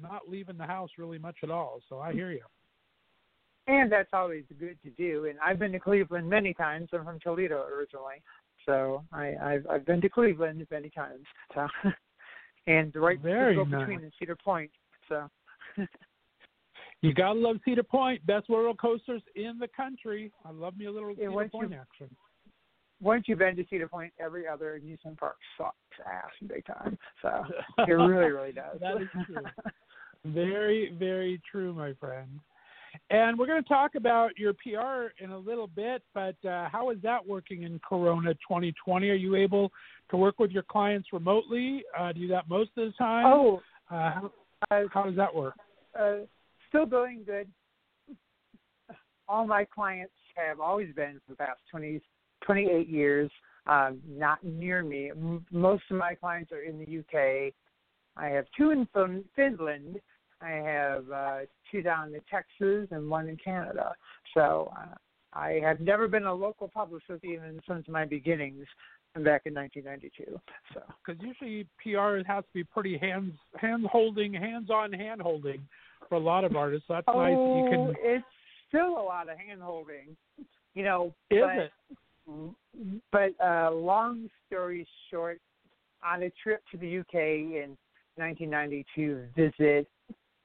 [0.00, 1.82] not leaving the house really much at all.
[1.90, 2.40] So I hear you.
[3.66, 5.26] And that's always good to do.
[5.26, 6.88] And I've been to Cleveland many times.
[6.92, 8.22] I'm from Toledo originally,
[8.64, 11.24] so I, I've I've been to Cleveland many times.
[11.54, 11.66] So,
[12.66, 13.80] and right Very go nice.
[13.80, 14.70] between the Cedar Point.
[15.08, 15.28] So,
[17.02, 20.32] You gotta love Cedar Point, best roller coasters in the country.
[20.44, 22.16] I love me a little Yeah, Cedar Point you- action.
[23.00, 25.76] once you've been to Cedar Point, every other amusement park sucks
[26.06, 26.98] ass big time.
[27.22, 27.44] So
[27.86, 28.80] it really, really does.
[28.80, 29.44] That is true.
[30.24, 32.40] Very, very true, my friend.
[33.08, 36.90] And we're going to talk about your PR in a little bit, but uh, how
[36.90, 39.08] is that working in Corona 2020?
[39.10, 39.70] Are you able
[40.10, 41.84] to work with your clients remotely?
[41.96, 43.26] Uh, do you do that most of the time?
[43.26, 44.30] oh, uh, how,
[44.72, 45.54] uh, how does that work?
[45.98, 46.16] uh,
[46.68, 47.48] still going good.
[49.28, 52.00] All my clients have always been for the past 20,
[52.44, 53.30] 28 years,
[53.66, 55.10] um, not near me.
[55.50, 57.52] Most of my clients are in the UK.
[58.16, 58.86] I have two in
[59.34, 60.00] Finland.
[60.40, 61.38] I have uh,
[61.70, 63.94] two down in Texas and one in Canada.
[64.34, 64.94] So uh,
[65.32, 68.66] I have never been a local publicist even since my beginnings
[69.14, 70.38] back in 1992.
[70.74, 70.80] So.
[71.04, 75.66] Because usually PR has to be pretty hands hand holding, hands on hand holding
[76.08, 76.86] for a lot of artists.
[76.88, 77.94] So that's nice that you Oh, can.
[77.98, 78.24] it's
[78.68, 80.16] still a lot of hand holding.
[80.74, 81.72] You know, Is but, it?
[83.10, 85.40] But uh, long story short,
[86.04, 87.76] on a trip to the UK in
[88.16, 89.88] 1992 visit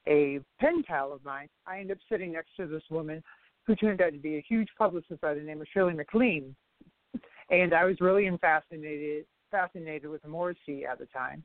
[0.08, 3.24] a pen pal of mine, I ended up sitting next to this woman
[3.66, 6.56] who turned out to be a huge publicist by the name of Shirley MacLean.
[7.50, 11.44] And I was really fascinated fascinated with Morrissey at the time.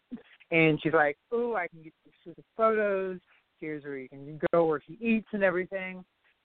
[0.53, 3.19] And she's like, Oh, I can get exclusive photos.
[3.61, 6.05] Here's where you can go where he eats and everything.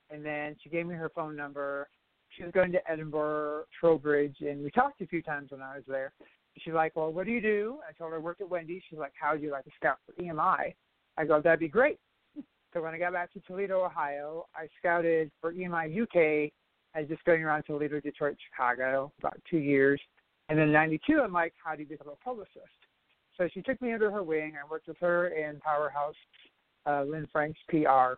[0.09, 1.87] And then she gave me her phone number.
[2.35, 5.83] She was going to Edinburgh, Trowbridge, and we talked a few times when I was
[5.87, 6.13] there.
[6.57, 7.77] She's like, Well, what do you do?
[7.87, 8.81] I told her I worked at Wendy's.
[8.89, 10.73] She's like, How do you like to scout for EMI?
[11.17, 11.99] I go, That'd be great.
[12.73, 16.51] So when I got back to Toledo, Ohio, I scouted for EMI UK.
[16.95, 19.99] I was just going around Toledo, Detroit, Chicago about two years.
[20.49, 22.57] And then in 92, I'm like, How do you become a publicist?
[23.37, 24.53] So she took me under her wing.
[24.61, 26.15] I worked with her in Powerhouse,
[26.85, 28.13] uh, Lynne Franks PR,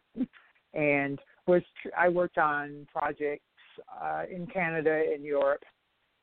[0.73, 1.61] and was
[1.97, 3.43] I worked on projects
[4.01, 5.63] uh, in Canada and Europe,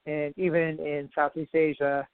[0.06, 2.06] and even in Southeast Asia,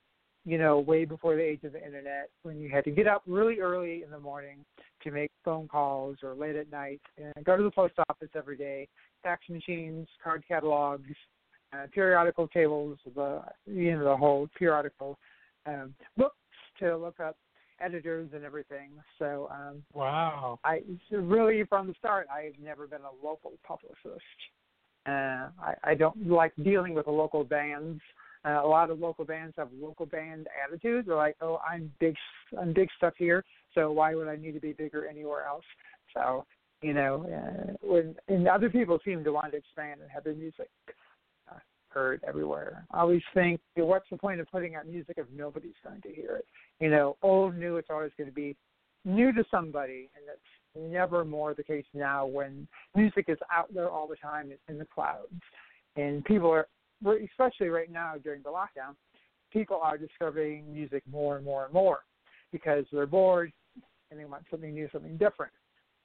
[0.47, 3.21] you know, way before the age of the internet, when you had to get up
[3.27, 4.63] really early in the morning
[5.03, 8.55] to make phone calls or late at night and go to the post office every
[8.55, 8.87] day,
[9.21, 11.11] fax machines, card catalogs,
[11.73, 15.19] uh, periodical tables, the you know the whole periodical
[15.65, 16.37] um, books
[16.79, 17.35] to look up
[17.81, 18.91] editors and everything.
[19.19, 20.79] So um, wow, I
[21.11, 24.23] really from the start I've never been a local publicist.
[25.05, 27.99] Uh, I, I don't like dealing with the local bands.
[28.47, 31.07] Uh, a lot of local bands have local band attitudes.
[31.07, 32.15] They're like, "Oh, I'm big,
[32.59, 33.43] I'm big stuff here,
[33.73, 35.65] so why would I need to be bigger anywhere else?"
[36.13, 36.45] So,
[36.81, 40.35] you know, uh, when and other people seem to want to expand and have their
[40.35, 40.69] music
[41.51, 41.59] uh,
[41.89, 42.85] heard everywhere.
[42.91, 46.37] I always think, what's the point of putting out music if nobody's going to hear
[46.37, 46.45] it?
[46.79, 48.55] You know, old, new, it's always going to be
[49.03, 50.39] new to somebody, and that's
[50.93, 54.51] never more the case now when music is out there all the time.
[54.51, 55.41] It's in the clouds,
[55.95, 56.67] and people are,
[57.05, 58.95] especially right now during the lockdown,
[59.51, 61.99] people are discovering music more and more and more
[62.51, 63.51] because they're bored
[64.11, 65.51] and they want something new, something different.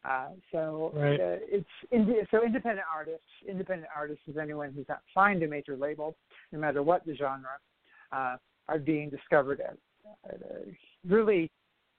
[0.05, 1.21] Uh, so right.
[1.21, 3.27] uh, it's so independent artists.
[3.49, 6.17] Independent artists is anyone who's not signed to a major label,
[6.51, 7.59] no matter what the genre,
[8.11, 8.37] uh,
[8.69, 9.77] are being discovered at,
[10.29, 10.77] at a
[11.09, 11.51] really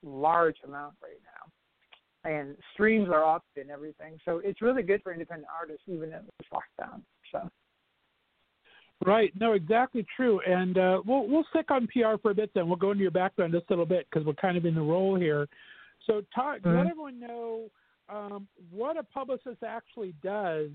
[0.03, 4.17] large amount right now, and streams are up and everything.
[4.25, 7.01] So it's really good for independent artists, even in this lockdown.
[7.31, 7.49] So.
[9.05, 9.33] Right.
[9.39, 10.39] No, exactly true.
[10.47, 12.51] And uh, we'll we'll stick on PR for a bit.
[12.53, 14.75] Then we'll go into your background just a little bit because we're kind of in
[14.75, 15.47] the role here.
[16.07, 16.77] So, talk, mm-hmm.
[16.77, 17.69] let everyone know
[18.09, 20.69] um, what a publicist actually does,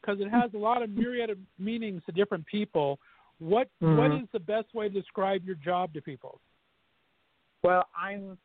[0.00, 2.98] because it has a lot of myriad of meanings to different people.
[3.38, 3.96] What mm-hmm.
[3.96, 6.40] what is the best way to describe your job to people?
[7.62, 8.38] Well, I'm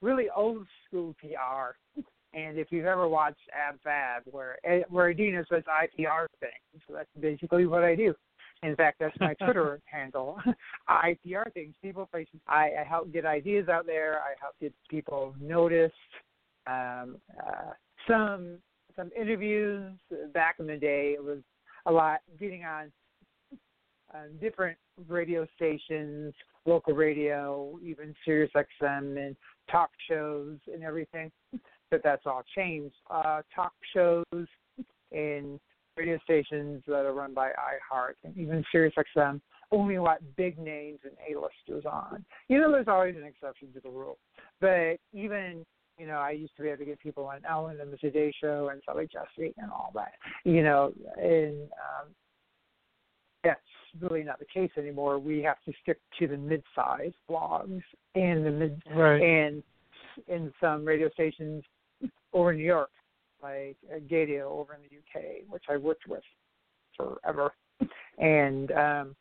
[0.00, 2.02] really old school PR,
[2.34, 4.58] and if you've ever watched Ab Fab, where
[4.88, 8.14] where Edina says IPR things, so that's basically what I do.
[8.62, 10.38] In fact, that's my Twitter handle.
[10.88, 12.40] I IPR things, people, places.
[12.46, 14.20] I, I help get ideas out there.
[14.20, 15.94] I help get people noticed
[16.66, 17.72] um, uh,
[18.06, 18.58] some
[18.96, 19.92] some interviews
[20.34, 21.14] back in the day.
[21.16, 21.38] It was
[21.86, 22.92] a lot getting on
[24.12, 24.76] uh, different
[25.08, 26.34] radio stations,
[26.66, 29.36] local radio, even Sirius XM, and
[29.70, 31.30] talk shows and everything.
[31.90, 32.94] But that's all changed.
[33.10, 34.24] Uh, talk shows
[35.12, 35.58] and
[36.00, 39.40] radio stations that are run by iHeart and even Sirius XM
[39.72, 42.24] only let big names and A-listers on.
[42.48, 44.18] You know, there's always an exception to the rule.
[44.60, 45.64] But even
[45.98, 48.32] you know, I used to be able to get people on Ellen and the Today
[48.40, 50.12] Show and like Jesse and all that.
[50.44, 52.08] You know, and um,
[53.44, 53.60] that's
[54.00, 55.18] really not the case anymore.
[55.18, 57.82] We have to stick to the mid-sized blogs
[58.14, 59.20] and the mid right.
[59.20, 59.62] and
[60.26, 61.62] in some radio stations
[62.32, 62.90] over in New York,
[63.42, 63.76] like
[64.10, 66.22] Gaydio over in the UK, which I worked with
[66.96, 67.52] forever,
[68.18, 69.16] and um,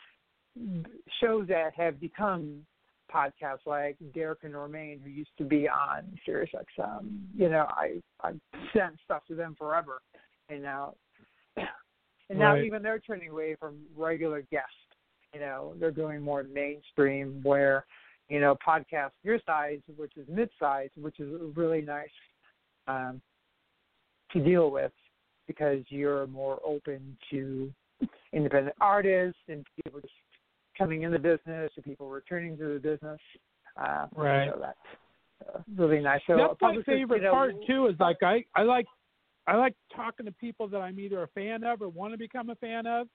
[1.22, 2.66] shows that have become
[3.14, 7.20] podcasts like Derek and Romaine, who used to be on Sirius XM.
[7.36, 8.32] You know, I I
[8.74, 10.02] sent stuff to them forever,
[10.50, 10.96] and now
[11.58, 12.64] and now right.
[12.64, 14.74] even they're turning away from regular guests.
[15.34, 17.86] You know, they're going more mainstream, where
[18.30, 22.10] you know podcasts your size, which is mid-size, which is really nice
[22.90, 23.22] um,
[24.34, 24.92] to deal with
[25.48, 27.72] because you're more open to
[28.34, 30.14] independent artists and people just
[30.78, 33.20] coming in the business to people returning to the business.
[33.78, 34.50] Uh, right.
[34.54, 36.22] So that's uh, really nice.
[36.28, 37.88] So that's my favorite you know, part too.
[37.88, 38.86] Is like I I like
[39.48, 42.50] I like talking to people that I'm either a fan of or want to become
[42.50, 43.08] a fan of.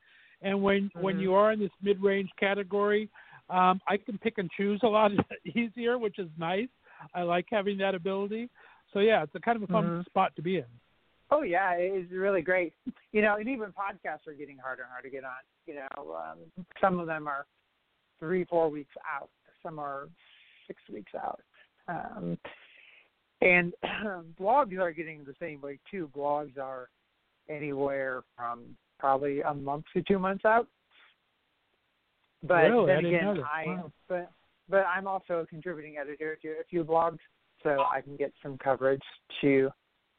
[0.43, 1.03] And when mm-hmm.
[1.03, 3.09] when you are in this mid range category,
[3.49, 5.13] um, I can pick and choose a lot
[5.55, 6.69] easier, which is nice.
[7.15, 8.51] I like having that ability.
[8.93, 10.03] So yeah, it's a kind of a fun mm-hmm.
[10.03, 10.65] spot to be in.
[11.31, 12.73] Oh yeah, it's really great.
[13.13, 15.31] You know, and even podcasts are getting harder and harder to get on.
[15.67, 17.47] You know, um, some of them are
[18.19, 19.31] three, four weeks out.
[19.63, 20.09] Some are
[20.67, 21.41] six weeks out.
[21.87, 22.37] Um,
[23.41, 23.73] and
[24.41, 26.11] blogs are getting the same way too.
[26.13, 26.89] Blogs are
[27.49, 30.67] anywhere from probably a month to two months out.
[32.43, 32.87] But really?
[32.87, 33.93] then I again, I wow.
[34.09, 34.33] but
[34.69, 37.19] but I'm also a contributing editor to a few blogs,
[37.63, 39.03] so I can get some coverage
[39.41, 39.71] to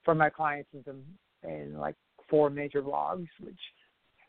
[0.06, 1.02] from my clients in some
[1.44, 1.95] in like
[2.30, 3.60] four major blogs, which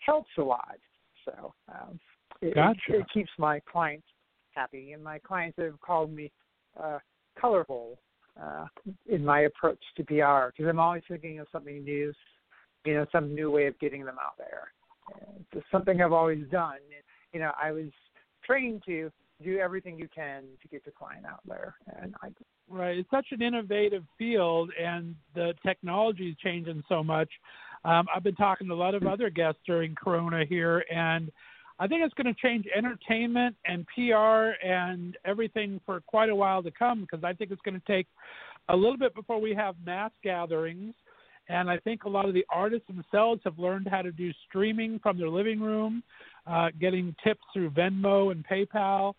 [0.05, 0.79] helps a lot.
[1.25, 2.01] So um,
[2.41, 2.79] it, gotcha.
[2.89, 4.07] it, it keeps my clients
[4.55, 6.33] happy, and my clients have called me
[6.83, 6.99] uh,
[7.39, 7.99] colorful
[8.43, 8.67] uh,
[9.07, 12.13] in my approach to PR because I'm always thinking of something new,
[12.85, 14.73] you know, some new way of getting them out there.
[15.53, 16.79] It's something I've always done.
[17.33, 17.87] You know, I was
[18.45, 19.11] trained to
[19.43, 22.29] do everything you can to get the client out there, and I
[22.69, 22.99] Right.
[22.99, 27.29] It's such an innovative field, and the technology is changing so much.
[27.85, 31.31] Um, I've been talking to a lot of other guests during Corona here, and
[31.79, 36.63] I think it's going to change entertainment and PR and everything for quite a while
[36.63, 38.07] to come because I think it's going to take
[38.69, 40.95] a little bit before we have mass gatherings.
[41.49, 44.99] And I think a lot of the artists themselves have learned how to do streaming
[44.99, 46.03] from their living room,
[46.47, 49.15] uh, getting tips through Venmo and PayPal,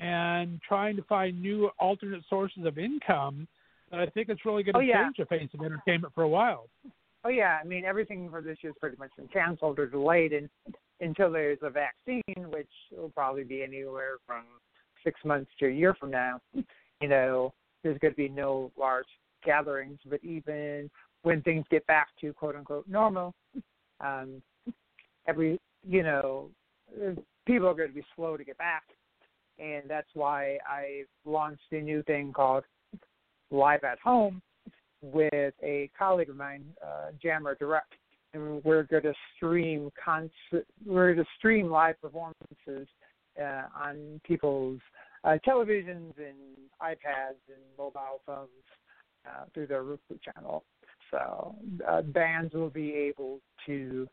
[0.00, 3.46] and trying to find new alternate sources of income.
[3.90, 5.04] And I think it's really going to Oh, yeah.
[5.04, 6.68] change the face of entertainment for a while.
[7.24, 10.48] Oh yeah, I mean everything for this year's pretty much been canceled or delayed, and
[11.00, 14.44] until there's a vaccine, which will probably be anywhere from
[15.02, 16.40] six months to a year from now,
[17.00, 17.52] you know,
[17.82, 19.06] there's going to be no large
[19.44, 19.98] gatherings.
[20.08, 20.88] But even
[21.22, 23.34] when things get back to quote unquote normal,
[24.00, 24.40] um,
[25.26, 26.50] every you know,
[27.46, 28.84] people are going to be slow to get back,
[29.58, 32.64] and that's why I launched a new thing called
[33.50, 34.40] Live at Home
[35.02, 37.92] with a colleague of mine, uh, Jammer Direct,
[38.34, 40.66] and we're going to stream concert.
[40.84, 42.88] We're going to stream live performances
[43.40, 44.80] uh, on people's
[45.24, 48.48] uh, televisions and iPads and mobile phones
[49.26, 50.64] uh, through their Roku channel.
[51.10, 51.54] So
[51.88, 54.06] uh, bands will be able to,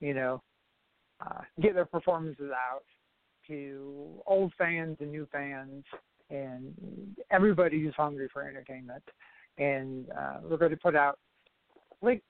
[0.00, 0.42] you know,
[1.20, 2.84] uh, get their performances out
[3.48, 5.84] to old fans and new fans
[6.30, 6.74] and
[7.30, 9.02] everybody who's hungry for entertainment
[9.58, 11.18] and uh, we're going to put out
[12.00, 12.24] links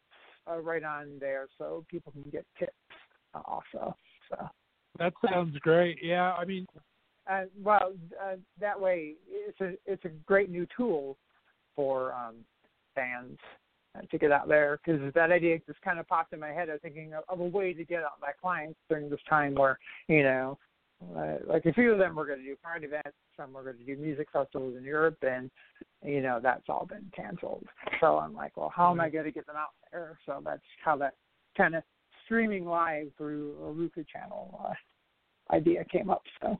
[0.50, 2.72] uh, right on there so people can get tips
[3.34, 3.94] uh, also.
[4.30, 4.48] So,
[4.98, 5.98] That sounds great.
[6.02, 6.66] Yeah, I mean,
[7.30, 7.92] uh, well,
[8.22, 11.16] uh, that way it's a it's a great new tool
[11.76, 12.36] for um,
[12.94, 13.38] fans
[13.94, 16.70] uh, to get out there because that idea just kind of popped in my head.
[16.70, 19.54] I was thinking of, of a way to get out my clients during this time
[19.54, 19.78] where
[20.08, 20.58] you know.
[21.16, 23.78] Uh, like a few of them were going to do pride events, some were going
[23.78, 25.50] to do music festivals in Europe, and
[26.04, 27.64] you know that's all been canceled.
[28.00, 30.18] So I'm like, well, how am I going to get them out there?
[30.26, 31.14] So that's how that
[31.56, 31.84] kind of
[32.24, 36.22] streaming live through a Roku channel uh, idea came up.
[36.42, 36.58] So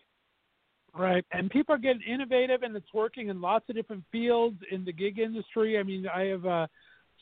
[0.94, 1.24] Right.
[1.32, 4.92] And people are getting innovative and it's working in lots of different fields in the
[4.92, 5.78] gig industry.
[5.78, 6.66] I mean, I have uh,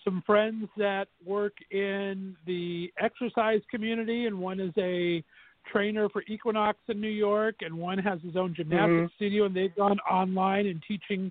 [0.04, 5.22] some friends that work in the exercise community, and one is a
[5.70, 9.14] trainer for Equinox in New York, and one has his own gymnastics Mhm.
[9.14, 11.30] studio, and they've gone online and teaching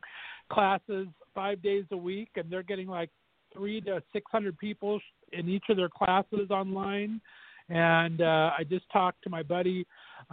[0.50, 3.10] classes five days a week, and they're getting like
[3.52, 5.02] three to 600 people
[5.32, 7.22] in each of their classes online.
[7.70, 9.88] And uh, I just talked to my buddy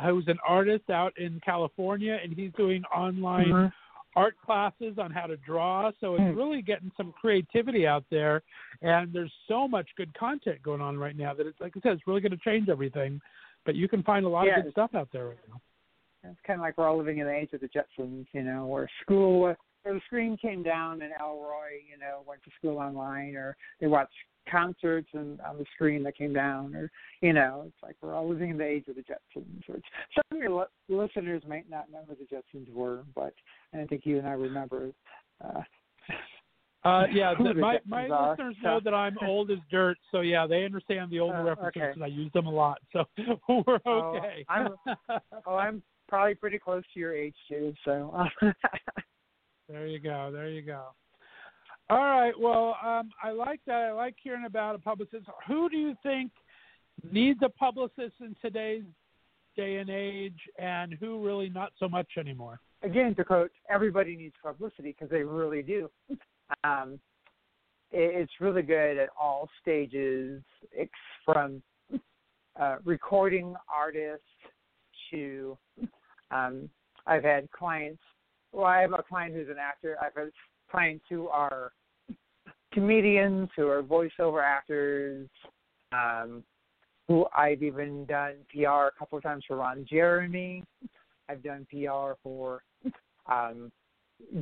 [0.05, 3.73] who's an artist out in California, and he's doing online Mhm.
[4.15, 5.91] art classes on how to draw.
[6.01, 6.39] So it's Hmm.
[6.39, 8.43] really getting some creativity out there,
[8.83, 11.93] and there's so much good content going on right now that it's like I said,
[11.93, 13.21] it's really going to change everything.
[13.65, 14.59] But you can find a lot Yeah.
[14.59, 15.61] of good stuff out there right now.
[16.25, 18.67] it's kind of like we're all living in the age of the Jetsons, you know,
[18.67, 23.35] where school, where the screen came down and Elroy, you know, went to school online,
[23.35, 24.15] or they watched
[24.49, 26.91] concerts and on the screen that came down, or
[27.23, 29.69] you know, it's like we're all living in the age of the Jetsons.
[29.69, 29.85] Which
[30.15, 33.35] some of your li- listeners might not know who the Jetsons were, but
[33.75, 34.91] I think you and I remember.
[35.45, 35.63] Uh,
[36.85, 38.31] Uh, yeah, the, my my are.
[38.31, 41.81] listeners know that I'm old as dirt, so yeah, they understand the older Uh, references,
[41.83, 41.93] okay.
[41.95, 43.05] and I use them a lot, so
[43.49, 44.45] we're Oh, okay.
[44.49, 44.75] I'm-
[45.47, 48.27] oh, I'm probably pretty close to your age too, so.
[49.69, 50.31] There you go.
[50.33, 50.87] There you go.
[51.89, 52.39] All right.
[52.39, 53.85] Well, um, I like that.
[53.85, 55.25] I like hearing about a publicist.
[55.47, 56.31] Who do you think
[57.11, 58.83] needs a publicist in today's
[59.57, 62.59] day and age, and who really not so much anymore?
[62.83, 65.89] again, to quote, everybody needs publicity because they really do.
[66.65, 66.99] Um,
[67.91, 70.43] it, it's really good at all stages,
[71.25, 71.63] from
[72.61, 74.25] uh, recording artists
[75.11, 75.57] to.
[76.31, 76.69] Um,
[77.07, 78.03] I've had clients.
[78.53, 79.97] Well, I have a client who's an actor.
[80.01, 80.31] I've had
[80.71, 81.73] clients who are
[82.73, 85.29] comedians, who are voiceover actors.
[85.93, 86.43] Um,
[87.09, 90.65] who I've even done PR a couple of times for Ron Jeremy.
[91.29, 92.63] I've done PR for
[93.31, 93.71] um,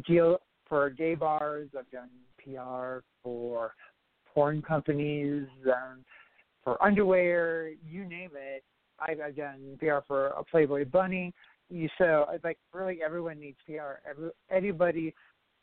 [0.07, 0.39] deal
[0.71, 1.69] for gay bars.
[1.79, 2.09] I've done
[2.43, 3.75] PR for
[4.33, 6.03] porn companies, um,
[6.65, 8.65] for underwear, you name it.
[8.99, 11.35] I've, I've done PR for a Playboy Bunny.
[11.69, 14.01] You so I like really everyone needs PR.
[14.09, 15.15] Every, anybody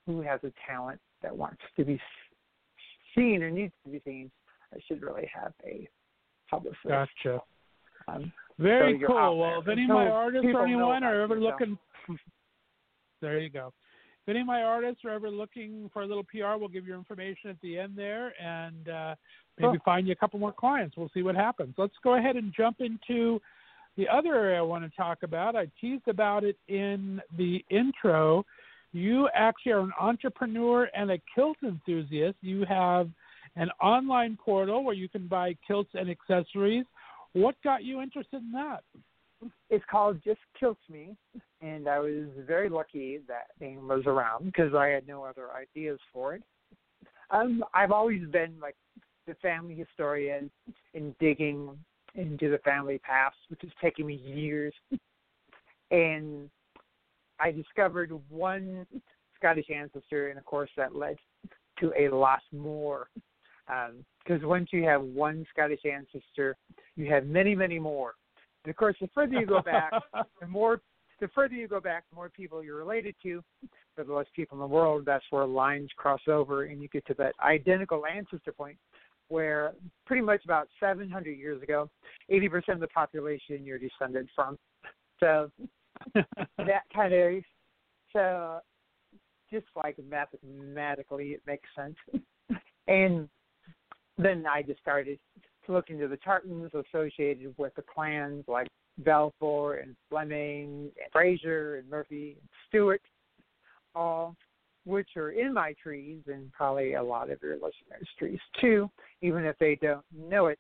[0.06, 2.00] who has a talent that wants to be
[3.16, 4.32] seen or needs to be seen
[4.74, 5.88] I should really have a
[6.50, 6.80] publicist.
[6.88, 7.42] Gotcha.
[8.08, 9.40] Um, Very so cool.
[9.40, 11.78] Well, if any of my artists or anyone are ever looking,
[13.22, 13.74] there you go.
[14.28, 16.98] If any of my artists are ever looking for a little PR, we'll give your
[16.98, 19.16] information at the end there, and uh,
[19.58, 20.98] maybe find you a couple more clients.
[20.98, 21.76] We'll see what happens.
[21.78, 23.40] Let's go ahead and jump into
[23.96, 25.56] the other area I want to talk about.
[25.56, 28.46] I teased about it in the intro.
[28.92, 32.36] You actually are an entrepreneur and a kilt enthusiast.
[32.42, 33.10] You have
[33.56, 36.84] an online portal where you can buy kilts and accessories.
[37.32, 38.84] What got you interested in that?
[39.70, 41.16] It's called Just Kilts Me,
[41.62, 46.00] and I was very lucky that name was around because I had no other ideas
[46.14, 46.44] for it.
[47.30, 48.76] Um, I've always been like
[49.28, 50.50] the family historian
[50.94, 51.78] in digging
[52.16, 54.74] into the family past, which has taken me years.
[55.92, 56.50] And
[57.40, 58.86] I discovered one
[59.36, 61.18] Scottish ancestor, and of course that led
[61.80, 63.10] to a lot more.
[63.68, 66.56] Because um, once you have one Scottish ancestor,
[66.96, 68.14] you have many, many more.
[68.68, 69.94] And of course, the further you go back,
[70.42, 70.82] the more
[71.22, 73.42] the further you go back, the more people you're related to.
[73.96, 77.08] For the less people in the world, that's where lines cross over, and you get
[77.08, 78.78] to that identical ancestor point,
[79.30, 79.72] where
[80.06, 81.90] pretty much about 700 years ago,
[82.30, 84.60] 80% of the population you're descended from.
[85.22, 85.50] So
[86.14, 87.42] that kind of
[88.12, 88.60] so
[89.50, 91.96] just like mathematically it makes sense.
[92.90, 93.30] and
[94.18, 95.20] then I just started
[95.68, 98.68] to look into the tartans associated with the clans like
[99.00, 103.02] Balfour and Fleming and Fraser and Murphy and Stewart,
[103.94, 104.36] all
[104.86, 108.90] which are in my trees and probably a lot of your listeners' trees too,
[109.22, 110.60] even if they don't know it.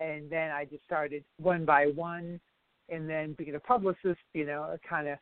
[0.00, 2.40] And then I just started one by one,
[2.88, 5.18] and then being a publicist, you know, kind of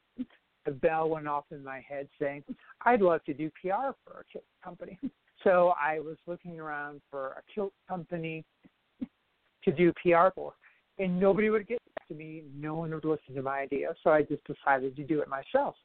[0.65, 2.43] the bell went off in my head saying,
[2.87, 4.99] I'd love to do PR for a company.
[5.45, 8.45] So I was looking around for a kilt company
[9.65, 10.53] to do PR for,
[10.99, 12.43] and nobody would get back to me.
[12.55, 13.95] No one would listen to my idea.
[14.03, 15.77] So I just decided to do it myself.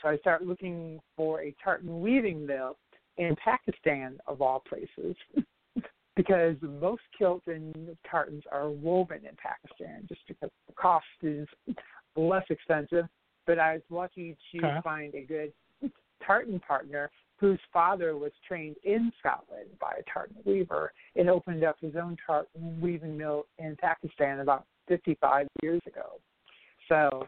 [0.00, 2.76] So I started looking for a tartan weaving mill
[3.18, 5.16] in Pakistan, of all places,
[6.16, 11.46] because most kilts and tartans are woven in Pakistan just because the cost is
[12.16, 13.06] less expensive
[13.46, 14.80] but I was lucky to okay.
[14.84, 15.52] find a good
[16.24, 17.10] tartan partner
[17.42, 22.16] whose father was trained in Scotland by a tartan weaver and opened up his own
[22.24, 26.20] tartan weaving mill in Pakistan about 55 years ago.
[26.88, 27.26] So,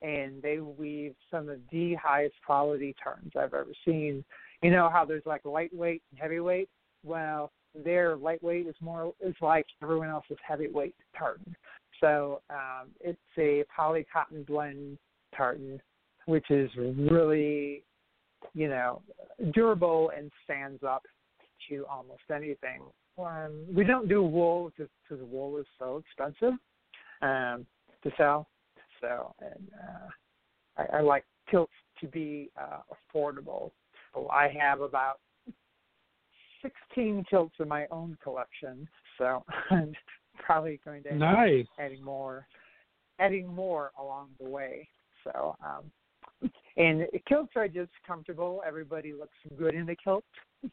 [0.00, 4.24] and they weave some of the highest quality tartans I've ever seen.
[4.62, 6.68] You know how there's like lightweight and heavyweight?
[7.04, 11.56] Well, their lightweight is more is like everyone else's heavyweight tartan.
[12.00, 14.98] So um, it's a poly cotton blend
[15.36, 15.82] tartan,
[16.26, 17.82] which is really,
[18.54, 19.02] you know,
[19.52, 21.02] durable and stands up
[21.68, 22.82] to almost anything.
[23.18, 26.58] Um, we don't do wool because wool is so expensive
[27.22, 27.66] um,
[28.02, 28.48] to sell.
[29.00, 33.72] So, and uh, I, I like kilts to be uh, affordable.
[34.14, 35.18] So I have about
[36.62, 38.88] 16 kilts in my own collection.
[39.18, 39.92] So I'm
[40.38, 41.66] probably going to nice.
[41.78, 42.46] adding more,
[43.18, 44.88] adding more along the way.
[45.24, 45.90] So, um,
[46.76, 48.62] and kilts are just comfortable.
[48.66, 50.24] Everybody looks good in the kilt.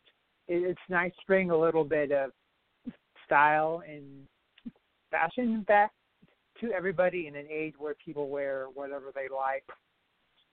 [0.48, 2.30] It's nice to bring a little bit of
[3.26, 4.28] style and
[5.10, 5.92] fashion back
[6.62, 9.64] to everybody in an age where people wear whatever they like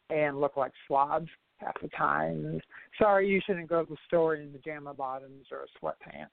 [0.08, 1.28] and look like slobs
[1.58, 2.60] half the time.
[2.98, 6.28] Sorry, you shouldn't go to the store in pajama bottoms or sweatpants.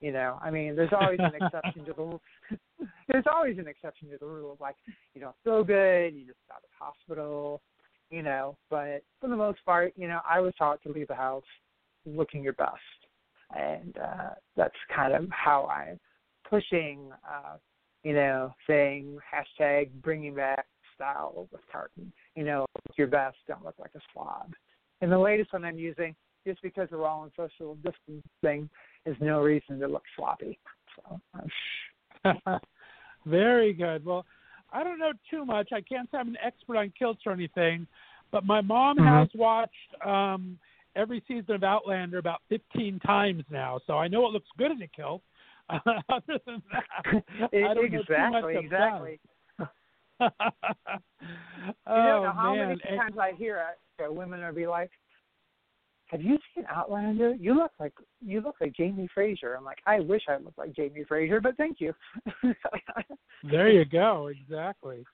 [0.00, 2.20] You know, I mean, there's always an exception to the rule.
[3.08, 4.52] there's always an exception to the rule.
[4.52, 4.74] of Like,
[5.14, 7.60] you don't feel good, you just got to the hospital,
[8.12, 8.56] you know.
[8.70, 11.42] But for the most part, you know, I was taught to leave the house
[12.06, 12.78] looking your best,
[13.56, 15.98] and uh, that's kind of how I'm
[16.48, 17.10] pushing.
[17.28, 17.56] uh
[18.04, 22.12] you know, saying hashtag bringing back style with tartan.
[22.34, 24.52] You know, look your best, don't look like a slob.
[25.00, 26.14] And the latest one I'm using,
[26.46, 28.68] just because we're all in social distancing,
[29.06, 30.58] is no reason to look sloppy.
[30.96, 31.20] So.
[33.26, 34.04] Very good.
[34.04, 34.24] Well,
[34.72, 35.68] I don't know too much.
[35.72, 37.86] I can't say I'm an expert on kilts or anything,
[38.30, 39.06] but my mom mm-hmm.
[39.06, 39.72] has watched
[40.04, 40.58] um
[40.96, 44.82] every season of Outlander about 15 times now, so I know it looks good in
[44.82, 45.22] a kilt.
[45.70, 46.84] Other than that,
[47.52, 49.20] I don't exactly, know exactly.
[50.20, 50.28] oh,
[51.86, 52.68] you know how man.
[52.68, 54.04] many times I hear it.
[54.04, 54.90] Uh, women are be like,
[56.12, 57.34] have you seen Outlander?
[57.34, 59.54] You look like you look like Jamie Fraser.
[59.56, 61.92] I'm like, I wish I looked like Jamie Fraser, but thank you.
[63.50, 64.28] There you go.
[64.28, 65.04] Exactly.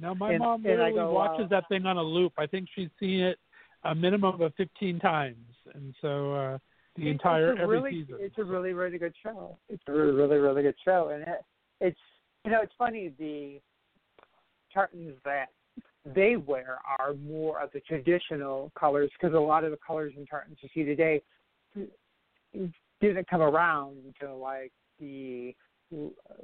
[0.00, 2.32] Now my And- mom literally go, watches that thing on a loop.
[2.38, 3.38] I think she's seen it
[3.84, 5.36] a minimum of 15 times,
[5.74, 6.58] and so uh
[6.96, 8.16] the It- entire it's a every really, season.
[8.20, 9.58] It's a really, really good show.
[9.68, 11.42] It's a really, really, really good show, and it,
[11.80, 12.00] it's
[12.44, 13.60] you know it's funny the
[14.72, 15.48] tartans that
[16.14, 20.26] they wear are more of the traditional colors because a lot of the colors in
[20.26, 21.20] tartans you see today
[23.00, 25.54] didn't come around until like the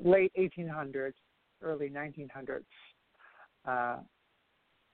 [0.02, 1.14] late 1800s,
[1.62, 2.64] early 1900s,
[3.66, 3.98] uh,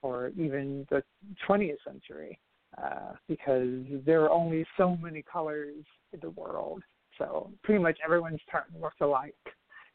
[0.02, 1.02] or even the
[1.48, 2.38] 20th century,
[2.82, 6.82] uh, because there are only so many colors in the world.
[7.16, 9.34] So pretty much everyone's tartan looks alike.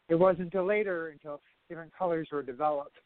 [0.08, 2.96] It wasn't until later, until different colors were developed,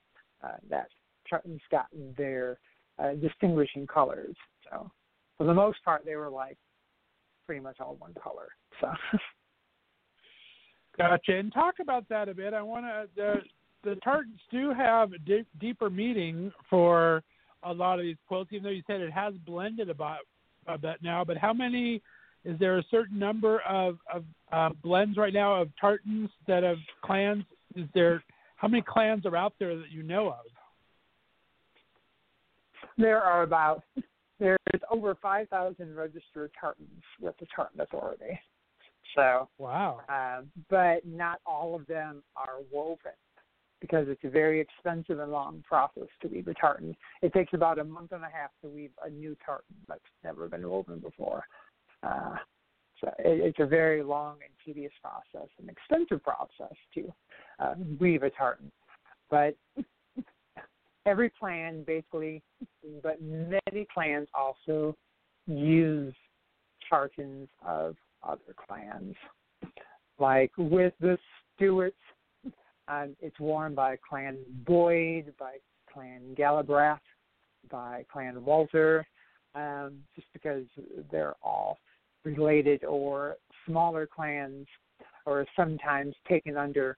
[0.43, 0.89] uh, that
[1.29, 1.87] tartans got
[2.17, 2.59] their
[2.99, 4.35] uh, distinguishing colors.
[4.71, 4.91] So
[5.37, 6.59] for the most part, they were like
[7.47, 8.49] pretty much all one color.
[8.81, 8.91] So.
[10.99, 11.37] Gotcha.
[11.39, 12.53] And talk about that a bit.
[12.53, 12.85] I want
[13.17, 13.41] to.
[13.85, 17.23] The tartans do have a di- deeper meaning for
[17.63, 20.19] a lot of these quilts, even though you said it has blended about
[20.67, 21.25] a bit now.
[21.25, 22.03] But how many?
[22.45, 26.79] Is there a certain number of of uh, blends right now of tartans that have
[27.05, 27.45] clans?
[27.77, 28.23] Is there
[28.57, 30.47] how many clans are out there that you know of?
[32.99, 33.85] There are about
[34.41, 34.59] there's
[34.91, 38.39] over five thousand registered tartans with the Tartan Authority.
[39.15, 43.13] So wow, um, but not all of them are woven
[43.81, 46.97] because it's a very expensive and long process to weave a tartan.
[47.23, 50.49] It takes about a month and a half to weave a new tartan that's never
[50.49, 51.45] been woven before.
[52.03, 52.37] Uh,
[53.01, 57.13] so it, it's a very long and tedious process, an expensive process to
[57.61, 58.71] uh, weave a tartan.
[59.31, 59.57] But
[61.09, 62.43] every clan basically,
[63.03, 64.95] but many clans also
[65.47, 66.15] use
[66.89, 69.15] tartans of other clans.
[70.19, 71.17] Like with the
[71.57, 71.97] Stuarts,
[72.89, 75.57] um, it's worn by Clan Boyd, by
[75.93, 76.99] Clan Galbraith,
[77.71, 79.07] by Clan Walter,
[79.55, 80.65] um, just because
[81.11, 81.79] they're all
[82.25, 83.37] related or
[83.67, 84.67] smaller clans
[85.27, 86.97] or sometimes taken under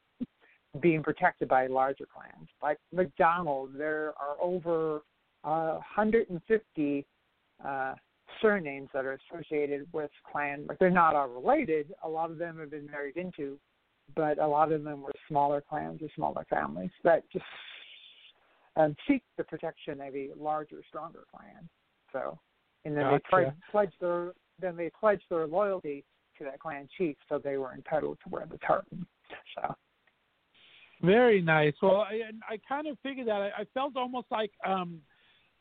[0.81, 2.49] being protected by larger clans.
[2.63, 5.03] Like McDonald, there are over
[5.43, 7.07] uh, 150
[7.65, 7.95] uh,
[8.41, 11.93] surnames that are associated with clan, but they're not all related.
[12.05, 13.59] A lot of them have been married into,
[14.15, 17.45] but a lot of them were smaller clans or smaller families that just
[18.77, 21.69] um, seek the protection of a larger, stronger clan.
[22.13, 22.39] So,
[22.85, 23.21] and then Gotcha.
[23.33, 26.05] they pledge their then they pledge their loyalty
[26.39, 29.07] to that clan chief, so they were entitled to wear the tartan.
[29.57, 29.75] So.
[31.03, 31.75] Very nice.
[31.83, 33.41] Well, I, I kind of figured that.
[33.41, 35.01] I, I felt almost like um,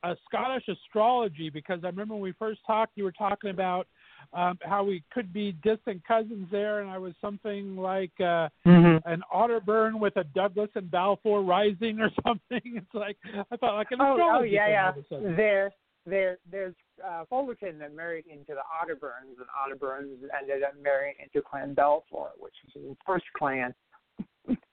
[0.04, 3.88] a Scottish astrology because I remember when we first talked, you were talking about
[4.34, 9.10] um, how we could be distant cousins there, and I was something like uh, Mm-hmm.
[9.10, 12.62] an Otterburn with a Douglas and Balfour Rising or something.
[12.76, 13.18] It's like
[13.52, 14.84] I thought like an Oh, oh astrology yeah, yeah.
[14.86, 15.36] all of a sudden.
[15.38, 15.72] There,
[16.06, 16.76] there, there's
[17.06, 22.32] uh, Fullerton that married into the Otterburns, and Otterburns ended up marrying into Clan Balfour,
[22.38, 23.74] which is the first clan.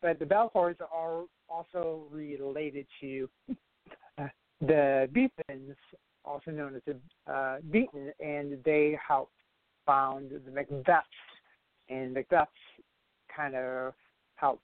[0.03, 3.29] But the Balfours are also related to
[4.19, 4.27] uh,
[4.61, 5.77] the Beetons,
[6.25, 9.33] also known as the uh, Beaton, and they helped
[9.87, 11.03] found the Macbeths,
[11.89, 12.47] and Macbeths
[13.35, 13.95] kind of
[14.35, 14.63] helped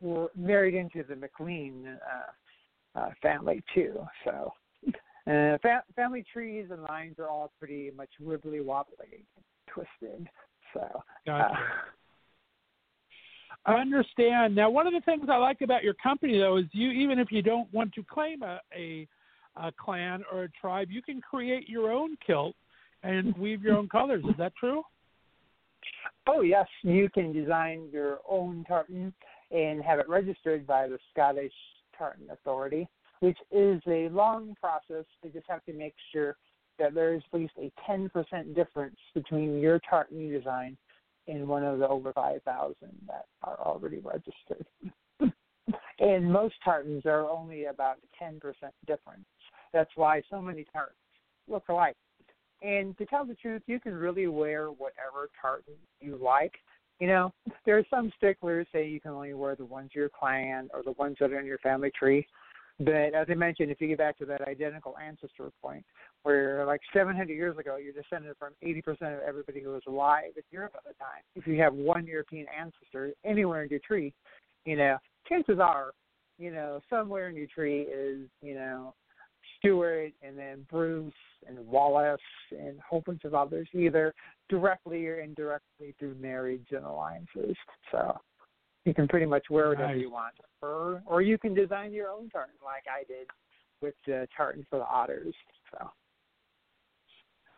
[0.00, 3.98] were married into the McLean uh, uh, family too.
[4.24, 4.52] So
[4.86, 9.26] uh, fa- family trees and lines are all pretty much wibbly wobbly,
[9.68, 10.28] twisted.
[10.72, 11.58] So Gotcha.
[13.66, 14.54] I understand.
[14.54, 17.30] Now, one of the things I like about your company, though, is you even if
[17.30, 19.06] you don't want to claim a, a,
[19.56, 22.54] a clan or a tribe, you can create your own kilt
[23.02, 24.24] and weave your own colors.
[24.28, 24.82] Is that true?
[26.26, 29.12] Oh yes, you can design your own tartan
[29.50, 31.52] and have it registered by the Scottish
[31.96, 32.88] Tartan Authority,
[33.20, 35.04] which is a long process.
[35.22, 36.36] You just have to make sure
[36.78, 40.76] that there is at least a 10% difference between your tartan design
[41.28, 42.74] and one of the over 5,000
[43.06, 44.66] that are already registered.
[46.00, 48.40] and most tartans are only about 10%
[48.86, 49.26] difference.
[49.72, 50.96] That's why so many tartans
[51.46, 51.96] look alike.
[52.62, 56.54] And to tell the truth, you can really wear whatever tartan you like.
[56.98, 57.32] You know,
[57.64, 60.92] there are some sticklers say you can only wear the ones your clan or the
[60.92, 62.26] ones that are in your family tree.
[62.80, 65.84] But as I mentioned, if you get back to that identical ancestor point,
[66.22, 70.42] where like 700 years ago, you're descended from 80% of everybody who was alive in
[70.50, 71.22] Europe at the time.
[71.34, 74.12] If you have one European ancestor anywhere in your tree,
[74.64, 74.98] you know,
[75.28, 75.90] chances are,
[76.38, 78.94] you know, somewhere in your tree is, you know,
[79.58, 81.12] Stuart and then Bruce
[81.48, 82.20] and Wallace
[82.52, 84.14] and a whole bunch of others, either
[84.48, 87.56] directly or indirectly through marriage and alliances.
[87.90, 88.18] So
[88.84, 90.00] you can pretty much wear whatever Nice.
[90.00, 93.26] you want, or or you can design your own tartan like I did
[93.80, 95.34] with the tartan for the otters.
[95.72, 95.90] So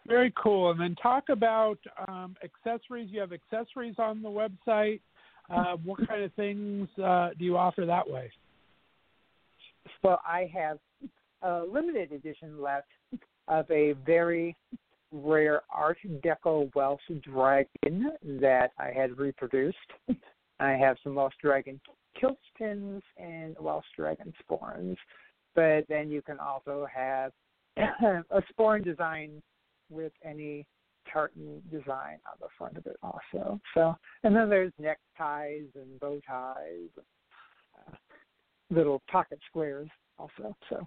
[0.07, 0.71] Very cool.
[0.71, 1.79] And then talk about
[2.09, 3.09] um, accessories.
[3.11, 5.01] You have accessories on the website.
[5.49, 8.31] Uh, what kind of things uh, do you offer that way?
[10.03, 10.79] Well, I have
[11.43, 12.89] a limited edition left
[13.49, 14.57] of a very
[15.13, 19.77] rare Art Deco Welsh dragon that I had reproduced.
[20.61, 21.81] I have some Welsh dragon
[22.19, 24.97] kilt pins and Welsh dragon sporrans.
[25.55, 27.33] But then you can also have
[27.77, 29.43] a sporran design
[29.91, 30.67] with any
[31.13, 33.61] tartan design on the front of it also.
[33.75, 37.05] So and then there's neckties and bow ties.
[37.75, 37.97] Uh,
[38.71, 39.89] little pocket squares
[40.19, 40.57] also.
[40.69, 40.87] So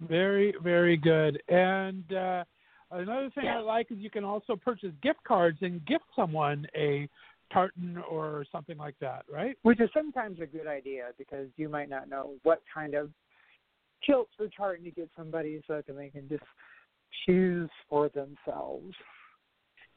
[0.00, 1.40] Very, very good.
[1.48, 2.44] And uh,
[2.90, 7.08] another thing I like is you can also purchase gift cards and gift someone a
[7.52, 9.56] tartan or something like that, right?
[9.62, 13.10] which is sometimes a good idea because you might not know what kind of
[14.04, 16.44] kilts or tartan to get somebody so that they can just
[17.26, 18.94] choose for themselves.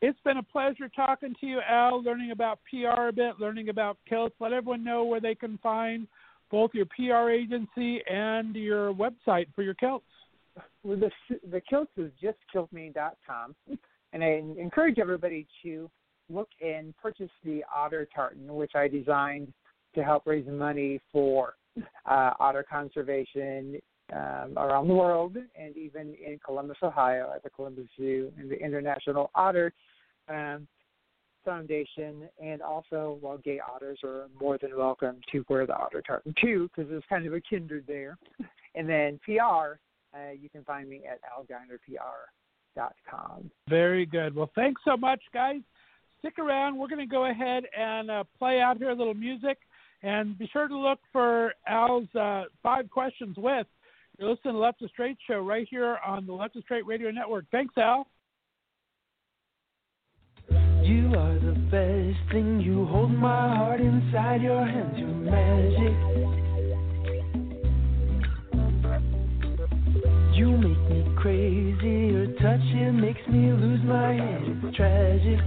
[0.01, 3.97] It's been a pleasure talking to you, Al, learning about PR a bit, learning about
[4.07, 4.35] kilts.
[4.39, 6.07] Let everyone know where they can find
[6.49, 10.05] both your PR agency and your website for your kilts.
[10.83, 11.11] Well, the
[11.51, 13.55] the kilts is just kiltme.com,
[14.13, 15.89] and I encourage everybody to
[16.29, 19.51] look and purchase the otter tartan, which I designed
[19.95, 21.55] to help raise money for
[22.05, 23.79] uh, otter conservation
[24.13, 28.59] um, around the world, and even in Columbus, Ohio, at the Columbus Zoo and the
[28.59, 29.73] International Otter
[30.27, 30.67] um,
[31.45, 36.33] Foundation, and also, well, gay otters are more than welcome to wear the otter tartan
[36.41, 38.17] too, because there's kind of a kindred there.
[38.75, 39.79] And then PR,
[40.13, 43.51] uh, you can find me at algeinerpr.com.
[43.67, 44.35] Very good.
[44.35, 45.61] Well, thanks so much, guys.
[46.19, 46.77] Stick around.
[46.77, 49.57] We're going to go ahead and uh, play out here a little music.
[50.03, 53.67] And be sure to look for Al's uh, five questions with.
[54.17, 57.11] You're listening to Left to Straight Show right here on the Left to Straight Radio
[57.11, 57.45] Network.
[57.51, 58.07] Thanks, Al.
[60.49, 62.59] You are the best thing.
[62.61, 64.95] You hold my heart inside your hands.
[64.97, 65.93] You're magic.
[70.35, 72.13] You make me crazy.
[72.13, 74.41] Your touch it makes me lose my head.
[74.63, 75.39] It's tragic.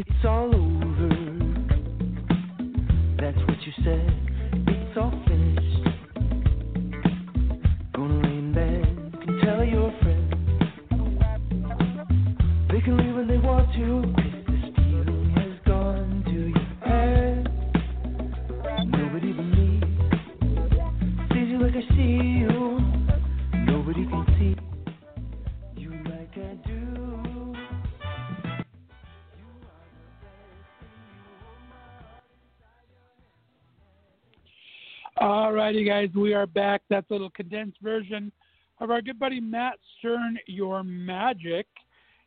[0.00, 1.08] It's all over.
[3.20, 4.08] That's what you said.
[4.68, 5.88] It's all finished.
[7.94, 9.12] Gonna rain band.
[9.12, 10.34] You can tell your friends.
[12.70, 14.02] They can leave when they want to.
[14.14, 14.66] 'cause this
[15.34, 17.50] has gone to your head.
[18.86, 19.80] Nobody but me
[21.32, 22.37] sees you like I see you.
[35.48, 36.82] All righty, guys, we are back.
[36.90, 38.30] That's a little condensed version
[38.80, 41.66] of our good buddy Matt Stern, Your Magic.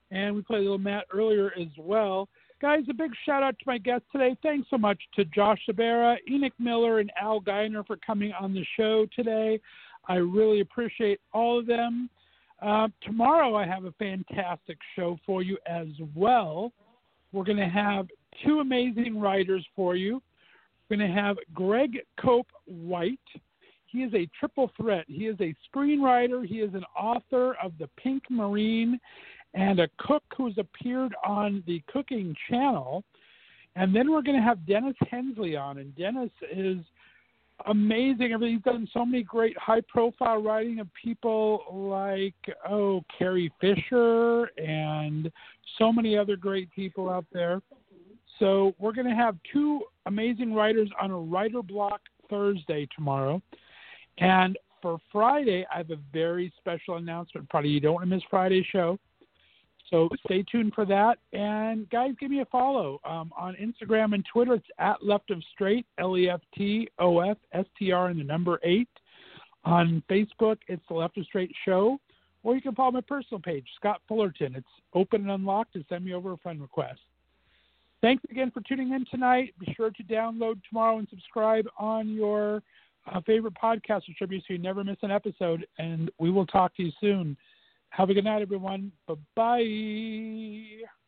[0.10, 2.28] And we played a little Matt earlier as well.
[2.64, 4.36] Guys, a big shout out to my guests today.
[4.42, 8.66] Thanks so much to Josh Sabarra, Enoch Miller, and Al Geiner for coming on the
[8.76, 9.60] show today.
[10.08, 12.10] I really appreciate all of them.
[12.60, 16.74] Uh, tomorrow, I have a fantastic show for you as well.
[17.34, 18.08] We're going to have
[18.44, 20.24] two amazing writers for you.
[20.92, 23.18] We're going to have Greg Cope White.
[23.86, 25.06] He is a triple threat.
[25.08, 29.00] He is a screenwriter, he is an author of The Pink Marine,
[29.54, 33.06] and a cook who's appeared on the Cooking Channel.
[33.78, 36.80] And then we're going to have Dennis Hensley on, and Dennis is
[37.68, 38.34] amazing.
[38.34, 42.36] I mean, He's done so many great high profile writing of people like,
[42.70, 45.32] oh, Carrie Fisher and
[45.78, 47.62] so many other great people out there.
[48.42, 53.40] So we're going to have two amazing writers on a writer block Thursday tomorrow.
[54.18, 57.48] And for Friday, I have a very special announcement.
[57.50, 58.98] Probably you don't want to miss Friday's show.
[59.92, 61.20] So stay tuned for that.
[61.34, 64.56] And guys, give me a follow um, on Instagram and Twitter.
[64.56, 68.20] It's at Left of Straight, L E F T O F S T R, and
[68.20, 68.90] the number eight.
[69.66, 72.00] On Facebook, it's the Left of Straight Show.
[72.42, 74.56] Or you can follow my personal page, Scott Fullerton.
[74.56, 74.66] It's
[74.96, 77.02] open and unlocked to send me over a friend request.
[78.02, 79.54] Thanks again for tuning in tonight.
[79.60, 82.64] Be sure to download tomorrow and subscribe on your
[83.12, 85.68] uh, favorite podcast distributor so you never miss an episode.
[85.78, 87.38] And we will talk to you soon.
[87.90, 88.92] Have a good night, everyone.
[89.08, 91.01] Bye bye.